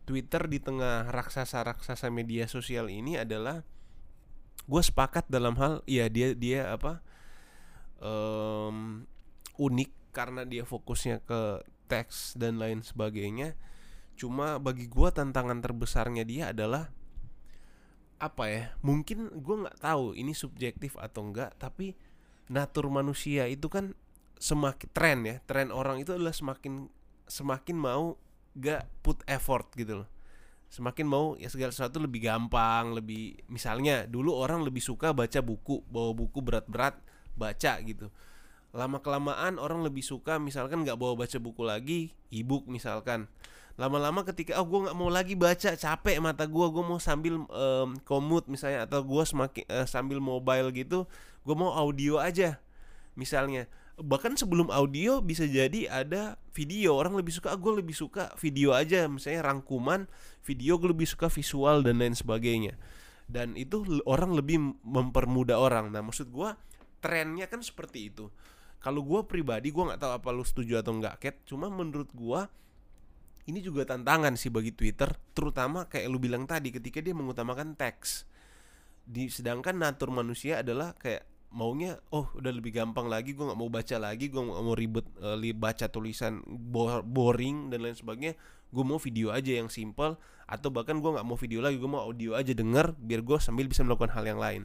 Twitter 0.06 0.46
di 0.46 0.62
tengah 0.62 1.10
raksasa-raksasa 1.10 2.06
media 2.14 2.46
sosial 2.46 2.86
ini 2.86 3.18
adalah 3.18 3.66
gue 4.66 4.82
sepakat 4.82 5.26
dalam 5.30 5.54
hal 5.58 5.82
ya 5.86 6.10
dia 6.10 6.34
dia 6.34 6.74
apa 6.74 6.98
em, 8.02 9.06
unik 9.58 9.90
karena 10.14 10.42
dia 10.42 10.62
fokusnya 10.66 11.22
ke 11.26 11.66
teks 11.90 12.38
dan 12.38 12.62
lain 12.62 12.86
sebagainya. 12.86 13.58
Cuma 14.14 14.62
bagi 14.62 14.86
gua 14.86 15.10
tantangan 15.10 15.58
terbesarnya 15.60 16.22
dia 16.22 16.54
adalah 16.54 16.88
apa 18.16 18.44
ya? 18.48 18.64
Mungkin 18.80 19.42
gua 19.42 19.66
nggak 19.66 19.82
tahu 19.82 20.14
ini 20.14 20.32
subjektif 20.32 20.94
atau 20.96 21.26
enggak, 21.26 21.52
tapi 21.58 21.98
natur 22.46 22.88
manusia 22.88 23.50
itu 23.50 23.66
kan 23.66 23.92
semakin 24.36 24.88
tren 24.92 25.18
ya 25.24 25.36
tren 25.48 25.72
orang 25.72 26.00
itu 26.00 26.12
adalah 26.12 26.32
semakin 26.32 26.88
semakin 27.26 27.76
mau 27.76 28.14
gak 28.56 28.88
put 29.04 29.20
effort 29.28 29.68
gitu 29.76 30.04
loh. 30.04 30.08
Semakin 30.66 31.06
mau 31.06 31.38
ya 31.38 31.46
segala 31.46 31.70
sesuatu 31.70 32.02
lebih 32.02 32.26
gampang 32.26 32.92
lebih 32.92 33.38
misalnya 33.46 34.04
dulu 34.04 34.34
orang 34.34 34.66
lebih 34.66 34.82
suka 34.82 35.14
baca 35.14 35.40
buku 35.40 35.84
bawa 35.88 36.12
buku 36.12 36.38
berat-berat 36.42 36.98
baca 37.38 37.72
gitu. 37.84 38.10
Lama 38.76 39.00
kelamaan 39.00 39.56
orang 39.56 39.80
lebih 39.80 40.04
suka 40.04 40.36
misalkan 40.36 40.84
nggak 40.84 40.98
bawa 40.98 41.16
baca 41.16 41.38
buku 41.40 41.62
lagi 41.64 42.00
ebook 42.28 42.68
misalkan. 42.68 43.30
Lama-lama 43.76 44.24
ketika 44.24 44.56
oh 44.56 44.64
gue 44.64 44.88
nggak 44.88 44.96
mau 44.96 45.12
lagi 45.12 45.36
baca 45.36 45.76
capek 45.76 46.16
mata 46.16 46.48
gue 46.48 46.66
gue 46.72 46.84
mau 46.84 46.96
sambil 46.96 47.44
em, 47.44 47.90
komut 48.08 48.48
misalnya 48.48 48.88
atau 48.88 49.04
gue 49.04 49.20
semakin 49.20 49.64
eh, 49.68 49.84
sambil 49.84 50.16
mobile 50.16 50.72
gitu 50.72 51.04
gue 51.44 51.54
mau 51.54 51.76
audio 51.76 52.16
aja 52.16 52.56
misalnya 53.20 53.68
bahkan 53.96 54.36
sebelum 54.36 54.68
audio 54.68 55.24
bisa 55.24 55.48
jadi 55.48 55.88
ada 55.88 56.36
video. 56.52 56.96
Orang 56.96 57.16
lebih 57.16 57.32
suka 57.32 57.56
gue 57.56 57.72
lebih 57.80 57.96
suka 57.96 58.32
video 58.36 58.76
aja. 58.76 59.08
Misalnya 59.08 59.52
rangkuman 59.52 60.04
video 60.44 60.76
gue 60.76 60.92
lebih 60.92 61.08
suka 61.08 61.32
visual 61.32 61.80
dan 61.80 62.00
lain 62.00 62.12
sebagainya. 62.12 62.76
Dan 63.26 63.56
itu 63.56 63.82
orang 64.04 64.36
lebih 64.36 64.60
mempermudah 64.84 65.56
orang. 65.56 65.88
Nah 65.88 66.04
maksud 66.04 66.28
gue 66.28 66.52
trennya 67.00 67.48
kan 67.48 67.64
seperti 67.64 68.12
itu. 68.12 68.28
Kalau 68.84 69.00
gue 69.02 69.24
pribadi 69.24 69.72
gue 69.72 69.82
nggak 69.82 70.00
tahu 70.00 70.12
apa 70.12 70.28
lu 70.30 70.44
setuju 70.44 70.84
atau 70.84 70.94
enggak 70.94 71.18
cat 71.18 71.36
cuma 71.48 71.66
menurut 71.72 72.12
gue 72.12 72.40
ini 73.46 73.58
juga 73.62 73.82
tantangan 73.82 74.34
sih 74.38 74.50
bagi 74.50 74.74
Twitter 74.74 75.10
terutama 75.34 75.86
kayak 75.86 76.06
lu 76.10 76.18
bilang 76.18 76.44
tadi 76.44 76.70
ketika 76.70 77.00
dia 77.00 77.16
mengutamakan 77.16 77.74
teks. 77.74 78.28
Di 79.06 79.30
sedangkan 79.32 79.78
natur 79.78 80.12
manusia 80.12 80.60
adalah 80.60 80.92
kayak 80.98 81.35
maunya 81.54 81.96
oh 82.12 82.28
udah 82.36 82.52
lebih 82.52 82.74
gampang 82.74 83.06
lagi 83.08 83.32
gue 83.32 83.44
nggak 83.46 83.56
mau 83.58 83.70
baca 83.70 83.96
lagi 83.96 84.28
gue 84.28 84.42
nggak 84.42 84.64
mau 84.66 84.74
ribet 84.76 85.06
li- 85.40 85.56
baca 85.56 85.86
tulisan 85.88 86.42
bo- 86.46 87.04
boring 87.04 87.70
dan 87.72 87.86
lain 87.86 87.96
sebagainya. 87.96 88.34
Gue 88.66 88.82
mau 88.82 88.98
video 88.98 89.30
aja 89.30 89.54
yang 89.54 89.70
simple 89.70 90.18
atau 90.46 90.68
bahkan 90.70 90.98
gue 90.98 91.10
nggak 91.10 91.26
mau 91.26 91.38
video 91.38 91.62
lagi 91.62 91.78
gue 91.78 91.90
mau 91.90 92.02
audio 92.06 92.34
aja 92.34 92.54
denger 92.54 92.94
biar 92.98 93.22
gue 93.22 93.38
sambil 93.38 93.66
bisa 93.70 93.86
melakukan 93.86 94.14
hal 94.14 94.26
yang 94.26 94.38
lain. 94.42 94.62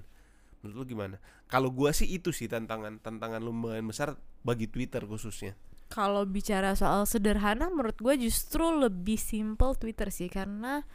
Menurut 0.62 0.76
lu 0.78 0.86
gimana? 0.94 1.16
Kalau 1.50 1.74
gue 1.74 1.90
sih 1.94 2.06
itu 2.06 2.30
sih 2.30 2.46
tantangan 2.46 3.02
tantangan 3.02 3.42
lumayan 3.42 3.86
besar 3.90 4.18
bagi 4.46 4.70
Twitter 4.70 5.02
khususnya. 5.06 5.58
Kalau 5.92 6.24
bicara 6.24 6.72
soal 6.72 7.04
sederhana, 7.04 7.68
menurut 7.68 8.00
gue 8.00 8.16
justru 8.16 8.64
lebih 8.72 9.20
simple 9.20 9.76
Twitter 9.76 10.08
sih 10.08 10.32
karena 10.32 10.86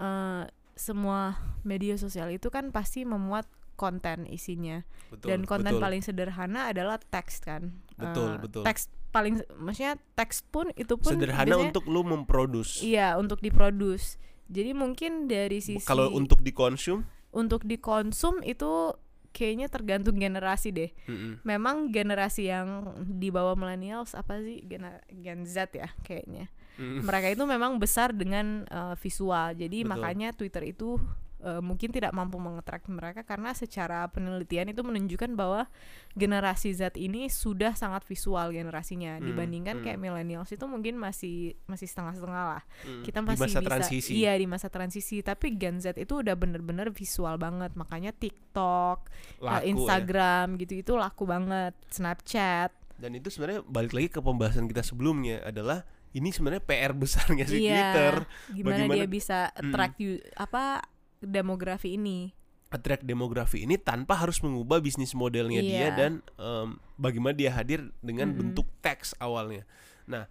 eh, 0.00 0.48
semua 0.76 1.36
media 1.64 1.96
sosial 1.96 2.32
itu 2.32 2.48
kan 2.52 2.72
pasti 2.72 3.04
memuat 3.04 3.44
konten 3.76 4.24
isinya 4.26 4.82
betul 5.08 5.28
dan 5.30 5.44
konten 5.44 5.76
betul. 5.76 5.84
paling 5.84 6.02
sederhana 6.02 6.72
adalah 6.72 6.96
teks 6.98 7.38
kan. 7.38 7.76
Betul, 7.94 8.34
Eh, 8.34 8.40
betul. 8.40 8.62
Teks 8.64 8.82
paling, 9.08 9.40
maksudnya 9.56 9.96
teks 10.12 10.44
pun 10.44 10.68
itu 10.74 10.96
pun 10.96 11.12
sederhana 11.12 11.46
biasanya- 11.46 11.70
untuk 11.70 11.84
lu 11.86 12.00
memproduce 12.02 12.80
iya 12.80 13.16
untuk 13.16 13.38
diproduce. 13.38 14.16
Jadi 14.46 14.72
mungkin 14.72 15.26
dari 15.26 15.58
sisi 15.58 15.82
kalau 15.82 16.10
untuk 16.10 16.40
dikonsum 16.40 17.02
untuk 17.30 17.64
dikonsum 17.64 18.40
itu 18.40 18.94
kayaknya 19.32 19.68
tergantung 19.68 20.16
generasi 20.16 20.72
deh. 20.72 20.88
mm-mm. 21.04 21.44
Memang 21.44 21.92
generasi 21.92 22.48
yang 22.48 22.88
di 23.04 23.28
bawah 23.28 23.52
millennials 23.52 24.16
apa 24.16 24.40
sih 24.40 24.64
Gen, 24.64 24.88
Gen 25.12 25.44
Z 25.44 25.76
ya 25.76 25.92
kayaknya. 26.00 26.48
Mm-mm. 26.80 27.04
Mereka 27.04 27.36
itu 27.36 27.44
memang 27.44 27.76
besar 27.76 28.16
dengan 28.16 28.64
uh, 28.68 28.96
visual. 28.96 29.52
Jadi 29.52 29.84
Betul. 29.84 29.90
makanya 29.92 30.28
Twitter 30.32 30.64
itu 30.64 30.96
uh, 31.40 31.60
mungkin 31.60 31.92
tidak 31.92 32.12
mampu 32.12 32.36
mengattract 32.36 32.88
mereka 32.88 33.20
karena 33.22 33.52
secara 33.52 34.06
penelitian 34.08 34.72
itu 34.72 34.80
menunjukkan 34.80 35.34
bahwa 35.34 35.68
generasi 36.12 36.72
Z 36.72 36.96
ini 36.96 37.28
sudah 37.28 37.76
sangat 37.76 38.04
visual 38.04 38.50
generasinya 38.50 39.18
Hmm, 39.18 39.26
dibandingkan 39.26 39.80
hmm. 39.80 39.84
kayak 39.84 39.98
millennials 40.00 40.48
itu 40.48 40.64
mungkin 40.64 40.96
masih 40.96 41.52
masih 41.66 41.84
setengah-setengah 41.84 42.44
lah. 42.56 42.62
Mm. 42.84 43.02
Kita 43.04 43.18
di 43.20 43.26
masih 43.26 43.40
masa 43.44 43.58
bisa 43.60 43.68
transisi 43.68 44.10
iya 44.16 44.32
di 44.34 44.46
masa 44.48 44.68
transisi, 44.72 45.16
tapi 45.20 45.56
Gen 45.56 45.76
Z 45.78 45.96
itu 45.96 46.20
udah 46.24 46.32
bener-bener 46.32 46.88
visual 46.90 47.36
banget. 47.36 47.76
Makanya 47.76 48.12
TikTok, 48.12 48.98
uh, 49.40 49.44
Laku 49.44 49.60
ya. 49.60 49.60
Instagram 49.68 50.46
gitu 50.56 50.72
itu 50.76 50.92
laku 50.96 51.24
banget, 51.24 51.76
Snapchat. 51.90 52.72
Dan 52.96 53.12
itu 53.12 53.28
sebenarnya 53.28 53.60
balik 53.62 53.92
lagi 53.92 54.08
ke 54.08 54.20
pembahasan 54.20 54.64
kita 54.64 54.80
sebelumnya 54.80 55.44
adalah 55.44 55.84
ini 56.16 56.32
sebenarnya 56.32 56.64
PR 56.64 56.96
besarnya 56.96 57.44
si 57.44 57.60
iya. 57.60 57.92
Twitter 57.92 58.14
Gimana 58.56 58.72
Bagaimana- 58.88 58.96
dia 58.96 59.06
bisa 59.06 59.38
Mm. 59.52 59.58
attract 59.60 59.96
you- 60.00 60.24
apa 60.32 60.80
demografi 61.18 61.94
ini? 61.94 62.32
attract 62.66 63.06
demografi 63.06 63.62
ini 63.62 63.78
tanpa 63.78 64.18
harus 64.18 64.42
mengubah 64.42 64.82
bisnis 64.82 65.14
modelnya 65.14 65.62
dia 65.62 65.86
Iya. 65.86 65.94
dan 65.94 66.12
em, 66.34 66.68
bagaimana 66.98 67.30
dia 67.32 67.54
hadir 67.54 67.94
dengan 68.02 68.34
Mm-mm. 68.34 68.38
bentuk 68.52 68.66
teks 68.82 69.14
awalnya. 69.22 69.62
Nah, 70.04 70.26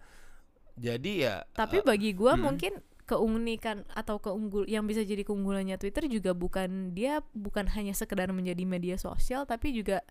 jadi 0.76 1.12
ya 1.16 1.34
Tapi 1.56 1.80
eh, 1.80 1.82
bagi 1.82 2.12
gua 2.12 2.36
mm. 2.36 2.42
mungkin 2.44 2.72
keunikan 3.08 3.88
atau 3.88 4.20
keunggul 4.20 4.68
yang 4.68 4.84
bisa 4.84 5.00
jadi 5.00 5.24
keunggulannya 5.24 5.80
Twitter 5.80 6.12
juga 6.12 6.36
bukan 6.36 6.92
dia 6.92 7.24
bukan 7.32 7.72
hanya 7.72 7.96
sekedar 7.96 8.28
menjadi 8.36 8.68
media 8.68 9.00
sosial 9.00 9.48
tapi 9.48 9.72
juga 9.72 10.04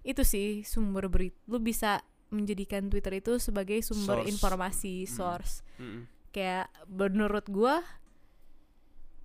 itu 0.00 0.24
sih 0.24 0.64
sumber 0.64 1.12
berita. 1.12 1.36
Lu 1.44 1.60
bisa 1.60 2.00
menjadikan 2.32 2.88
Twitter 2.88 3.20
itu 3.20 3.36
sebagai 3.36 3.78
sumber 3.84 4.24
Source. 4.24 4.32
informasi, 4.32 4.94
Mm. 5.04 5.10
source. 5.12 5.54
mm-mm. 5.76 6.08
Kayak 6.32 6.72
menurut 6.88 7.44
gua 7.52 7.84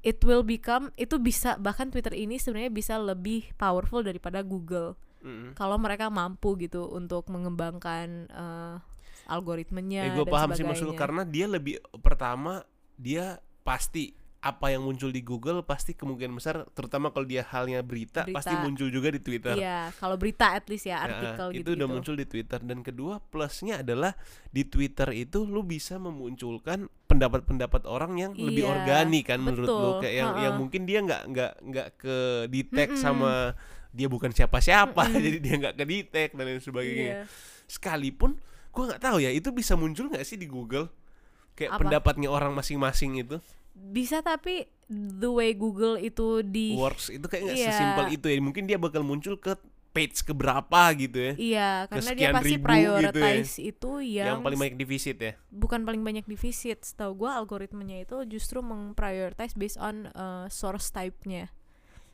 it 0.02 0.20
will 0.26 0.42
become 0.42 0.90
itu 0.98 1.18
bisa 1.22 1.58
bahkan 1.62 1.90
Twitter 1.94 2.14
ini 2.14 2.42
sebenarnya 2.42 2.74
bisa 2.74 2.98
lebih 2.98 3.54
powerful 3.58 4.02
daripada 4.02 4.42
Google 4.42 4.98
Mm-mm. 5.22 5.54
kalau 5.54 5.78
mereka 5.78 6.10
mampu 6.10 6.58
gitu 6.58 6.90
untuk 6.90 7.30
mengembangkan 7.30 8.30
eh, 8.30 8.76
algoritmenya 9.30 10.12
Ya 10.12 10.18
gue 10.18 10.28
paham 10.28 10.52
sih 10.58 10.66
maksud 10.66 10.92
karena 10.98 11.22
dia 11.24 11.46
lebih 11.46 11.80
pertama 12.02 12.66
dia 12.98 13.38
pasti 13.62 14.18
apa 14.42 14.74
yang 14.74 14.82
muncul 14.82 15.14
di 15.14 15.22
Google 15.22 15.62
pasti 15.62 15.94
kemungkinan 15.94 16.34
besar 16.34 16.66
terutama 16.74 17.14
kalau 17.14 17.30
dia 17.30 17.46
halnya 17.46 17.86
berita, 17.86 18.26
Berita. 18.26 18.34
pasti 18.34 18.58
muncul 18.58 18.90
juga 18.90 19.14
di 19.14 19.22
Twitter. 19.22 19.54
Iya, 19.54 19.94
kalau 19.96 20.18
berita 20.18 20.58
at 20.58 20.66
least 20.66 20.90
ya 20.90 20.98
Nah, 20.98 21.06
artikel 21.08 21.48
itu 21.54 21.62
gitu. 21.62 21.70
udah 21.78 21.88
muncul 21.88 22.16
di 22.18 22.26
Twitter 22.26 22.58
dan 22.58 22.82
kedua 22.82 23.22
plusnya 23.22 23.86
adalah 23.86 24.18
di 24.50 24.66
Twitter 24.66 25.14
itu 25.14 25.46
lu 25.46 25.62
bisa 25.62 26.02
memunculkan 26.02 26.90
pendapat-pendapat 27.06 27.86
orang 27.86 28.18
yang 28.18 28.32
lebih 28.34 28.66
Iya, 28.66 28.74
organik 28.74 29.30
kan 29.30 29.40
menurut 29.40 29.70
lu 29.70 29.78
betul, 29.78 30.02
kayak 30.02 30.16
yang 30.18 30.32
yang 30.40 30.54
mungkin 30.58 30.82
dia 30.84 31.00
nggak 31.00 31.22
nggak 31.30 31.52
nggak 31.62 31.88
ke 32.02 32.16
detect 32.50 32.92
Mm-mm. 32.98 33.04
sama 33.06 33.54
dia 33.94 34.10
bukan 34.10 34.34
siapa-siapa 34.34 35.06
Mm-mm. 35.06 35.22
jadi 35.22 35.38
dia 35.38 35.54
nggak 35.62 35.76
ke 35.78 35.84
detect 35.86 36.32
dan 36.34 36.44
lain 36.50 36.58
sebagainya 36.58 37.06
Iya. 37.06 37.24
sekalipun 37.68 38.42
gua 38.74 38.84
nggak 38.90 39.04
tahu 39.04 39.22
ya 39.22 39.30
itu 39.30 39.54
bisa 39.54 39.78
muncul 39.78 40.10
nggak 40.10 40.26
sih 40.26 40.34
di 40.34 40.50
Google 40.50 40.90
kayak 41.54 41.78
Apa? 41.78 41.80
pendapatnya 41.86 42.26
orang 42.26 42.56
masing-masing 42.56 43.22
itu 43.22 43.38
Bisa 43.74 44.20
tapi 44.22 44.68
the 44.92 45.32
way 45.32 45.56
Google 45.56 45.96
itu 45.96 46.44
di 46.44 46.76
works 46.76 47.08
itu 47.08 47.24
kayak 47.24 47.44
nggak 47.48 47.60
Iya. 47.60 47.68
sesimpel 47.72 48.06
itu 48.12 48.26
ya 48.28 48.36
mungkin 48.44 48.64
dia 48.68 48.76
bakal 48.76 49.02
muncul 49.08 49.40
ke 49.40 49.56
page 49.92 50.24
keberapa 50.24 50.82
gitu 50.96 51.18
ya 51.20 51.34
Iya, 51.36 51.70
karena 51.88 52.12
dia 52.16 52.28
pasti 52.32 52.56
ribu 52.60 52.92
gitu 53.00 53.20
ya. 53.20 53.44
prioritize 53.44 53.54
itu 53.60 53.92
yang, 54.04 54.28
yang, 54.28 54.38
paling 54.44 54.60
banyak 54.60 54.76
divisit 54.80 55.18
ya 55.20 55.34
bukan 55.52 55.82
paling 55.88 56.04
banyak 56.04 56.26
divisit. 56.28 56.84
Setahu 56.84 57.12
gua 57.26 57.40
algoritmanya 57.40 57.98
itu 58.04 58.18
justru 58.28 58.60
memprioritize 58.64 59.56
based 59.58 59.80
on 59.80 60.08
uh, 60.14 60.46
source 60.52 60.92
type-nya. 60.92 61.52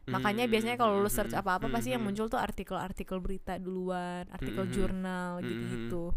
Makanya 0.08 0.46
Hmm, 0.46 0.52
biasanya 0.52 0.76
kalau 0.80 1.04
lu 1.04 1.10
hmm, 1.10 1.12
search 1.12 1.34
hmm, 1.34 1.42
apa-apa 1.42 1.68
pasti 1.68 1.92
yang 1.92 2.00
hmm, 2.00 2.08
muncul 2.08 2.32
tuh 2.32 2.40
artikel-artikel 2.40 3.18
berita 3.20 3.60
duluan, 3.60 4.24
artikel 4.32 4.64
Hmm, 4.64 4.72
hmm, 4.72 4.74
jurnal 4.74 5.32
hmm, 5.42 5.48
gitu-gitu. 5.52 6.16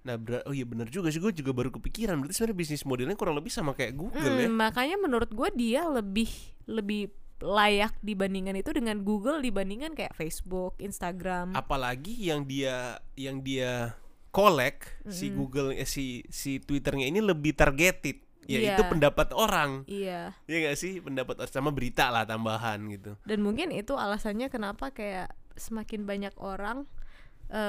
Nah, 0.00 0.16
ber- 0.16 0.40
oh 0.44 0.52
iya 0.52 0.64
benar 0.64 0.88
juga 0.88 1.08
sih 1.08 1.18
gue 1.18 1.28
juga 1.30 1.52
baru 1.52 1.68
kepikiran 1.70 2.16
berarti 2.16 2.32
sebenarnya 2.32 2.56
bisnis 2.56 2.82
modelnya 2.82 3.12
kurang 3.14 3.36
lebih 3.36 3.48
sama 3.48 3.72
kayak 3.72 3.92
Google 3.94 4.32
ya. 4.34 4.48
Hmm, 4.48 4.56
makanya 4.56 4.96
menurut 4.96 5.28
gua 5.30 5.48
dia 5.50 5.84
lebih 5.84 6.32
lebih 6.64 7.12
layak 7.38 7.92
dibandingkan 7.98 8.52
itu 8.54 8.68
dengan 8.70 9.00
Google 9.00 9.40
dibandingkan 9.40 9.92
kayak 9.92 10.12
Facebook, 10.12 10.76
Instagram. 10.76 11.52
Apalagi 11.52 12.16
yang 12.18 12.44
dia 12.44 12.96
yang 13.14 13.40
dia 13.40 13.92
collect 14.30 14.88
si 15.06 15.28
Mm-mm. 15.28 15.36
Google 15.36 15.68
eh, 15.72 15.84
si 15.84 16.24
si 16.28 16.56
Twitternya 16.58 17.04
ini 17.04 17.20
lebih 17.20 17.52
targeted 17.52 18.20
yaitu 18.44 18.80
Iya. 18.80 18.88
pendapat 18.88 19.30
orang. 19.30 19.84
Iya. 19.84 20.32
Ya 20.44 20.56
gak 20.62 20.76
sih 20.76 20.98
pendapat 20.98 21.38
orang 21.38 21.50
sama 21.50 21.70
berita 21.70 22.08
lah 22.08 22.24
tambahan 22.24 22.80
gitu. 22.88 23.20
dan 23.22 23.38
mungkin 23.40 23.68
itu 23.68 23.94
alasannya 23.94 24.48
kenapa 24.48 24.90
kayak 24.90 25.28
semakin 25.54 26.02
banyak 26.02 26.32
orang 26.36 26.88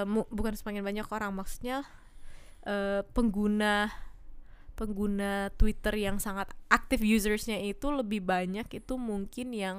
mu- 0.04 0.30
bukan 0.30 0.54
semakin 0.54 0.82
banyak 0.82 1.08
orang 1.10 1.34
maksudnya 1.34 1.84
eh, 2.66 3.02
pengguna 3.14 3.90
pengguna 4.76 5.54
Twitter 5.62 5.94
yang 5.94 6.18
sangat 6.18 6.50
aktif 6.72 7.06
usersnya 7.06 7.62
itu 7.62 7.94
lebih 7.94 8.26
banyak 8.26 8.66
itu 8.72 8.94
mungkin 8.98 9.54
yang 9.54 9.78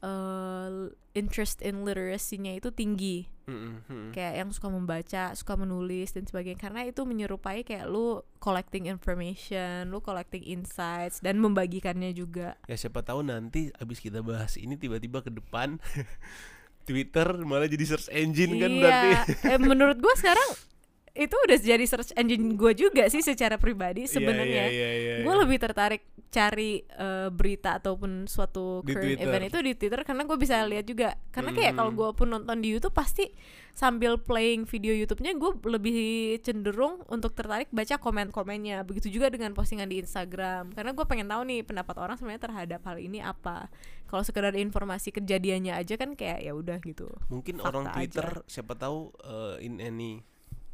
eh, 0.00 0.88
interest 1.12 1.60
in 1.60 1.84
literacy-nya 1.84 2.56
itu 2.56 2.72
tinggi 2.72 3.28
Mm-mm, 3.42 3.82
mm. 3.90 4.10
kayak 4.14 4.34
yang 4.38 4.50
suka 4.54 4.70
membaca, 4.70 5.34
suka 5.34 5.58
menulis 5.58 6.14
dan 6.14 6.24
sebagainya 6.24 6.62
karena 6.62 6.86
itu 6.86 7.02
menyerupai 7.02 7.66
kayak 7.66 7.90
lu 7.90 8.22
collecting 8.38 8.86
information, 8.86 9.90
lu 9.90 9.98
collecting 9.98 10.46
insights 10.46 11.18
dan 11.18 11.42
membagikannya 11.42 12.14
juga. 12.14 12.54
Ya 12.70 12.78
siapa 12.78 13.02
tahu 13.02 13.26
nanti 13.26 13.74
abis 13.82 13.98
kita 13.98 14.22
bahas 14.22 14.54
ini 14.54 14.78
tiba-tiba 14.78 15.26
ke 15.26 15.30
depan 15.34 15.82
Twitter 16.88 17.26
malah 17.42 17.66
jadi 17.66 17.82
search 17.82 18.08
engine 18.14 18.62
kan 18.62 18.70
berarti. 18.70 19.08
eh, 19.50 19.58
menurut 19.58 19.98
gua 19.98 20.14
sekarang 20.14 20.50
itu 21.14 21.36
udah 21.36 21.58
jadi 21.58 21.84
search 21.84 22.12
engine 22.14 22.56
gue 22.56 22.72
juga 22.72 23.04
sih 23.06 23.20
secara 23.20 23.56
pribadi 23.56 24.08
Iya, 24.08 24.12
sebenarnya. 24.12 24.64
iya, 24.64 24.72
iya, 24.72 24.90
iya, 24.94 25.14
gue 25.20 25.28
iya. 25.28 25.42
lebih 25.44 25.58
tertarik 25.58 26.02
cari 26.26 26.80
eh, 26.80 27.28
berita 27.28 27.76
ataupun 27.76 28.24
suatu 28.24 28.80
Di 28.80 28.90
current 28.90 29.04
Twitter. 29.12 29.28
event 29.28 29.44
itu 29.44 29.58
di 29.60 29.72
Twitter 29.74 30.00
karena 30.02 30.24
gue 30.24 30.36
bisa 30.36 30.64
lihat 30.64 30.82
juga. 30.82 31.12
Karena 31.28 31.52
kayak 31.52 31.72
kalau 31.74 31.92
Hmm. 31.92 32.00
gue 32.00 32.08
pun 32.14 32.28
nonton 32.30 32.56
di 32.58 32.72
YouTube 32.72 32.92
pasti 32.92 33.28
sambil 33.70 34.16
playing 34.16 34.64
video 34.64 34.92
YouTube-nya 34.94 35.32
gue 35.34 35.50
lebih 35.66 35.96
cenderung 36.40 37.04
untuk 37.06 37.32
tertarik 37.32 37.68
baca 37.68 37.96
komen-komennya. 37.98 38.80
Begitu 38.82 39.12
juga 39.12 39.28
dengan 39.28 39.52
postingan 39.52 39.86
di 39.86 40.00
Instagram. 40.00 40.72
Karena 40.72 40.90
gue 40.90 41.04
pengen 41.04 41.28
tahu 41.28 41.44
nih 41.44 41.60
pendapat 41.60 41.96
orang 41.98 42.16
sebenarnya 42.16 42.40
terhadap 42.42 42.80
hal 42.82 42.96
ini 42.96 43.20
apa. 43.20 43.68
Kalau 44.06 44.20
sekedar 44.22 44.52
informasi 44.54 45.08
kejadiannya 45.10 45.72
aja 45.74 45.94
kan 45.94 46.16
kayak 46.16 46.40
ya 46.40 46.52
udah 46.52 46.80
gitu. 46.80 47.12
mungkin 47.28 47.56
fakta 47.58 47.68
orang 47.70 47.84
aja. 47.86 47.96
Twitter 47.98 48.28
siapa 48.46 48.72
tahu 48.74 49.12
eh, 49.20 49.56
in 49.62 49.76
any 49.76 50.24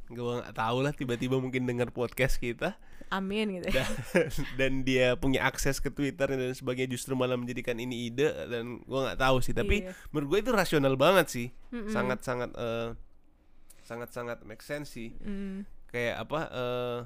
gue 0.08 0.16
nggak 0.40 0.52
tahu 0.52 0.78
lah 0.80 0.90
tiba-tiba 0.90 1.36
mungkin 1.36 1.62
dengar 1.62 1.88
podcast 1.88 2.36
kita 2.36 2.74
Amin 3.08 3.56
gitu. 3.56 3.68
dan, 3.70 3.88
dan 4.56 4.72
dia 4.82 5.12
punya 5.14 5.40
akses 5.42 5.78
ke 5.78 5.88
Twitter 5.88 6.28
dan 6.28 6.50
sebagainya 6.50 6.90
justru 6.90 7.12
malah 7.12 7.34
menjadikan 7.34 7.76
ini 7.76 8.08
ide 8.08 8.24
dan 8.46 8.80
gue 8.80 9.00
nggak 9.02 9.16
tahu 9.16 9.38
sih 9.38 9.52
tapi 9.52 9.84
Iya. 9.84 9.92
menurut 10.10 10.28
gue 10.30 10.38
itu 10.42 10.50
rasional 10.50 10.94
banget 10.94 11.26
sih 11.26 11.46
Mm-mm. 11.70 11.88
sangat 11.88 12.20
sangat 12.20 12.50
eh, 12.52 12.92
sangat 13.80 14.08
sangat 14.10 14.38
make 14.42 14.60
sense 14.60 14.90
sih 14.90 15.12
Mm. 15.18 15.64
kayak 15.86 16.20
apa 16.20 16.40
eh 16.50 16.98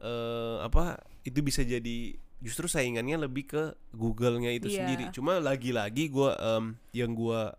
eh, 0.00 0.56
apa 0.62 0.96
itu 1.22 1.40
bisa 1.40 1.60
jadi 1.60 2.16
justru 2.38 2.64
saingannya 2.64 3.18
lebih 3.20 3.44
ke 3.46 3.62
Google-nya 3.90 4.48
itu 4.50 4.68
Iya. 4.68 4.84
sendiri 4.84 5.04
cuma 5.10 5.36
lagi-lagi 5.38 6.06
gua 6.06 6.38
em, 6.38 6.64
yang 6.92 7.12
gua 7.12 7.52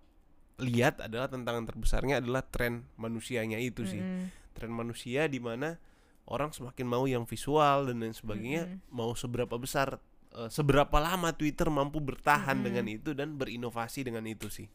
lihat 0.57 0.99
adalah 0.99 1.27
tantangan 1.27 1.63
terbesarnya 1.65 2.19
adalah 2.19 2.41
tren 2.41 2.83
manusianya 2.95 3.55
itu 3.57 3.83
sih 3.83 3.99
Mm-mm. 3.99 4.38
Tren 4.59 4.75
manusia 4.75 5.31
di 5.31 5.39
mana 5.39 5.79
orang 6.27 6.51
semakin 6.51 6.85
mau 6.85 7.07
yang 7.07 7.23
visual 7.23 7.87
dan 7.87 8.03
lain 8.03 8.11
sebagainya 8.11 8.67
Mm-mm. 8.67 8.91
mau 8.91 9.15
seberapa 9.15 9.55
besar 9.55 10.03
eh, 10.35 10.51
seberapa 10.51 10.99
lama 10.99 11.31
Twitter 11.31 11.71
mampu 11.71 12.03
bertahan 12.03 12.59
Mm-mm. 12.59 12.67
dengan 12.67 12.85
itu 12.91 13.09
dan 13.15 13.39
berinovasi 13.39 14.03
dengan 14.03 14.27
itu 14.27 14.51
sih 14.51 14.67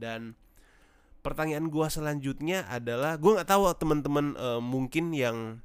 dan 0.00 0.32
pertanyaan 1.20 1.68
gua 1.68 1.92
selanjutnya 1.92 2.64
adalah 2.72 3.20
gua 3.20 3.40
nggak 3.40 3.50
tahu 3.52 3.62
teman-teman 3.76 4.32
eh, 4.34 4.60
mungkin 4.64 5.12
yang 5.12 5.60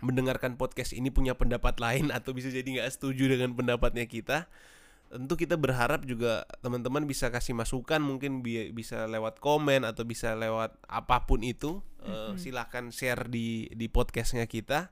mendengarkan 0.00 0.56
podcast 0.56 0.96
ini 0.96 1.12
punya 1.12 1.36
pendapat 1.36 1.76
lain 1.76 2.08
atau 2.16 2.32
bisa 2.32 2.48
jadi 2.48 2.64
nggak 2.64 2.90
setuju 2.96 3.28
dengan 3.28 3.52
pendapatnya 3.52 4.08
kita 4.08 4.48
tentu 5.12 5.36
kita 5.36 5.54
berharap 5.54 6.02
juga 6.02 6.42
teman-teman 6.58 7.04
bisa 7.04 7.28
kasih 7.28 7.52
masukan 7.52 8.00
mungkin 8.00 8.40
bi- 8.40 8.72
bisa 8.72 9.04
lewat 9.04 9.38
komen 9.38 9.84
atau 9.84 10.02
bisa 10.02 10.32
lewat 10.32 10.72
apa 10.88 11.22
pun 11.22 11.44
itu 11.44 11.84
Eh, 12.02 12.34
Mhm. 12.34 12.34
silahkan 12.34 12.84
share 12.90 13.30
di 13.30 13.70
di 13.70 13.86
podcastnya 13.86 14.50
kita 14.50 14.90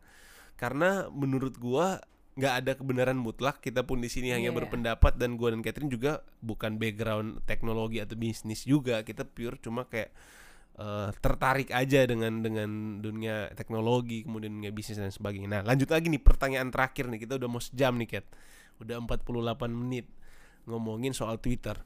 karena 0.55 1.11
menurut 1.11 1.59
gua 1.59 1.99
nggak 2.39 2.55
ada 2.55 2.73
kebenaran 2.79 3.19
mutlak 3.19 3.59
kita 3.59 3.83
pun 3.83 3.99
di 3.99 4.07
sini 4.07 4.31
hanya 4.31 4.55
Iya. 4.55 4.59
berpendapat 4.63 5.19
dan 5.19 5.35
gua 5.35 5.51
dan 5.51 5.59
Catherine 5.59 5.91
juga 5.91 6.23
bukan 6.39 6.79
background 6.79 7.43
teknologi 7.45 7.99
atau 7.99 8.15
bisnis 8.15 8.63
juga 8.63 9.03
kita 9.03 9.27
pure 9.27 9.59
cuma 9.59 9.85
kayak 9.85 10.15
eh, 10.77 11.11
tertarik 11.19 11.75
aja 11.75 12.07
dengan 12.07 12.41
dengan 12.41 12.71
dunia 13.03 13.51
teknologi 13.53 14.23
kemudian 14.23 14.55
dunia 14.55 14.71
bisnis 14.71 14.97
dan 14.97 15.11
sebagainya 15.11 15.51
nah 15.51 15.63
lanjut 15.67 15.91
lagi 15.91 16.09
nih 16.09 16.23
pertanyaan 16.23 16.71
terakhir 16.71 17.11
nih 17.11 17.21
kita 17.21 17.37
udah 17.37 17.49
mau 17.51 17.59
sejam 17.59 17.99
nih 17.99 18.09
Cat 18.09 18.27
udah 18.81 18.97
48 19.05 19.71
menit 19.71 20.09
ngomongin 20.65 21.13
soal 21.13 21.39
Twitter. 21.39 21.79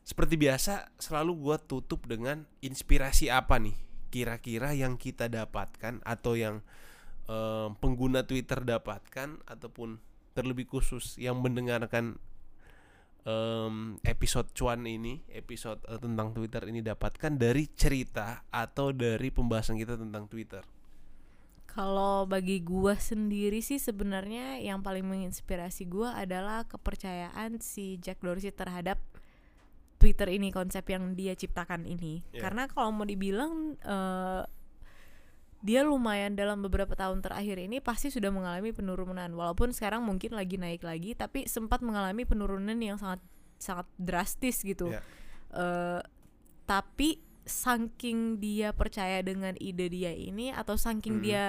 Seperti 0.00 0.40
biasa 0.40 0.90
selalu 0.96 1.32
gua 1.38 1.56
tutup 1.60 2.08
dengan 2.08 2.48
inspirasi 2.64 3.28
apa 3.28 3.60
nih? 3.60 3.76
Kira-kira 4.10 4.74
yang 4.74 4.98
kita 4.98 5.30
dapatkan 5.30 6.02
atau 6.02 6.34
yang 6.34 6.64
eh, 7.30 7.68
pengguna 7.78 8.26
Twitter 8.26 8.64
dapatkan 8.64 9.44
ataupun 9.46 10.00
terlebih 10.34 10.66
khusus 10.66 11.18
yang 11.18 11.42
mendengarkan 11.42 12.18
em, 13.26 14.00
episode 14.06 14.48
cuan 14.56 14.86
ini 14.86 15.22
episode 15.30 15.82
eh, 15.86 16.00
tentang 16.00 16.32
Twitter 16.32 16.62
ini 16.70 16.80
dapatkan 16.80 17.36
dari 17.36 17.68
cerita 17.74 18.46
atau 18.48 18.94
dari 18.94 19.28
pembahasan 19.30 19.76
kita 19.76 20.00
tentang 20.00 20.26
Twitter 20.30 20.64
Kalau 21.70 22.26
bagi 22.26 22.58
gua 22.66 22.98
sendiri 22.98 23.62
sih 23.62 23.78
sebenarnya 23.78 24.58
yang 24.58 24.82
paling 24.82 25.06
menginspirasi 25.06 25.86
gua 25.86 26.18
adalah 26.18 26.66
kepercayaan 26.66 27.62
si 27.62 27.96
Jack 28.02 28.18
Dorsey 28.26 28.50
terhadap 28.50 28.98
Twitter 30.00 30.26
ini 30.32 30.50
konsep 30.50 30.82
yang 30.90 31.14
dia 31.14 31.36
ciptakan 31.36 31.86
ini. 31.86 32.26
Iya. 32.34 32.42
Karena 32.48 32.66
kalau 32.66 32.90
mau 32.90 33.06
dibilang 33.06 33.76
eh, 33.78 34.42
dia 35.60 35.84
lumayan 35.84 36.32
dalam 36.32 36.64
beberapa 36.64 36.96
tahun 36.96 37.20
terakhir 37.20 37.60
ini 37.60 37.84
pasti 37.84 38.08
sudah 38.08 38.32
mengalami 38.32 38.72
penurunan. 38.72 39.28
Walaupun 39.30 39.76
sekarang 39.76 40.02
mungkin 40.02 40.32
lagi 40.32 40.56
naik 40.56 40.82
lagi, 40.82 41.12
tapi 41.12 41.44
sempat 41.44 41.84
mengalami 41.84 42.24
penurunan 42.24 42.80
yang 42.80 42.96
sangat 42.96 43.20
sangat 43.60 43.86
drastis 44.00 44.64
gitu. 44.64 44.88
Iya. 44.88 45.00
Eh, 45.52 46.00
tapi 46.64 47.29
saking 47.42 48.38
dia 48.38 48.70
percaya 48.70 49.20
dengan 49.20 49.56
ide 49.56 49.88
dia 49.88 50.10
ini 50.10 50.50
atau 50.50 50.74
saking 50.74 51.18
Mm. 51.18 51.22
dia 51.22 51.44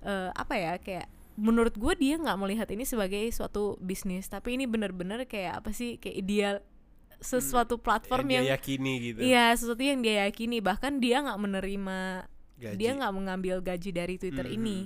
eh, 0.00 0.30
apa 0.32 0.54
ya 0.54 0.72
kayak 0.76 1.06
menurut 1.36 1.72
gue 1.72 1.94
dia 1.94 2.16
nggak 2.16 2.36
melihat 2.36 2.68
ini 2.68 2.84
sebagai 2.84 3.20
suatu 3.30 3.76
bisnis 3.78 4.26
tapi 4.26 4.54
ini 4.54 4.64
benar-benar 4.64 5.24
kayak 5.24 5.60
apa 5.60 5.70
sih 5.70 5.96
kayak 5.96 6.16
ideal 6.16 6.54
sesuatu 7.18 7.76
platform 7.76 8.28
yang 8.30 8.44
yang 8.44 8.44
dia 8.44 8.56
yakini 8.56 8.92
gitu 9.02 9.18
iya 9.20 9.44
sesuatu 9.52 9.80
yang 9.80 10.00
dia 10.00 10.24
yakini 10.24 10.60
bahkan 10.60 10.96
dia 10.96 11.20
nggak 11.20 11.36
menerima 11.38 11.98
gaji 12.56 12.76
dia 12.76 12.90
nggak 12.92 13.12
mengambil 13.12 13.56
gaji 13.60 13.90
dari 13.90 14.16
Twitter 14.16 14.44
Mhm. 14.44 14.56
ini 14.56 14.78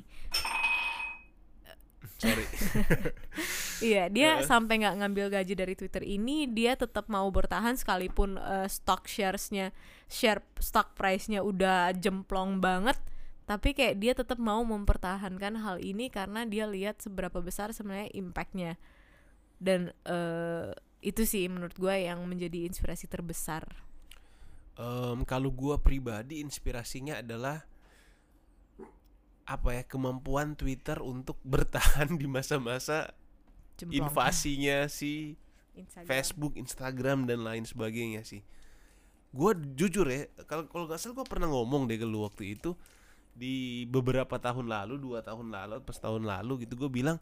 sorry 2.19 2.47
Iya, 3.85 4.09
dia 4.09 4.41
Heeh. 4.41 4.47
sampai 4.47 4.81
nggak 4.81 4.97
ngambil 5.03 5.27
gaji 5.29 5.55
dari 5.59 5.75
Twitter 5.75 6.01
ini, 6.07 6.47
dia 6.49 6.79
tetap 6.79 7.11
mau 7.11 7.27
bertahan 7.29 7.75
sekalipun 7.75 8.39
eh, 8.39 8.69
stock 8.71 9.05
sharesnya, 9.05 9.75
share 10.09 10.41
stock 10.57 10.95
price-nya 10.95 11.43
udah 11.43 11.93
jemplong 11.93 12.63
banget, 12.63 12.97
tapi 13.45 13.77
kayak 13.77 14.01
dia 14.01 14.13
tetap 14.17 14.41
mau 14.41 14.63
mempertahankan 14.65 15.61
hal 15.61 15.77
ini 15.83 16.09
karena 16.09 16.49
dia 16.49 16.65
lihat 16.65 17.03
seberapa 17.03 17.43
besar 17.45 17.75
sebenarnya 17.77 18.15
impact-nya. 18.15 18.81
Dan 19.59 19.93
eh, 20.07 20.71
itu 21.05 21.29
sih 21.29 21.45
menurut 21.53 21.77
gue 21.77 21.95
yang 22.09 22.25
menjadi 22.25 22.65
inspirasi 22.65 23.05
terbesar. 23.11 23.69
Em, 24.75 25.23
kalau 25.23 25.55
gua 25.55 25.79
pribadi 25.79 26.43
inspirasinya 26.43 27.23
adalah 27.23 27.63
apa 29.45 29.77
ya 29.77 29.83
kemampuan 29.85 30.57
Twitter 30.57 31.01
untuk 31.05 31.37
bertahan 31.45 32.17
di 32.17 32.25
masa-masa 32.25 33.13
invasinya 33.93 34.89
si 34.99 35.37
Instagram. 35.75 36.09
Facebook, 36.09 36.53
Instagram 36.57 37.19
dan 37.29 37.45
lain 37.45 37.67
sebagainya 37.69 38.25
sih. 38.25 38.41
Gua 39.35 39.53
jujur 39.53 40.07
ya, 40.07 40.31
kalau 40.47 40.71
kalau 40.71 40.85
nggak 40.87 41.01
salah 41.01 41.15
gue 41.19 41.27
pernah 41.27 41.51
ngomong 41.51 41.91
deh 41.91 41.99
ke 41.99 42.07
lu 42.07 42.23
waktu 42.23 42.55
itu 42.55 42.79
di 43.35 43.85
beberapa 43.91 44.39
tahun 44.39 44.71
lalu, 44.71 44.95
dua 45.03 45.21
tahun 45.27 45.51
lalu, 45.51 45.83
pas 45.83 45.99
tahun 45.99 46.23
lalu 46.23 46.65
gitu 46.65 46.87
gue 46.87 46.91
bilang 47.03 47.19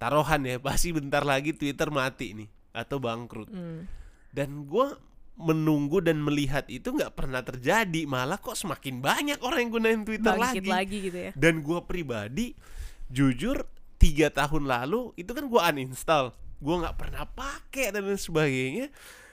taruhan 0.00 0.40
ya 0.48 0.56
pasti 0.56 0.96
bentar 0.96 1.20
lagi 1.20 1.52
Twitter 1.52 1.92
mati 1.92 2.32
nih 2.32 2.48
atau 2.72 2.96
bangkrut. 2.96 3.52
Hmm. 3.52 3.84
Dan 4.32 4.64
gua 4.64 4.96
menunggu 5.40 6.04
dan 6.04 6.20
melihat 6.20 6.68
itu 6.68 6.92
nggak 6.92 7.16
pernah 7.16 7.40
terjadi, 7.40 8.04
malah 8.04 8.36
kok 8.36 8.54
semakin 8.54 9.00
banyak 9.00 9.40
orang 9.40 9.66
yang 9.66 9.72
gunain 9.72 10.02
Twitter 10.04 10.36
Bangkit 10.36 10.68
lagi. 10.68 10.70
lagi 10.70 10.96
gitu 11.08 11.18
ya. 11.18 11.30
Dan 11.34 11.64
gua 11.64 11.82
pribadi 11.84 12.52
jujur 13.08 13.64
tiga 13.96 14.28
tahun 14.30 14.68
lalu 14.68 15.16
itu 15.16 15.32
kan 15.32 15.44
gua 15.48 15.72
uninstall, 15.72 16.36
gua 16.60 16.86
nggak 16.86 16.96
pernah 17.00 17.24
pakai 17.24 17.90
dan 17.90 18.04
lain 18.06 18.20
sebagainya. 18.20 18.86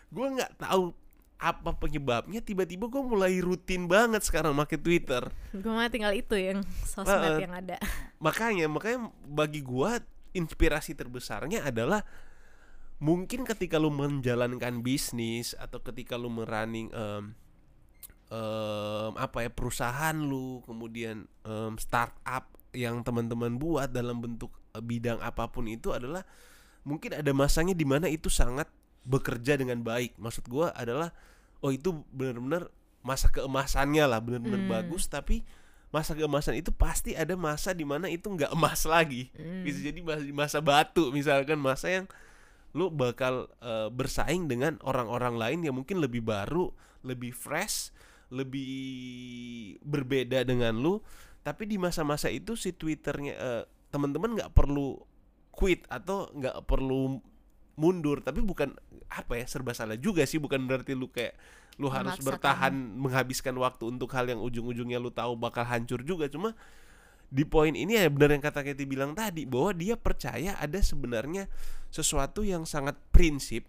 Gua 0.08 0.32
nggak 0.32 0.64
tahu 0.64 0.96
apa 1.38 1.70
penyebabnya 1.78 2.42
tiba-tiba 2.42 2.90
gue 2.90 2.98
mulai 2.98 3.38
rutin 3.38 3.86
banget 3.86 4.26
sekarang 4.26 4.58
pakai 4.58 4.82
Twitter 4.82 5.22
Gue 5.54 5.70
mah 5.70 5.86
tinggal 5.86 6.10
itu 6.18 6.34
yang 6.34 6.66
sosmed 6.82 7.14
Heeh. 7.14 7.46
yang 7.46 7.54
ada. 7.54 7.78
makanya 8.18 8.66
makanya 8.66 9.14
bagi 9.22 9.62
gua 9.62 10.02
inspirasi 10.34 10.98
terbesarnya 10.98 11.62
adalah 11.62 12.02
mungkin 12.98 13.46
ketika 13.46 13.78
lu 13.78 13.90
menjalankan 13.90 14.82
bisnis 14.82 15.54
atau 15.54 15.80
ketika 15.80 16.18
lu 16.18 16.30
merunning 16.30 16.90
em, 16.90 17.38
em, 18.30 19.12
apa 19.16 19.46
ya 19.46 19.50
perusahaan 19.50 20.16
lu 20.16 20.60
kemudian 20.66 21.26
em, 21.44 21.74
startup 21.78 22.50
yang 22.74 23.02
teman-teman 23.02 23.56
buat 23.56 23.90
dalam 23.90 24.20
bentuk 24.20 24.52
eh, 24.74 24.84
bidang 24.84 25.22
apa 25.22 25.48
pun 25.48 25.66
itu 25.66 25.94
adalah 25.94 26.26
mungkin 26.84 27.16
ada 27.16 27.32
masanya 27.32 27.74
di 27.74 27.86
mana 27.86 28.08
itu 28.08 28.28
sangat 28.28 28.68
bekerja 29.08 29.56
dengan 29.56 29.80
baik 29.82 30.20
maksud 30.20 30.46
gua 30.48 30.76
adalah 30.76 31.14
oh 31.64 31.72
itu 31.72 32.04
benar-benar 32.12 32.68
masa 33.02 33.32
keemasannya 33.32 34.04
lah 34.04 34.20
benar-benar 34.20 34.60
Hmm. 34.60 34.72
bagus 34.72 35.08
tapi 35.08 35.48
masa 35.88 36.12
keemasan 36.12 36.60
itu 36.60 36.76
pasti 36.76 37.16
ada 37.16 37.40
masa 37.40 37.72
di 37.72 37.88
mana 37.88 38.12
itu 38.12 38.28
nggak 38.28 38.52
emas 38.52 38.84
lagi 38.84 39.32
Hmm. 39.32 39.64
bisa 39.64 39.80
jadi 39.80 40.00
masa 40.36 40.60
batu 40.60 41.08
misalkan 41.16 41.56
masa 41.56 41.88
yang 41.88 42.06
lu 42.76 42.92
bakal 42.92 43.48
eh, 43.64 43.88
bersaing 43.94 44.52
dengan 44.52 44.76
orang-orang 44.84 45.36
lain 45.40 45.60
yang 45.64 45.76
mungkin 45.78 46.04
lebih 46.04 46.26
baru 46.26 46.72
lebih 47.06 47.32
fresh 47.32 47.96
lebih 48.28 49.80
berbeda 49.84 50.44
dengan 50.44 50.76
lu. 50.76 51.00
Tapi 51.48 51.64
di 51.64 51.80
masa-masa 51.80 52.28
itu 52.28 52.60
si 52.60 52.76
twitternya 52.76 53.34
eh, 53.40 53.64
teman-teman 53.88 54.36
nggak 54.36 54.52
perlu 54.52 55.00
quit 55.56 55.88
atau 55.88 56.28
nggak 56.36 56.68
perlu 56.68 57.24
mundur. 57.80 58.20
Tapi 58.20 58.44
bukan 58.44 58.76
apa 59.08 59.40
ya 59.40 59.46
serba 59.48 59.72
salah 59.72 59.96
juga 59.96 60.28
sih. 60.28 60.44
Bukan 60.44 60.68
berarti 60.68 60.92
lu 60.92 61.08
kayak 61.08 61.40
lu 61.78 61.88
harus 61.88 62.20
Memaksakan. 62.20 62.28
bertahan 62.28 62.74
menghabiskan 63.00 63.56
waktu 63.56 63.84
untuk 63.88 64.12
hal 64.12 64.28
yang 64.28 64.42
ujung-ujungnya 64.44 65.00
lu 65.00 65.14
tahu 65.14 65.40
bakal 65.40 65.64
hancur 65.64 66.04
juga. 66.04 66.28
Cuma 66.28 66.52
di 67.28 67.44
poin 67.44 67.76
ini 67.76 68.00
ya 68.00 68.08
benar 68.08 68.40
yang 68.40 68.44
kata 68.44 68.64
Katy 68.64 68.88
bilang 68.88 69.12
tadi 69.12 69.44
bahwa 69.44 69.76
dia 69.76 70.00
percaya 70.00 70.56
ada 70.56 70.80
sebenarnya 70.80 71.52
sesuatu 71.92 72.44
yang 72.44 72.64
sangat 72.64 72.96
prinsip 73.12 73.68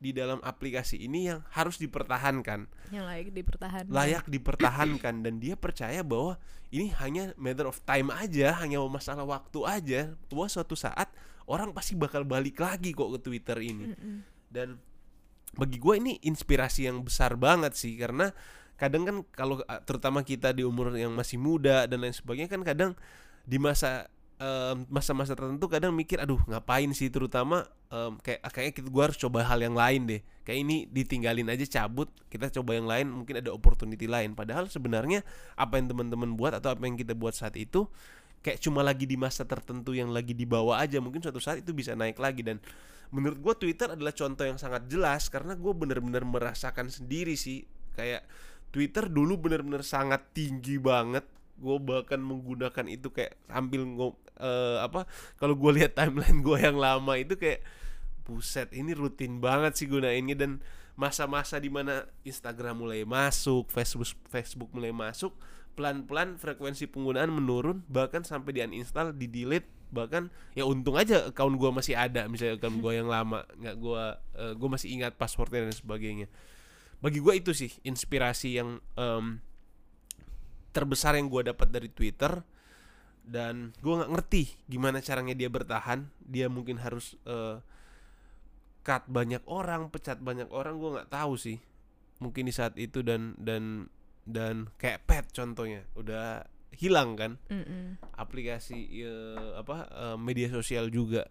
di 0.00 0.16
dalam 0.16 0.40
aplikasi 0.40 0.96
ini 0.96 1.28
yang 1.28 1.44
harus 1.52 1.76
dipertahankan. 1.76 2.64
Yang 2.88 3.04
layak 3.04 3.28
dipertahankan. 3.36 3.92
layak 3.92 4.24
dipertahankan 4.34 5.14
dan 5.20 5.34
dia 5.36 5.54
percaya 5.60 6.00
bahwa 6.00 6.40
ini 6.72 6.88
hanya 7.04 7.36
matter 7.36 7.68
of 7.68 7.76
time 7.84 8.08
aja 8.08 8.56
hanya 8.64 8.80
masalah 8.88 9.28
waktu 9.28 9.60
aja. 9.68 10.00
Bahwa 10.32 10.48
suatu 10.48 10.72
saat 10.72 11.12
orang 11.44 11.76
pasti 11.76 11.92
bakal 12.00 12.24
balik 12.24 12.64
lagi 12.64 12.96
kok 12.96 13.12
ke 13.12 13.18
Twitter 13.20 13.60
ini. 13.60 13.92
Dan 14.48 14.80
bagi 15.52 15.76
gue 15.76 15.94
ini 16.00 16.16
inspirasi 16.24 16.88
yang 16.88 17.04
besar 17.04 17.36
banget 17.36 17.76
sih 17.76 17.98
karena 18.00 18.32
kadang 18.80 19.04
kan 19.04 19.16
kalau 19.36 19.60
uh, 19.60 19.80
terutama 19.84 20.24
kita 20.24 20.56
di 20.56 20.64
umur 20.64 20.96
yang 20.96 21.12
masih 21.12 21.36
muda 21.36 21.84
dan 21.84 22.00
lain 22.00 22.16
sebagainya 22.16 22.48
kan 22.48 22.64
kadang 22.64 22.90
di 23.44 23.60
masa 23.60 24.08
masa-masa 24.88 25.36
tertentu 25.36 25.68
kadang 25.68 25.92
mikir 25.92 26.16
aduh 26.16 26.40
ngapain 26.48 26.88
sih? 26.96 27.12
Terutama 27.12 27.68
em, 27.92 28.16
kayak 28.24 28.40
ah, 28.40 28.48
kayaknya 28.48 28.74
kita 28.80 28.88
gua 28.88 29.02
harus 29.12 29.18
coba 29.20 29.44
hal 29.44 29.60
yang 29.60 29.76
lain 29.76 30.08
deh. 30.08 30.20
Kayak 30.48 30.58
ini 30.64 30.76
ditinggalin 30.88 31.44
aja 31.52 31.64
cabut 31.68 32.08
kita 32.32 32.48
coba 32.48 32.72
yang 32.72 32.88
lain 32.88 33.12
mungkin 33.12 33.36
ada 33.36 33.52
opportunity 33.52 34.08
lain. 34.08 34.32
Padahal 34.32 34.72
sebenarnya 34.72 35.20
apa 35.60 35.76
yang 35.76 35.92
teman-teman 35.92 36.40
buat 36.40 36.56
atau 36.56 36.72
apa 36.72 36.88
yang 36.88 36.96
kita 36.96 37.12
buat 37.12 37.36
saat 37.36 37.52
itu 37.60 37.84
kayak 38.40 38.56
cuma 38.64 38.80
lagi 38.80 39.04
di 39.04 39.20
masa 39.20 39.44
tertentu 39.44 39.92
yang 39.92 40.08
lagi 40.08 40.32
di 40.32 40.48
bawah 40.48 40.80
aja 40.80 40.96
mungkin 41.04 41.20
suatu 41.20 41.36
saat 41.36 41.60
itu 41.60 41.76
bisa 41.76 41.92
naik 41.92 42.16
lagi. 42.16 42.40
Dan 42.40 42.64
menurut 43.12 43.36
gue 43.44 43.54
Twitter 43.68 43.92
adalah 43.92 44.16
contoh 44.16 44.48
yang 44.48 44.56
sangat 44.56 44.88
jelas 44.88 45.28
karena 45.28 45.52
gue 45.52 45.72
bener-bener 45.76 46.24
merasakan 46.24 46.88
sendiri 46.88 47.36
sih. 47.36 47.68
Kayak 47.92 48.24
Twitter 48.70 49.10
dulu 49.10 49.38
bener-bener 49.38 49.82
sangat 49.82 50.30
tinggi 50.34 50.78
banget. 50.78 51.26
Gue 51.60 51.76
bahkan 51.76 52.22
menggunakan 52.22 52.86
itu 52.88 53.12
kayak 53.12 53.36
sambil 53.50 53.84
ngo 53.84 54.16
eh, 54.40 54.78
apa 54.80 55.04
kalau 55.36 55.58
gue 55.58 55.82
lihat 55.82 55.92
timeline 55.98 56.40
gue 56.40 56.58
yang 56.58 56.78
lama 56.80 57.12
itu 57.18 57.36
kayak 57.36 57.60
buset 58.24 58.70
ini 58.72 58.94
rutin 58.94 59.42
banget 59.42 59.76
sih 59.76 59.86
gunainnya. 59.90 60.38
Dan 60.38 60.64
masa-masa 61.00 61.56
di 61.56 61.72
mana 61.72 62.04
Instagram 62.28 62.84
mulai 62.84 63.08
masuk 63.08 63.72
Facebook 63.72 64.10
Facebook 64.28 64.70
mulai 64.76 64.92
masuk 64.92 65.32
pelan-pelan 65.78 66.36
frekuensi 66.36 66.90
penggunaan 66.90 67.32
menurun 67.32 67.80
bahkan 67.88 68.20
sampai 68.20 68.52
di 68.52 68.60
uninstall 68.60 69.16
di 69.16 69.24
delete 69.30 69.64
bahkan 69.90 70.30
ya 70.54 70.68
untung 70.68 70.94
aja 70.94 71.32
account 71.32 71.58
gua 71.58 71.74
masih 71.74 71.98
ada 71.98 72.28
misalnya 72.30 72.60
account 72.60 72.78
gua 72.78 72.92
yang 72.94 73.08
lama 73.10 73.42
nggak 73.58 73.76
gua 73.80 74.20
eh, 74.38 74.52
gua 74.54 74.68
masih 74.78 74.92
ingat 74.92 75.18
passwordnya 75.18 75.66
dan 75.66 75.74
sebagainya 75.74 76.26
bagi 77.00 77.18
gua 77.20 77.36
itu 77.36 77.56
sih 77.56 77.72
inspirasi 77.84 78.60
yang 78.60 78.80
em, 78.96 79.40
terbesar 80.72 81.16
yang 81.16 81.32
gua 81.32 81.48
dapat 81.48 81.68
dari 81.72 81.88
Twitter. 81.88 82.44
Dan 83.20 83.76
gua 83.84 84.02
nggak 84.04 84.12
ngerti 84.16 84.42
gimana 84.68 85.04
caranya 85.04 85.36
dia 85.36 85.48
bertahan. 85.52 86.08
Dia 86.24 86.48
mungkin 86.48 86.80
harus 86.80 87.16
eh, 87.28 87.60
cut 88.80 89.04
banyak 89.12 89.44
orang 89.44 89.92
pecat 89.92 90.20
banyak 90.20 90.48
orang 90.52 90.80
gua 90.80 91.00
nggak 91.00 91.12
tahu 91.12 91.36
sih. 91.36 91.58
Mungkin 92.20 92.48
di 92.48 92.52
saat 92.52 92.76
itu 92.76 93.00
dan 93.00 93.36
dan 93.40 93.88
dan 94.24 94.68
kayak 94.76 95.04
pet 95.08 95.26
contohnya. 95.32 95.84
Udah 95.96 96.44
hilang 96.76 97.18
kan? 97.18 97.36
Mm-mm. 97.52 98.00
aplikasi 98.16 99.04
eh, 99.04 99.52
apa 99.56 99.88
eh, 99.90 100.16
media 100.16 100.48
sosial 100.48 100.88
juga. 100.88 101.28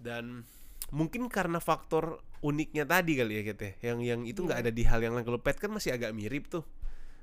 Dan 0.00 0.44
mungkin 0.92 1.32
karena 1.32 1.58
faktor 1.62 2.20
uniknya 2.44 2.84
tadi 2.84 3.16
kali 3.16 3.40
ya 3.40 3.42
kita 3.42 3.80
yang 3.80 3.98
yang 3.98 4.20
itu 4.22 4.44
nggak 4.44 4.60
Iya. 4.60 4.64
ada 4.68 4.72
di 4.72 4.84
hal 4.84 5.00
yang 5.00 5.16
lain 5.16 5.24
kalau 5.24 5.40
pet 5.40 5.56
kan 5.56 5.72
masih 5.72 5.90
agak 5.90 6.12
mirip 6.12 6.46
tuh 6.46 6.62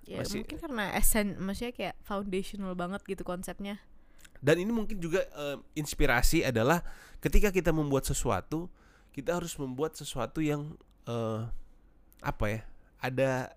Ya, 0.01 0.25
Masih- 0.25 0.41
mungkin 0.41 0.57
karena 0.57 0.97
esen, 0.97 1.37
maksudnya 1.37 1.77
kayak 1.77 1.95
foundational 2.01 2.73
banget 2.73 3.05
gitu 3.05 3.21
konsepnya. 3.21 3.77
dan 4.41 4.57
ini 4.57 4.73
mungkin 4.73 4.97
juga 4.97 5.21
eh, 5.21 5.61
inspirasi 5.77 6.41
adalah 6.41 6.81
ketika 7.21 7.53
kita 7.53 7.69
membuat 7.69 8.01
sesuatu 8.03 8.65
kita 9.13 9.37
harus 9.37 9.53
membuat 9.61 9.93
sesuatu 9.93 10.41
yang 10.41 10.73
eh, 11.05 11.45
apa 12.19 12.45
ya 12.49 12.61
ada 12.97 13.53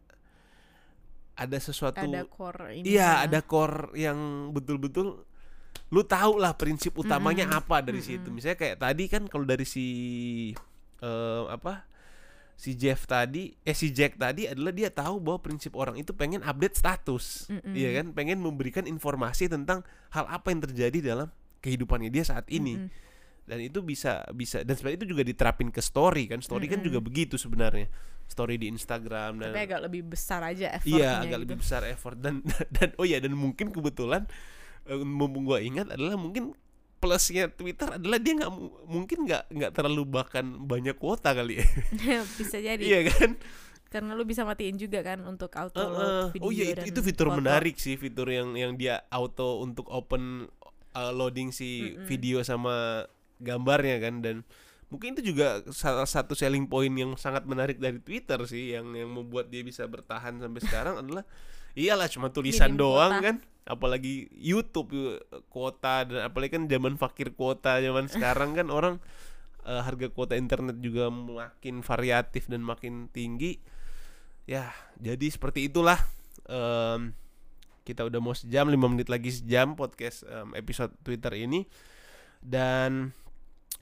ada 1.34 1.58
sesuatu 1.58 1.98
Ada 1.98 2.28
core 2.28 2.78
ini. 2.78 2.92
Iya, 2.92 3.24
ada 3.24 3.40
core 3.40 3.90
yang 3.96 4.18
betul-betul 4.52 5.24
lu 5.90 6.02
tahu 6.04 6.36
lah 6.36 6.54
prinsip 6.54 6.92
utamanya 6.94 7.48
Mm-mm. 7.48 7.58
apa 7.58 7.80
dari 7.80 7.98
situ. 7.98 8.28
Mm-mm. 8.28 8.36
Misalnya 8.36 8.58
kayak 8.60 8.76
tadi 8.78 9.04
kan 9.08 9.24
kalau 9.26 9.42
dari 9.42 9.64
si 9.64 9.84
eh, 11.00 11.44
apa? 11.48 11.86
Si 12.54 12.78
Jeff 12.78 13.10
tadi, 13.10 13.50
eh 13.66 13.74
si 13.74 13.90
Jack 13.90 14.14
tadi 14.14 14.46
adalah 14.46 14.70
dia 14.70 14.86
tahu 14.86 15.18
bahwa 15.18 15.42
prinsip 15.42 15.74
orang 15.74 15.98
itu 15.98 16.14
pengen 16.14 16.38
update 16.40 16.78
status. 16.78 17.50
Mm-mm. 17.50 17.74
Iya 17.74 17.98
kan? 17.98 18.06
Pengen 18.14 18.38
memberikan 18.38 18.86
informasi 18.86 19.50
tentang 19.50 19.82
hal 20.14 20.30
apa 20.30 20.54
yang 20.54 20.62
terjadi 20.62 20.98
dalam 21.02 21.28
kehidupannya 21.58 22.14
dia 22.14 22.22
saat 22.22 22.46
ini. 22.46 22.78
Mm-mm. 22.78 23.02
Dan 23.44 23.58
itu 23.58 23.82
bisa 23.82 24.22
bisa 24.32 24.62
dan 24.62 24.72
sebenarnya 24.72 25.02
itu 25.02 25.08
juga 25.10 25.22
diterapin 25.26 25.68
ke 25.74 25.82
story 25.82 26.30
kan. 26.30 26.38
Story 26.40 26.70
kan 26.70 26.78
Mm-mm. 26.78 26.88
juga 26.94 26.98
begitu 27.02 27.34
sebenarnya. 27.34 27.90
Story 28.24 28.56
di 28.56 28.70
Instagram 28.72 29.36
dan 29.36 29.50
Tapi 29.52 29.62
agak 29.68 29.80
lebih 29.84 30.02
besar 30.08 30.40
aja 30.40 30.78
effortnya 30.78 30.96
Iya, 30.96 31.10
agak 31.26 31.28
gitu. 31.28 31.42
lebih 31.44 31.56
besar 31.60 31.82
effort 31.84 32.16
dan 32.16 32.40
dan 32.78 32.94
oh 32.96 33.04
ya 33.04 33.18
dan 33.20 33.34
mungkin 33.34 33.68
kebetulan 33.68 34.24
eh, 34.86 34.96
mumpung 34.96 35.44
gua 35.44 35.58
ingat 35.60 35.90
adalah 35.92 36.16
mungkin 36.16 36.54
plusnya 37.04 37.52
Twitter 37.52 38.00
adalah 38.00 38.16
dia 38.16 38.32
nggak 38.34 38.52
mu- 38.52 38.72
mungkin 38.88 39.28
nggak 39.28 39.52
nggak 39.52 39.70
terlalu 39.76 40.02
bahkan 40.08 40.42
banyak 40.64 40.96
kuota 40.96 41.36
kali 41.36 41.60
ya 41.60 41.66
bisa 42.40 42.56
jadi 42.56 42.80
iya 42.80 43.00
kan 43.04 43.36
karena 43.92 44.10
lu 44.16 44.26
bisa 44.26 44.42
matiin 44.42 44.74
juga 44.74 45.04
kan 45.04 45.22
untuk 45.22 45.52
auto 45.54 45.78
Uh, 45.78 45.86
uh. 45.86 46.24
video 46.32 46.42
oh 46.42 46.50
iya 46.50 46.74
itu, 46.74 46.90
itu 46.90 47.00
fitur 47.04 47.30
foto. 47.30 47.38
menarik 47.38 47.76
sih 47.78 47.94
fitur 47.94 48.26
yang 48.26 48.56
yang 48.56 48.74
dia 48.74 49.04
auto 49.06 49.62
untuk 49.62 49.86
open 49.86 50.48
uh, 50.92 51.12
loading 51.14 51.54
si 51.54 51.94
Mm-mm. 51.94 52.08
video 52.08 52.42
sama 52.42 53.06
gambarnya 53.38 54.00
kan 54.00 54.18
dan 54.18 54.36
mungkin 54.90 55.14
itu 55.14 55.34
juga 55.34 55.62
salah 55.70 56.06
satu 56.06 56.34
selling 56.34 56.66
point 56.66 56.90
yang 56.90 57.14
sangat 57.14 57.46
menarik 57.46 57.78
dari 57.78 57.98
Twitter 57.98 58.38
sih 58.46 58.74
yang 58.74 58.94
yang 58.94 59.10
membuat 59.10 59.50
dia 59.50 59.62
bisa 59.62 59.86
bertahan 59.86 60.38
sampai 60.38 60.60
sekarang 60.62 60.98
adalah 60.98 61.22
iyalah 61.74 62.08
cuma 62.10 62.30
tulisan 62.30 62.74
Minim 62.74 62.82
doang 62.82 63.12
kuota. 63.18 63.26
kan. 63.26 63.36
Apalagi 63.64 64.28
YouTube 64.36 64.92
uh, 64.92 65.18
kuota 65.48 66.04
dan 66.04 66.28
apalagi 66.28 66.60
kan 66.60 66.64
zaman 66.68 66.94
fakir 67.00 67.32
kuota 67.32 67.80
zaman 67.80 68.06
sekarang 68.12 68.52
kan 68.54 68.68
orang 68.68 68.94
uh, 69.64 69.80
harga 69.80 70.12
kuota 70.12 70.36
internet 70.36 70.78
juga 70.80 71.08
makin 71.12 71.80
variatif 71.80 72.46
dan 72.48 72.60
makin 72.64 73.08
tinggi. 73.12 73.58
Ya 74.44 74.68
jadi 75.00 75.32
seperti 75.32 75.72
itulah 75.72 75.96
Em, 76.44 77.16
kita 77.84 78.04
udah 78.04 78.20
mau 78.20 78.36
sejam 78.36 78.68
5 78.68 78.76
menit 78.92 79.08
lagi 79.08 79.32
sejam 79.32 79.76
podcast 79.76 80.24
em, 80.28 80.56
episode 80.56 80.92
Twitter 81.04 81.32
ini. 81.36 81.64
Dan 82.44 83.12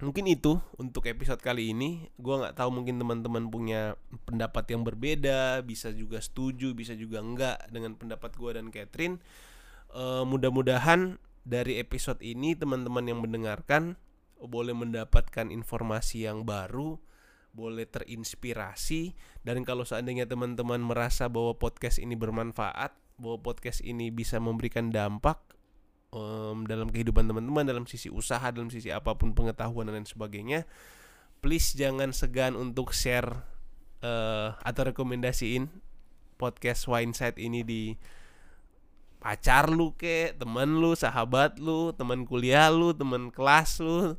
mungkin 0.03 0.27
itu 0.27 0.59
untuk 0.77 1.07
episode 1.07 1.39
kali 1.39 1.71
ini. 1.73 2.11
Gua 2.19 2.43
nggak 2.43 2.59
tahu 2.59 2.71
mungkin 2.75 2.99
teman-teman 2.99 3.49
punya 3.49 3.95
pendapat 4.27 4.69
yang 4.75 4.83
berbeda 4.83 5.63
bisa 5.63 5.95
juga 5.95 6.19
setuju 6.19 6.75
bisa 6.75 6.93
juga 6.99 7.23
enggak 7.23 7.71
dengan 7.71 7.95
pendapat 7.95 8.35
gua 8.35 8.59
dan 8.59 8.69
Catherine. 8.75 9.23
Eh, 9.95 10.25
mudah-mudahan 10.27 11.17
dari 11.47 11.79
episode 11.79 12.19
ini 12.21 12.59
teman-teman 12.59 13.07
yang 13.07 13.23
mendengarkan 13.23 13.95
boleh 14.43 14.75
mendapatkan 14.75 15.55
informasi 15.55 16.27
yang 16.27 16.43
baru 16.43 16.99
boleh 17.53 17.85
terinspirasi 17.85 19.13
dan 19.45 19.61
kalau 19.63 19.85
seandainya 19.85 20.25
teman-teman 20.25 20.81
merasa 20.81 21.29
bahwa 21.29 21.53
podcast 21.61 22.01
ini 22.01 22.17
bermanfaat, 22.17 22.97
bahwa 23.21 23.39
podcast 23.45 23.85
ini 23.85 24.09
bisa 24.09 24.41
memberikan 24.41 24.89
dampak 24.89 25.39
em, 26.13 26.69
dalam 26.69 26.93
kehidupan 26.93 27.25
teman-teman 27.27 27.65
dalam 27.65 27.85
sisi 27.89 28.13
usaha, 28.13 28.53
dalam 28.53 28.69
sisi 28.69 28.93
apa 28.93 29.17
pun 29.17 29.33
pengetahuan 29.33 29.89
dan 29.89 30.01
lain 30.01 30.09
sebagainya, 30.09 30.69
please 31.41 31.75
jangan 31.75 32.13
segan 32.13 32.55
untuk 32.55 32.93
share 32.93 33.29
eh, 34.05 34.49
atau 34.55 34.83
rekomendasiin 34.93 35.67
podcast 36.37 36.87
Wineside 36.87 37.41
ini 37.41 37.65
di 37.65 37.83
pacar 39.23 39.71
lu 39.71 39.95
ke, 39.95 40.35
teman 40.35 40.83
lu, 40.83 40.99
sahabat 40.99 41.63
lu, 41.63 41.95
teman 41.95 42.27
kuliah 42.27 42.67
lu, 42.69 42.91
teman 42.91 43.31
kelas 43.31 43.79
lu, 43.79 44.19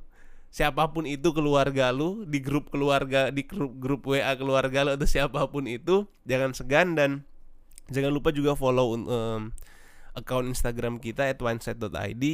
siapa 0.54 0.86
pun 0.94 1.04
itu 1.10 1.34
keluarga 1.34 1.90
lu 1.90 2.30
di 2.30 2.38
grup 2.38 2.70
keluarga 2.70 3.34
di 3.34 3.42
grup 3.42 3.74
grup 3.82 4.06
WA 4.06 4.38
keluarga 4.38 4.86
lu 4.86 4.94
atau 4.94 5.10
siapa 5.10 5.50
pun 5.50 5.66
itu 5.66 6.06
jangan 6.30 6.54
segan 6.54 6.94
dan 6.94 7.26
jangan 7.90 8.14
lupa 8.14 8.30
juga 8.30 8.54
follow 8.54 8.94
um, 8.94 9.50
account 10.14 10.50
Instagram 10.50 11.02
kita 11.02 11.30
@wineside.id 11.38 12.26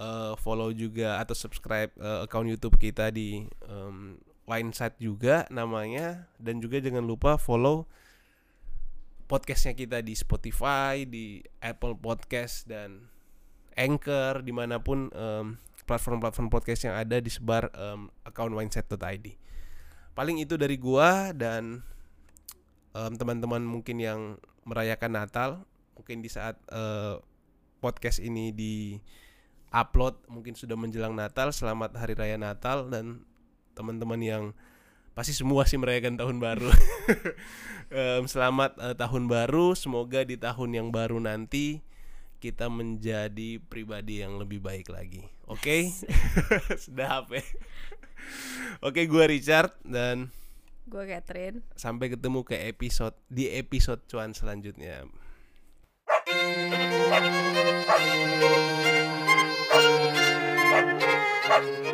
eh, 0.00 0.32
follow 0.38 0.70
juga 0.74 1.22
atau 1.22 1.34
subscribe 1.34 1.90
eh, 1.96 2.20
account 2.26 2.46
YouTube 2.50 2.76
kita 2.78 3.10
di 3.14 3.46
um, 3.68 4.18
Wineside 4.50 4.98
juga 4.98 5.46
namanya. 5.46 6.26
Dan 6.42 6.58
juga 6.58 6.82
jangan 6.82 7.06
lupa 7.06 7.38
follow 7.38 7.86
podcastnya 9.30 9.78
kita 9.78 10.02
di 10.02 10.18
Spotify 10.18 11.06
di 11.06 11.38
Apple 11.62 11.94
Podcast 11.94 12.66
dan 12.66 13.06
Anchor 13.78 14.42
di 14.42 14.50
mana 14.50 14.82
pun 14.82 15.06
em, 15.14 15.54
platform-platform 15.86 16.50
podcast 16.50 16.90
yang 16.90 16.98
ada 16.98 17.22
disebar 17.22 17.70
em, 17.70 18.10
account 18.26 18.50
mindset.id. 18.50 19.38
Paling 20.18 20.42
itu 20.42 20.58
dari 20.58 20.74
gua 20.74 21.30
dan 21.30 21.86
em, 22.90 23.12
teman-teman 23.14 23.62
mungkin 23.62 24.02
yang 24.02 24.20
merayakan 24.66 25.14
Natal, 25.14 25.50
mungkin 26.00 26.24
di 26.24 26.32
saat 26.32 26.56
eh, 26.72 27.20
podcast 27.84 28.24
ini 28.24 28.56
di 28.56 28.96
upload 29.68 30.16
mungkin 30.32 30.56
sudah 30.56 30.80
menjelang 30.80 31.12
Natal. 31.12 31.52
Selamat 31.52 31.92
hari 32.00 32.16
raya 32.16 32.40
Natal 32.40 32.88
dan 32.88 33.28
teman-teman 33.76 34.16
yang 34.24 34.44
pasti 35.12 35.36
semua 35.36 35.68
sih 35.68 35.76
merayakan 35.76 36.16
tahun 36.16 36.40
baru. 36.40 36.72
Em, 37.90 38.24
selamat 38.24 38.80
eh, 38.80 38.96
tahun 38.96 39.28
baru, 39.28 39.76
semoga 39.76 40.24
di 40.24 40.40
tahun 40.40 40.72
yang 40.72 40.88
baru 40.88 41.20
nanti 41.20 41.84
kita 42.40 42.72
menjadi 42.72 43.60
pribadi 43.60 44.24
yang 44.24 44.40
lebih 44.40 44.64
baik 44.64 44.88
lagi. 44.88 45.28
Oke? 45.44 45.92
Sudah 46.88 47.28
ya. 47.28 47.44
Oke, 48.80 49.04
gua 49.04 49.28
Richard 49.28 49.76
dan 49.84 50.32
gue 50.90 51.06
Catherine 51.06 51.62
sampai 51.78 52.10
ketemu 52.10 52.42
ke 52.42 52.56
episode 52.66 53.14
di 53.28 53.52
episode 53.52 54.00
cuan 54.08 54.32
selanjutnya. 54.32 55.04
Thank 56.26 56.36
you. 61.86 61.89